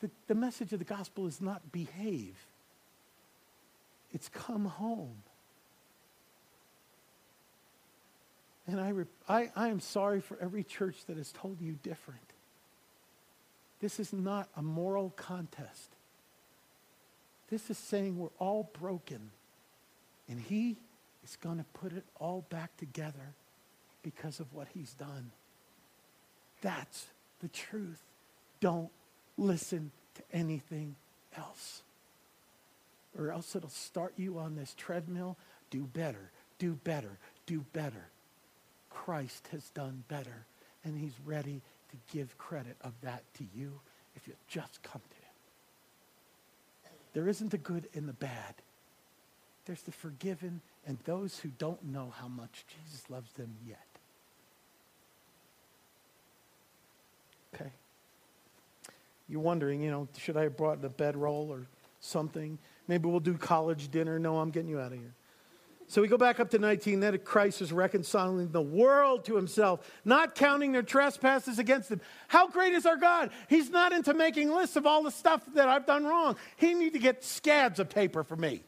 the, 0.00 0.10
the 0.26 0.34
message 0.34 0.72
of 0.72 0.78
the 0.78 0.84
gospel 0.84 1.26
is 1.26 1.40
not 1.40 1.72
behave, 1.72 2.36
it's 4.12 4.28
come 4.28 4.66
home. 4.66 5.22
And 8.66 8.80
I, 8.80 8.92
I, 9.28 9.50
I 9.54 9.68
am 9.68 9.80
sorry 9.80 10.20
for 10.20 10.38
every 10.40 10.64
church 10.64 10.96
that 11.06 11.18
has 11.18 11.32
told 11.32 11.60
you 11.60 11.72
different. 11.82 12.20
This 13.80 14.00
is 14.00 14.12
not 14.12 14.48
a 14.56 14.62
moral 14.62 15.10
contest. 15.10 15.93
This 17.50 17.70
is 17.70 17.78
saying 17.78 18.18
we're 18.18 18.28
all 18.38 18.70
broken. 18.78 19.30
And 20.28 20.40
he 20.40 20.76
is 21.22 21.36
going 21.36 21.58
to 21.58 21.64
put 21.74 21.92
it 21.92 22.04
all 22.18 22.44
back 22.50 22.76
together 22.76 23.34
because 24.02 24.40
of 24.40 24.52
what 24.52 24.68
he's 24.74 24.94
done. 24.94 25.30
That's 26.62 27.06
the 27.40 27.48
truth. 27.48 28.02
Don't 28.60 28.90
listen 29.36 29.90
to 30.14 30.22
anything 30.32 30.96
else. 31.36 31.82
Or 33.18 33.30
else 33.30 33.54
it'll 33.54 33.68
start 33.68 34.14
you 34.16 34.38
on 34.38 34.56
this 34.56 34.74
treadmill. 34.76 35.36
Do 35.70 35.82
better, 35.82 36.30
do 36.58 36.72
better, 36.84 37.18
do 37.46 37.64
better. 37.72 38.08
Christ 38.90 39.48
has 39.52 39.68
done 39.70 40.04
better, 40.08 40.46
and 40.84 40.96
he's 40.98 41.14
ready 41.24 41.60
to 41.90 42.16
give 42.16 42.38
credit 42.38 42.76
of 42.82 42.92
that 43.02 43.22
to 43.38 43.44
you 43.54 43.80
if 44.16 44.26
you 44.26 44.34
just 44.48 44.82
come 44.82 45.02
to. 45.10 45.23
There 47.14 47.28
isn't 47.28 47.50
the 47.50 47.58
good 47.58 47.88
and 47.94 48.08
the 48.08 48.12
bad. 48.12 48.54
There's 49.64 49.82
the 49.82 49.92
forgiven 49.92 50.60
and 50.86 50.98
those 51.04 51.38
who 51.38 51.48
don't 51.58 51.82
know 51.84 52.12
how 52.20 52.28
much 52.28 52.64
Jesus 52.68 53.08
loves 53.08 53.32
them 53.32 53.54
yet. 53.66 53.78
Okay. 57.54 57.70
You're 59.28 59.40
wondering, 59.40 59.80
you 59.80 59.90
know, 59.90 60.08
should 60.18 60.36
I 60.36 60.42
have 60.42 60.56
brought 60.56 60.84
a 60.84 60.88
bedroll 60.88 61.50
or 61.50 61.66
something? 62.00 62.58
Maybe 62.88 63.08
we'll 63.08 63.20
do 63.20 63.38
college 63.38 63.90
dinner. 63.90 64.18
No, 64.18 64.38
I'm 64.38 64.50
getting 64.50 64.68
you 64.68 64.80
out 64.80 64.92
of 64.92 64.98
here. 64.98 65.14
So 65.86 66.00
we 66.00 66.08
go 66.08 66.16
back 66.16 66.40
up 66.40 66.50
to 66.50 66.58
19. 66.58 67.00
Then 67.00 67.18
Christ 67.18 67.60
is 67.60 67.72
reconciling 67.72 68.50
the 68.50 68.62
world 68.62 69.24
to 69.26 69.36
himself, 69.36 69.88
not 70.04 70.34
counting 70.34 70.72
their 70.72 70.82
trespasses 70.82 71.58
against 71.58 71.90
them. 71.90 72.00
How 72.28 72.48
great 72.48 72.72
is 72.72 72.86
our 72.86 72.96
God? 72.96 73.30
He's 73.48 73.70
not 73.70 73.92
into 73.92 74.14
making 74.14 74.50
lists 74.50 74.76
of 74.76 74.86
all 74.86 75.02
the 75.02 75.10
stuff 75.10 75.42
that 75.54 75.68
I've 75.68 75.86
done 75.86 76.04
wrong. 76.04 76.36
He 76.56 76.74
needs 76.74 76.94
to 76.94 76.98
get 76.98 77.22
scads 77.22 77.78
of 77.78 77.90
paper 77.90 78.24
for 78.24 78.36
me. 78.36 78.62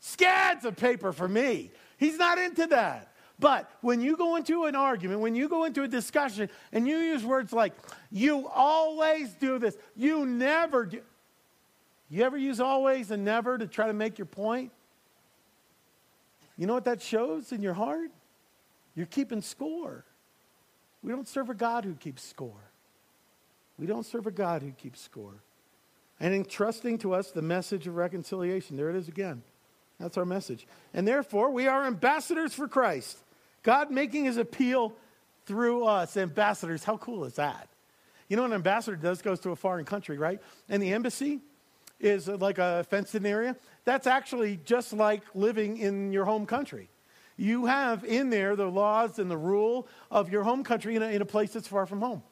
Scads 0.00 0.64
of 0.64 0.76
paper 0.76 1.12
for 1.12 1.28
me. 1.28 1.70
He's 1.98 2.18
not 2.18 2.38
into 2.38 2.66
that. 2.68 3.12
But 3.38 3.70
when 3.80 4.02
you 4.02 4.16
go 4.16 4.36
into 4.36 4.64
an 4.64 4.74
argument, 4.74 5.20
when 5.20 5.34
you 5.34 5.48
go 5.48 5.64
into 5.64 5.82
a 5.82 5.88
discussion, 5.88 6.50
and 6.72 6.86
you 6.86 6.98
use 6.98 7.24
words 7.24 7.52
like, 7.52 7.72
you 8.10 8.48
always 8.48 9.32
do 9.34 9.58
this, 9.58 9.76
you 9.96 10.26
never 10.26 10.84
do. 10.84 11.00
You 12.10 12.24
ever 12.24 12.36
use 12.36 12.60
always 12.60 13.10
and 13.10 13.24
never 13.24 13.56
to 13.56 13.66
try 13.66 13.86
to 13.86 13.92
make 13.92 14.18
your 14.18 14.26
point? 14.26 14.72
You 16.60 16.66
know 16.66 16.74
what 16.74 16.84
that 16.84 17.00
shows 17.00 17.52
in 17.52 17.62
your 17.62 17.72
heart? 17.72 18.10
You're 18.94 19.06
keeping 19.06 19.40
score. 19.40 20.04
We 21.02 21.10
don't 21.10 21.26
serve 21.26 21.48
a 21.48 21.54
God 21.54 21.86
who 21.86 21.94
keeps 21.94 22.22
score. 22.22 22.70
We 23.78 23.86
don't 23.86 24.04
serve 24.04 24.26
a 24.26 24.30
God 24.30 24.60
who 24.60 24.72
keeps 24.72 25.00
score. 25.00 25.36
And 26.20 26.34
entrusting 26.34 26.98
to 26.98 27.14
us 27.14 27.30
the 27.30 27.40
message 27.40 27.86
of 27.86 27.96
reconciliation. 27.96 28.76
There 28.76 28.90
it 28.90 28.96
is 28.96 29.08
again. 29.08 29.42
That's 29.98 30.18
our 30.18 30.26
message. 30.26 30.66
And 30.92 31.08
therefore, 31.08 31.50
we 31.50 31.66
are 31.66 31.86
ambassadors 31.86 32.52
for 32.52 32.68
Christ. 32.68 33.16
God 33.62 33.90
making 33.90 34.26
his 34.26 34.36
appeal 34.36 34.92
through 35.46 35.86
us. 35.86 36.14
Ambassadors, 36.18 36.84
how 36.84 36.98
cool 36.98 37.24
is 37.24 37.36
that? 37.36 37.68
You 38.28 38.36
know, 38.36 38.42
what 38.42 38.50
an 38.50 38.56
ambassador 38.56 38.98
does 38.98 39.22
goes 39.22 39.40
to 39.40 39.50
a 39.52 39.56
foreign 39.56 39.86
country, 39.86 40.18
right? 40.18 40.40
And 40.68 40.82
the 40.82 40.92
embassy 40.92 41.40
is 41.98 42.28
like 42.28 42.58
a 42.58 42.84
fenced 42.84 43.14
in 43.14 43.24
area. 43.24 43.56
That's 43.84 44.06
actually 44.06 44.60
just 44.64 44.92
like 44.92 45.22
living 45.34 45.78
in 45.78 46.12
your 46.12 46.24
home 46.24 46.46
country. 46.46 46.90
You 47.36 47.66
have 47.66 48.04
in 48.04 48.28
there 48.28 48.54
the 48.54 48.66
laws 48.66 49.18
and 49.18 49.30
the 49.30 49.36
rule 49.36 49.88
of 50.10 50.30
your 50.30 50.42
home 50.42 50.62
country 50.62 50.96
in 50.96 51.02
a, 51.02 51.08
in 51.08 51.22
a 51.22 51.26
place 51.26 51.52
that's 51.52 51.68
far 51.68 51.86
from 51.86 52.00
home. 52.00 52.22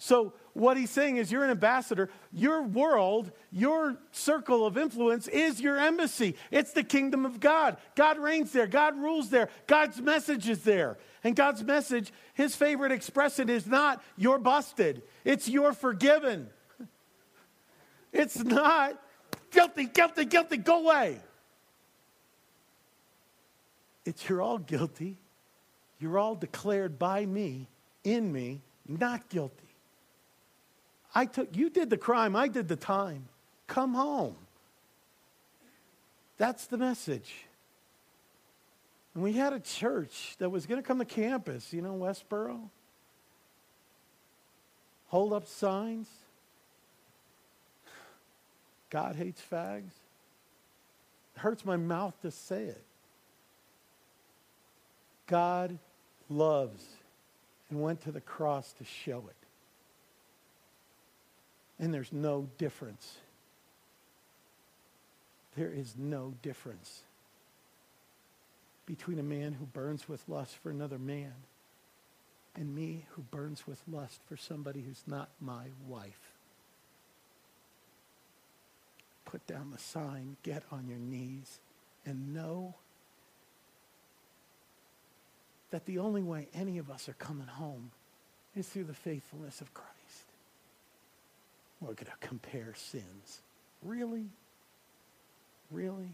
So, 0.00 0.32
what 0.52 0.76
he's 0.76 0.90
saying 0.90 1.16
is, 1.16 1.30
you're 1.30 1.44
an 1.44 1.50
ambassador. 1.50 2.08
Your 2.32 2.62
world, 2.62 3.32
your 3.50 3.96
circle 4.12 4.64
of 4.64 4.78
influence 4.78 5.26
is 5.26 5.60
your 5.60 5.78
embassy. 5.78 6.36
It's 6.50 6.72
the 6.72 6.84
kingdom 6.84 7.26
of 7.26 7.40
God. 7.40 7.78
God 7.96 8.18
reigns 8.18 8.52
there, 8.52 8.66
God 8.66 8.96
rules 8.96 9.30
there, 9.30 9.48
God's 9.66 10.00
message 10.00 10.48
is 10.48 10.62
there. 10.62 10.98
And 11.24 11.34
God's 11.34 11.64
message, 11.64 12.12
his 12.34 12.54
favorite 12.54 12.92
expression 12.92 13.48
is 13.48 13.66
not, 13.66 14.02
you're 14.16 14.38
busted, 14.38 15.02
it's 15.24 15.48
you're 15.48 15.72
forgiven. 15.72 16.48
It's 18.10 18.42
not, 18.42 18.98
guilty, 19.50 19.86
guilty, 19.86 20.24
guilty, 20.24 20.56
go 20.56 20.84
away. 20.84 21.18
It's 24.04 24.28
you're 24.28 24.42
all 24.42 24.58
guilty. 24.58 25.16
You're 26.00 26.18
all 26.18 26.34
declared 26.34 26.98
by 26.98 27.26
me, 27.26 27.66
in 28.04 28.32
me, 28.32 28.60
not 28.86 29.28
guilty. 29.28 29.54
I 31.14 31.26
took, 31.26 31.56
you 31.56 31.70
did 31.70 31.90
the 31.90 31.96
crime, 31.96 32.36
I 32.36 32.48
did 32.48 32.68
the 32.68 32.76
time. 32.76 33.24
Come 33.66 33.94
home. 33.94 34.36
That's 36.36 36.66
the 36.66 36.78
message. 36.78 37.34
And 39.14 39.24
we 39.24 39.32
had 39.32 39.52
a 39.52 39.60
church 39.60 40.36
that 40.38 40.50
was 40.50 40.66
going 40.66 40.80
to 40.80 40.86
come 40.86 41.00
to 41.00 41.04
campus, 41.04 41.72
you 41.72 41.82
know, 41.82 41.94
Westboro. 41.94 42.60
Hold 45.08 45.32
up 45.32 45.46
signs. 45.46 46.08
God 48.90 49.16
hates 49.16 49.42
fags. 49.52 49.92
It 51.34 51.40
hurts 51.40 51.64
my 51.64 51.76
mouth 51.76 52.14
to 52.22 52.30
say 52.30 52.64
it. 52.64 52.82
God 55.26 55.78
loves 56.30 56.84
and 57.70 57.82
went 57.82 58.02
to 58.02 58.12
the 58.12 58.20
cross 58.20 58.72
to 58.74 58.84
show 58.84 59.24
it. 59.28 59.34
And 61.78 61.92
there's 61.92 62.12
no 62.12 62.48
difference. 62.56 63.16
There 65.56 65.70
is 65.70 65.94
no 65.96 66.34
difference 66.42 67.02
between 68.86 69.18
a 69.18 69.22
man 69.22 69.52
who 69.52 69.66
burns 69.66 70.08
with 70.08 70.22
lust 70.28 70.56
for 70.62 70.70
another 70.70 70.98
man 70.98 71.34
and 72.56 72.74
me 72.74 73.04
who 73.10 73.22
burns 73.22 73.66
with 73.66 73.80
lust 73.86 74.20
for 74.26 74.36
somebody 74.36 74.80
who's 74.80 75.02
not 75.06 75.28
my 75.40 75.66
wife 75.86 76.27
put 79.28 79.46
down 79.46 79.70
the 79.70 79.78
sign, 79.78 80.36
get 80.42 80.62
on 80.72 80.88
your 80.88 80.98
knees, 80.98 81.60
and 82.06 82.34
know 82.34 82.74
that 85.70 85.84
the 85.84 85.98
only 85.98 86.22
way 86.22 86.48
any 86.54 86.78
of 86.78 86.90
us 86.90 87.08
are 87.10 87.14
coming 87.14 87.46
home 87.46 87.90
is 88.56 88.66
through 88.66 88.84
the 88.84 88.94
faithfulness 88.94 89.60
of 89.60 89.72
Christ. 89.74 89.92
We're 91.80 91.88
going 91.88 92.06
to 92.06 92.26
compare 92.26 92.72
sins. 92.74 93.42
Really? 93.84 94.24
Really? 95.70 96.08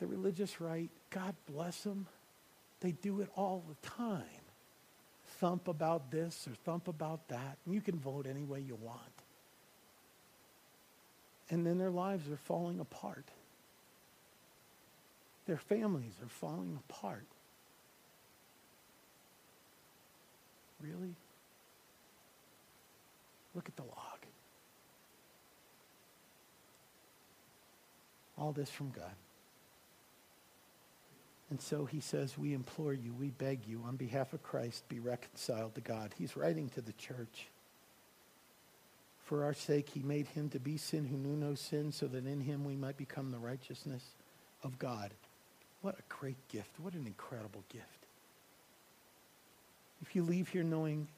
The 0.00 0.08
religious 0.08 0.60
right, 0.60 0.90
God 1.10 1.34
bless 1.48 1.82
them, 1.82 2.06
they 2.80 2.90
do 2.90 3.20
it 3.20 3.28
all 3.36 3.62
the 3.68 3.88
time. 3.88 4.24
Thump 5.38 5.68
about 5.68 6.10
this 6.10 6.48
or 6.48 6.54
thump 6.64 6.88
about 6.88 7.28
that. 7.28 7.58
And 7.64 7.74
you 7.74 7.80
can 7.80 7.98
vote 7.98 8.26
any 8.28 8.42
way 8.42 8.60
you 8.60 8.76
want 8.82 9.11
and 11.50 11.66
then 11.66 11.78
their 11.78 11.90
lives 11.90 12.28
are 12.30 12.36
falling 12.36 12.80
apart. 12.80 13.26
Their 15.46 15.58
families 15.58 16.14
are 16.22 16.28
falling 16.28 16.78
apart. 16.88 17.26
Really? 20.80 21.16
Look 23.54 23.68
at 23.68 23.76
the 23.76 23.82
log. 23.82 24.18
All 28.38 28.52
this 28.52 28.70
from 28.70 28.90
God. 28.90 29.14
And 31.50 31.60
so 31.60 31.84
he 31.84 32.00
says, 32.00 32.38
We 32.38 32.54
implore 32.54 32.94
you, 32.94 33.12
we 33.12 33.28
beg 33.28 33.66
you, 33.66 33.82
on 33.86 33.96
behalf 33.96 34.32
of 34.32 34.42
Christ, 34.42 34.88
be 34.88 35.00
reconciled 35.00 35.74
to 35.74 35.82
God. 35.82 36.14
He's 36.16 36.34
writing 36.34 36.70
to 36.70 36.80
the 36.80 36.94
church. 36.94 37.48
For 39.32 39.44
our 39.44 39.54
sake, 39.54 39.88
he 39.88 40.00
made 40.00 40.28
him 40.28 40.50
to 40.50 40.60
be 40.60 40.76
sin 40.76 41.06
who 41.06 41.16
knew 41.16 41.34
no 41.34 41.54
sin, 41.54 41.90
so 41.90 42.06
that 42.06 42.26
in 42.26 42.42
him 42.42 42.66
we 42.66 42.76
might 42.76 42.98
become 42.98 43.30
the 43.30 43.38
righteousness 43.38 44.04
of 44.62 44.78
God. 44.78 45.10
What 45.80 45.94
a 45.98 46.02
great 46.10 46.36
gift. 46.48 46.78
What 46.78 46.92
an 46.92 47.06
incredible 47.06 47.64
gift. 47.70 47.86
If 50.02 50.14
you 50.14 50.22
leave 50.22 50.48
here 50.48 50.62
knowing 50.62 51.08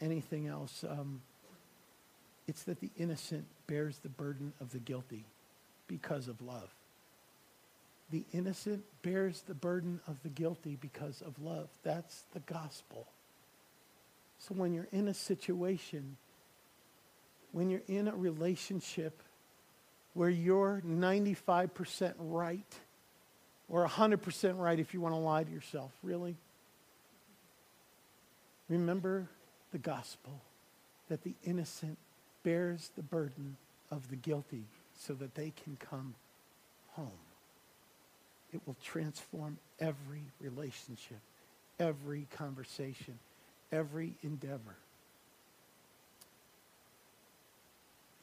anything 0.00 0.46
else, 0.46 0.86
um, 0.88 1.20
it's 2.46 2.62
that 2.62 2.80
the 2.80 2.88
innocent 2.96 3.44
bears 3.66 3.98
the 3.98 4.08
burden 4.08 4.54
of 4.58 4.72
the 4.72 4.78
guilty 4.78 5.26
because 5.86 6.28
of 6.28 6.40
love. 6.40 6.70
The 8.10 8.24
innocent 8.32 8.84
bears 9.02 9.42
the 9.46 9.52
burden 9.52 10.00
of 10.08 10.16
the 10.22 10.30
guilty 10.30 10.78
because 10.80 11.20
of 11.20 11.38
love. 11.42 11.68
That's 11.82 12.22
the 12.32 12.40
gospel. 12.40 13.06
So 14.38 14.54
when 14.54 14.72
you're 14.72 14.88
in 14.92 15.08
a 15.08 15.14
situation 15.14 16.16
when 17.52 17.70
you're 17.70 17.82
in 17.88 18.08
a 18.08 18.14
relationship 18.14 19.22
where 20.14 20.28
you're 20.28 20.82
95% 20.86 22.14
right 22.18 22.74
or 23.68 23.86
100% 23.86 24.58
right 24.58 24.78
if 24.78 24.94
you 24.94 25.00
want 25.00 25.14
to 25.14 25.18
lie 25.18 25.44
to 25.44 25.50
yourself. 25.50 25.92
Really? 26.02 26.36
Remember 28.68 29.28
the 29.72 29.78
gospel 29.78 30.40
that 31.08 31.22
the 31.22 31.34
innocent 31.44 31.98
bears 32.42 32.90
the 32.96 33.02
burden 33.02 33.56
of 33.90 34.10
the 34.10 34.16
guilty 34.16 34.64
so 34.98 35.14
that 35.14 35.34
they 35.34 35.52
can 35.64 35.76
come 35.76 36.14
home. 36.92 37.10
It 38.52 38.60
will 38.66 38.76
transform 38.82 39.58
every 39.78 40.22
relationship, 40.40 41.18
every 41.78 42.26
conversation, 42.36 43.18
every 43.70 44.14
endeavor. 44.22 44.76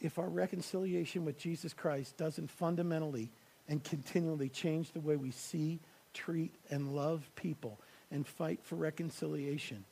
If 0.01 0.19
our 0.19 0.27
reconciliation 0.27 1.25
with 1.25 1.37
Jesus 1.37 1.73
Christ 1.73 2.17
doesn't 2.17 2.49
fundamentally 2.49 3.29
and 3.67 3.83
continually 3.83 4.49
change 4.49 4.91
the 4.91 4.99
way 4.99 5.15
we 5.15 5.31
see, 5.31 5.79
treat, 6.13 6.53
and 6.69 6.95
love 6.95 7.29
people 7.35 7.79
and 8.11 8.27
fight 8.27 8.59
for 8.63 8.75
reconciliation, 8.75 9.85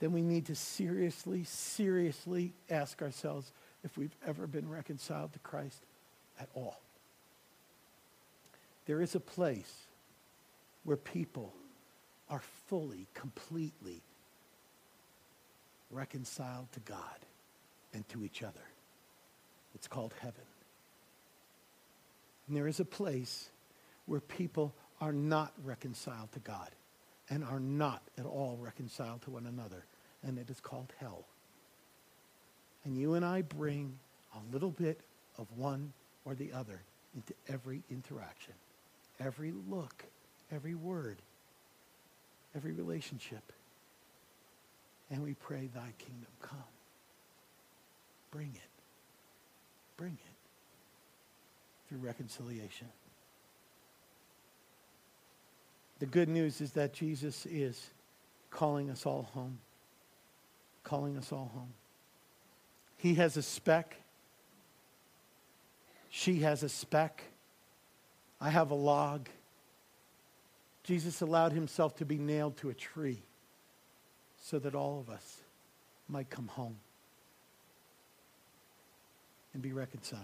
then 0.00 0.12
we 0.12 0.22
need 0.22 0.46
to 0.46 0.54
seriously, 0.54 1.44
seriously 1.44 2.52
ask 2.70 3.02
ourselves 3.02 3.52
if 3.84 3.96
we've 3.96 4.16
ever 4.26 4.46
been 4.46 4.68
reconciled 4.68 5.32
to 5.32 5.38
Christ 5.40 5.82
at 6.40 6.48
all. 6.54 6.80
There 8.86 9.00
is 9.00 9.14
a 9.14 9.20
place 9.20 9.72
where 10.84 10.96
people 10.96 11.52
are 12.28 12.42
fully, 12.66 13.06
completely 13.14 14.00
reconciled 15.90 16.72
to 16.72 16.80
God 16.80 16.98
and 17.94 18.08
to 18.08 18.24
each 18.24 18.42
other. 18.42 18.71
It's 19.74 19.88
called 19.88 20.14
heaven. 20.20 20.44
And 22.46 22.56
there 22.56 22.68
is 22.68 22.80
a 22.80 22.84
place 22.84 23.50
where 24.06 24.20
people 24.20 24.74
are 25.00 25.12
not 25.12 25.52
reconciled 25.64 26.32
to 26.32 26.38
God 26.40 26.70
and 27.30 27.44
are 27.44 27.60
not 27.60 28.02
at 28.18 28.26
all 28.26 28.58
reconciled 28.60 29.22
to 29.22 29.30
one 29.30 29.46
another, 29.46 29.84
and 30.22 30.38
it 30.38 30.50
is 30.50 30.60
called 30.60 30.92
hell. 30.98 31.24
And 32.84 32.96
you 32.96 33.14
and 33.14 33.24
I 33.24 33.42
bring 33.42 33.98
a 34.34 34.52
little 34.52 34.70
bit 34.70 35.00
of 35.38 35.46
one 35.56 35.92
or 36.24 36.34
the 36.34 36.52
other 36.52 36.82
into 37.14 37.32
every 37.48 37.82
interaction, 37.90 38.54
every 39.20 39.52
look, 39.68 40.04
every 40.50 40.74
word, 40.74 41.18
every 42.54 42.72
relationship. 42.72 43.52
And 45.10 45.22
we 45.22 45.34
pray, 45.34 45.68
Thy 45.74 45.92
kingdom 45.98 46.30
come. 46.40 46.58
Bring 48.30 48.52
it. 48.54 48.71
Bring 49.96 50.12
it 50.12 51.88
through 51.88 51.98
reconciliation. 51.98 52.88
The 55.98 56.06
good 56.06 56.28
news 56.28 56.60
is 56.60 56.72
that 56.72 56.92
Jesus 56.92 57.46
is 57.46 57.90
calling 58.50 58.90
us 58.90 59.06
all 59.06 59.28
home. 59.34 59.58
Calling 60.82 61.16
us 61.16 61.30
all 61.30 61.50
home. 61.54 61.72
He 62.96 63.14
has 63.14 63.36
a 63.36 63.42
speck. 63.42 63.96
She 66.10 66.40
has 66.40 66.62
a 66.62 66.68
speck. 66.68 67.22
I 68.40 68.50
have 68.50 68.70
a 68.70 68.74
log. 68.74 69.28
Jesus 70.82 71.20
allowed 71.20 71.52
himself 71.52 71.96
to 71.96 72.04
be 72.04 72.18
nailed 72.18 72.56
to 72.58 72.70
a 72.70 72.74
tree 72.74 73.22
so 74.40 74.58
that 74.58 74.74
all 74.74 74.98
of 74.98 75.08
us 75.08 75.38
might 76.08 76.28
come 76.28 76.48
home 76.48 76.76
and 79.52 79.62
be 79.62 79.72
reconciled. 79.72 80.22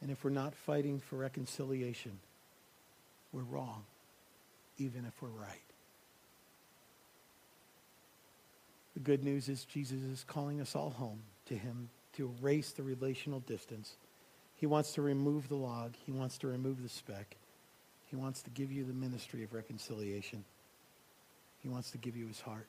And 0.00 0.10
if 0.10 0.24
we're 0.24 0.30
not 0.30 0.54
fighting 0.54 1.00
for 1.00 1.16
reconciliation, 1.16 2.18
we're 3.32 3.42
wrong, 3.42 3.84
even 4.78 5.04
if 5.04 5.20
we're 5.22 5.28
right. 5.28 5.60
The 8.94 9.00
good 9.00 9.22
news 9.22 9.48
is 9.48 9.64
Jesus 9.64 10.00
is 10.02 10.24
calling 10.24 10.60
us 10.60 10.74
all 10.74 10.90
home 10.90 11.22
to 11.46 11.54
him 11.54 11.90
to 12.14 12.34
erase 12.40 12.72
the 12.72 12.82
relational 12.82 13.40
distance. 13.40 13.96
He 14.56 14.66
wants 14.66 14.92
to 14.94 15.02
remove 15.02 15.48
the 15.48 15.56
log. 15.56 15.94
He 16.06 16.12
wants 16.12 16.38
to 16.38 16.46
remove 16.46 16.82
the 16.82 16.88
speck. 16.88 17.36
He 18.06 18.16
wants 18.16 18.42
to 18.42 18.50
give 18.50 18.72
you 18.72 18.84
the 18.84 18.94
ministry 18.94 19.44
of 19.44 19.52
reconciliation. 19.52 20.44
He 21.62 21.68
wants 21.68 21.90
to 21.90 21.98
give 21.98 22.16
you 22.16 22.26
his 22.26 22.40
heart. 22.40 22.68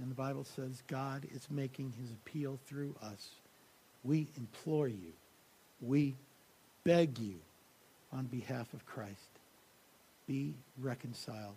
And 0.00 0.10
the 0.10 0.14
Bible 0.14 0.44
says 0.44 0.82
God 0.86 1.26
is 1.34 1.48
making 1.50 1.94
his 2.00 2.12
appeal 2.12 2.58
through 2.66 2.94
us. 3.02 3.30
We 4.04 4.28
implore 4.36 4.88
you. 4.88 5.12
We 5.80 6.14
beg 6.84 7.18
you 7.18 7.36
on 8.12 8.26
behalf 8.26 8.72
of 8.72 8.86
Christ. 8.86 9.38
Be 10.26 10.54
reconciled 10.80 11.56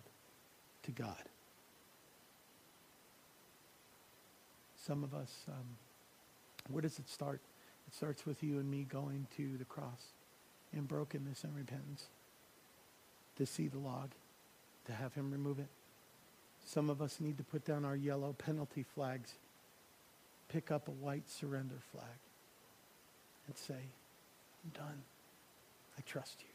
to 0.84 0.90
God. 0.90 1.22
Some 4.86 5.04
of 5.04 5.14
us, 5.14 5.32
um, 5.48 5.76
where 6.68 6.82
does 6.82 6.98
it 6.98 7.08
start? 7.08 7.40
It 7.86 7.94
starts 7.94 8.26
with 8.26 8.42
you 8.42 8.58
and 8.58 8.70
me 8.70 8.86
going 8.88 9.26
to 9.36 9.56
the 9.56 9.64
cross 9.64 10.12
in 10.72 10.82
brokenness 10.84 11.44
and 11.44 11.54
repentance 11.54 12.06
to 13.36 13.46
see 13.46 13.68
the 13.68 13.78
log, 13.78 14.10
to 14.86 14.92
have 14.92 15.14
him 15.14 15.30
remove 15.30 15.58
it. 15.58 15.68
Some 16.64 16.90
of 16.90 17.00
us 17.00 17.20
need 17.20 17.38
to 17.38 17.44
put 17.44 17.64
down 17.64 17.84
our 17.84 17.96
yellow 17.96 18.34
penalty 18.34 18.84
flags, 18.94 19.34
pick 20.48 20.70
up 20.70 20.88
a 20.88 20.92
white 20.92 21.28
surrender 21.28 21.76
flag, 21.92 22.04
and 23.46 23.56
say, 23.56 23.74
I'm 23.74 24.70
done. 24.70 25.02
I 25.98 26.00
trust 26.02 26.36
you. 26.40 26.48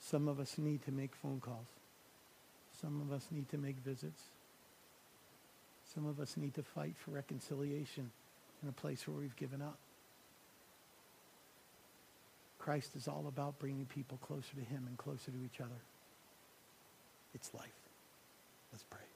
Some 0.00 0.28
of 0.28 0.40
us 0.40 0.58
need 0.58 0.84
to 0.84 0.92
make 0.92 1.14
phone 1.14 1.40
calls. 1.40 1.68
Some 2.80 3.00
of 3.00 3.12
us 3.14 3.26
need 3.30 3.48
to 3.50 3.58
make 3.58 3.76
visits. 3.78 4.22
Some 5.94 6.06
of 6.06 6.20
us 6.20 6.36
need 6.36 6.54
to 6.54 6.62
fight 6.62 6.94
for 6.96 7.12
reconciliation 7.12 8.10
in 8.62 8.68
a 8.68 8.72
place 8.72 9.06
where 9.06 9.16
we've 9.16 9.36
given 9.36 9.62
up. 9.62 9.78
Christ 12.58 12.94
is 12.96 13.08
all 13.08 13.26
about 13.28 13.58
bringing 13.58 13.86
people 13.86 14.18
closer 14.18 14.54
to 14.54 14.60
him 14.60 14.84
and 14.86 14.96
closer 14.96 15.30
to 15.30 15.44
each 15.44 15.60
other. 15.60 15.80
It's 17.34 17.52
life. 17.54 17.70
Let's 18.72 18.84
pray. 18.84 19.11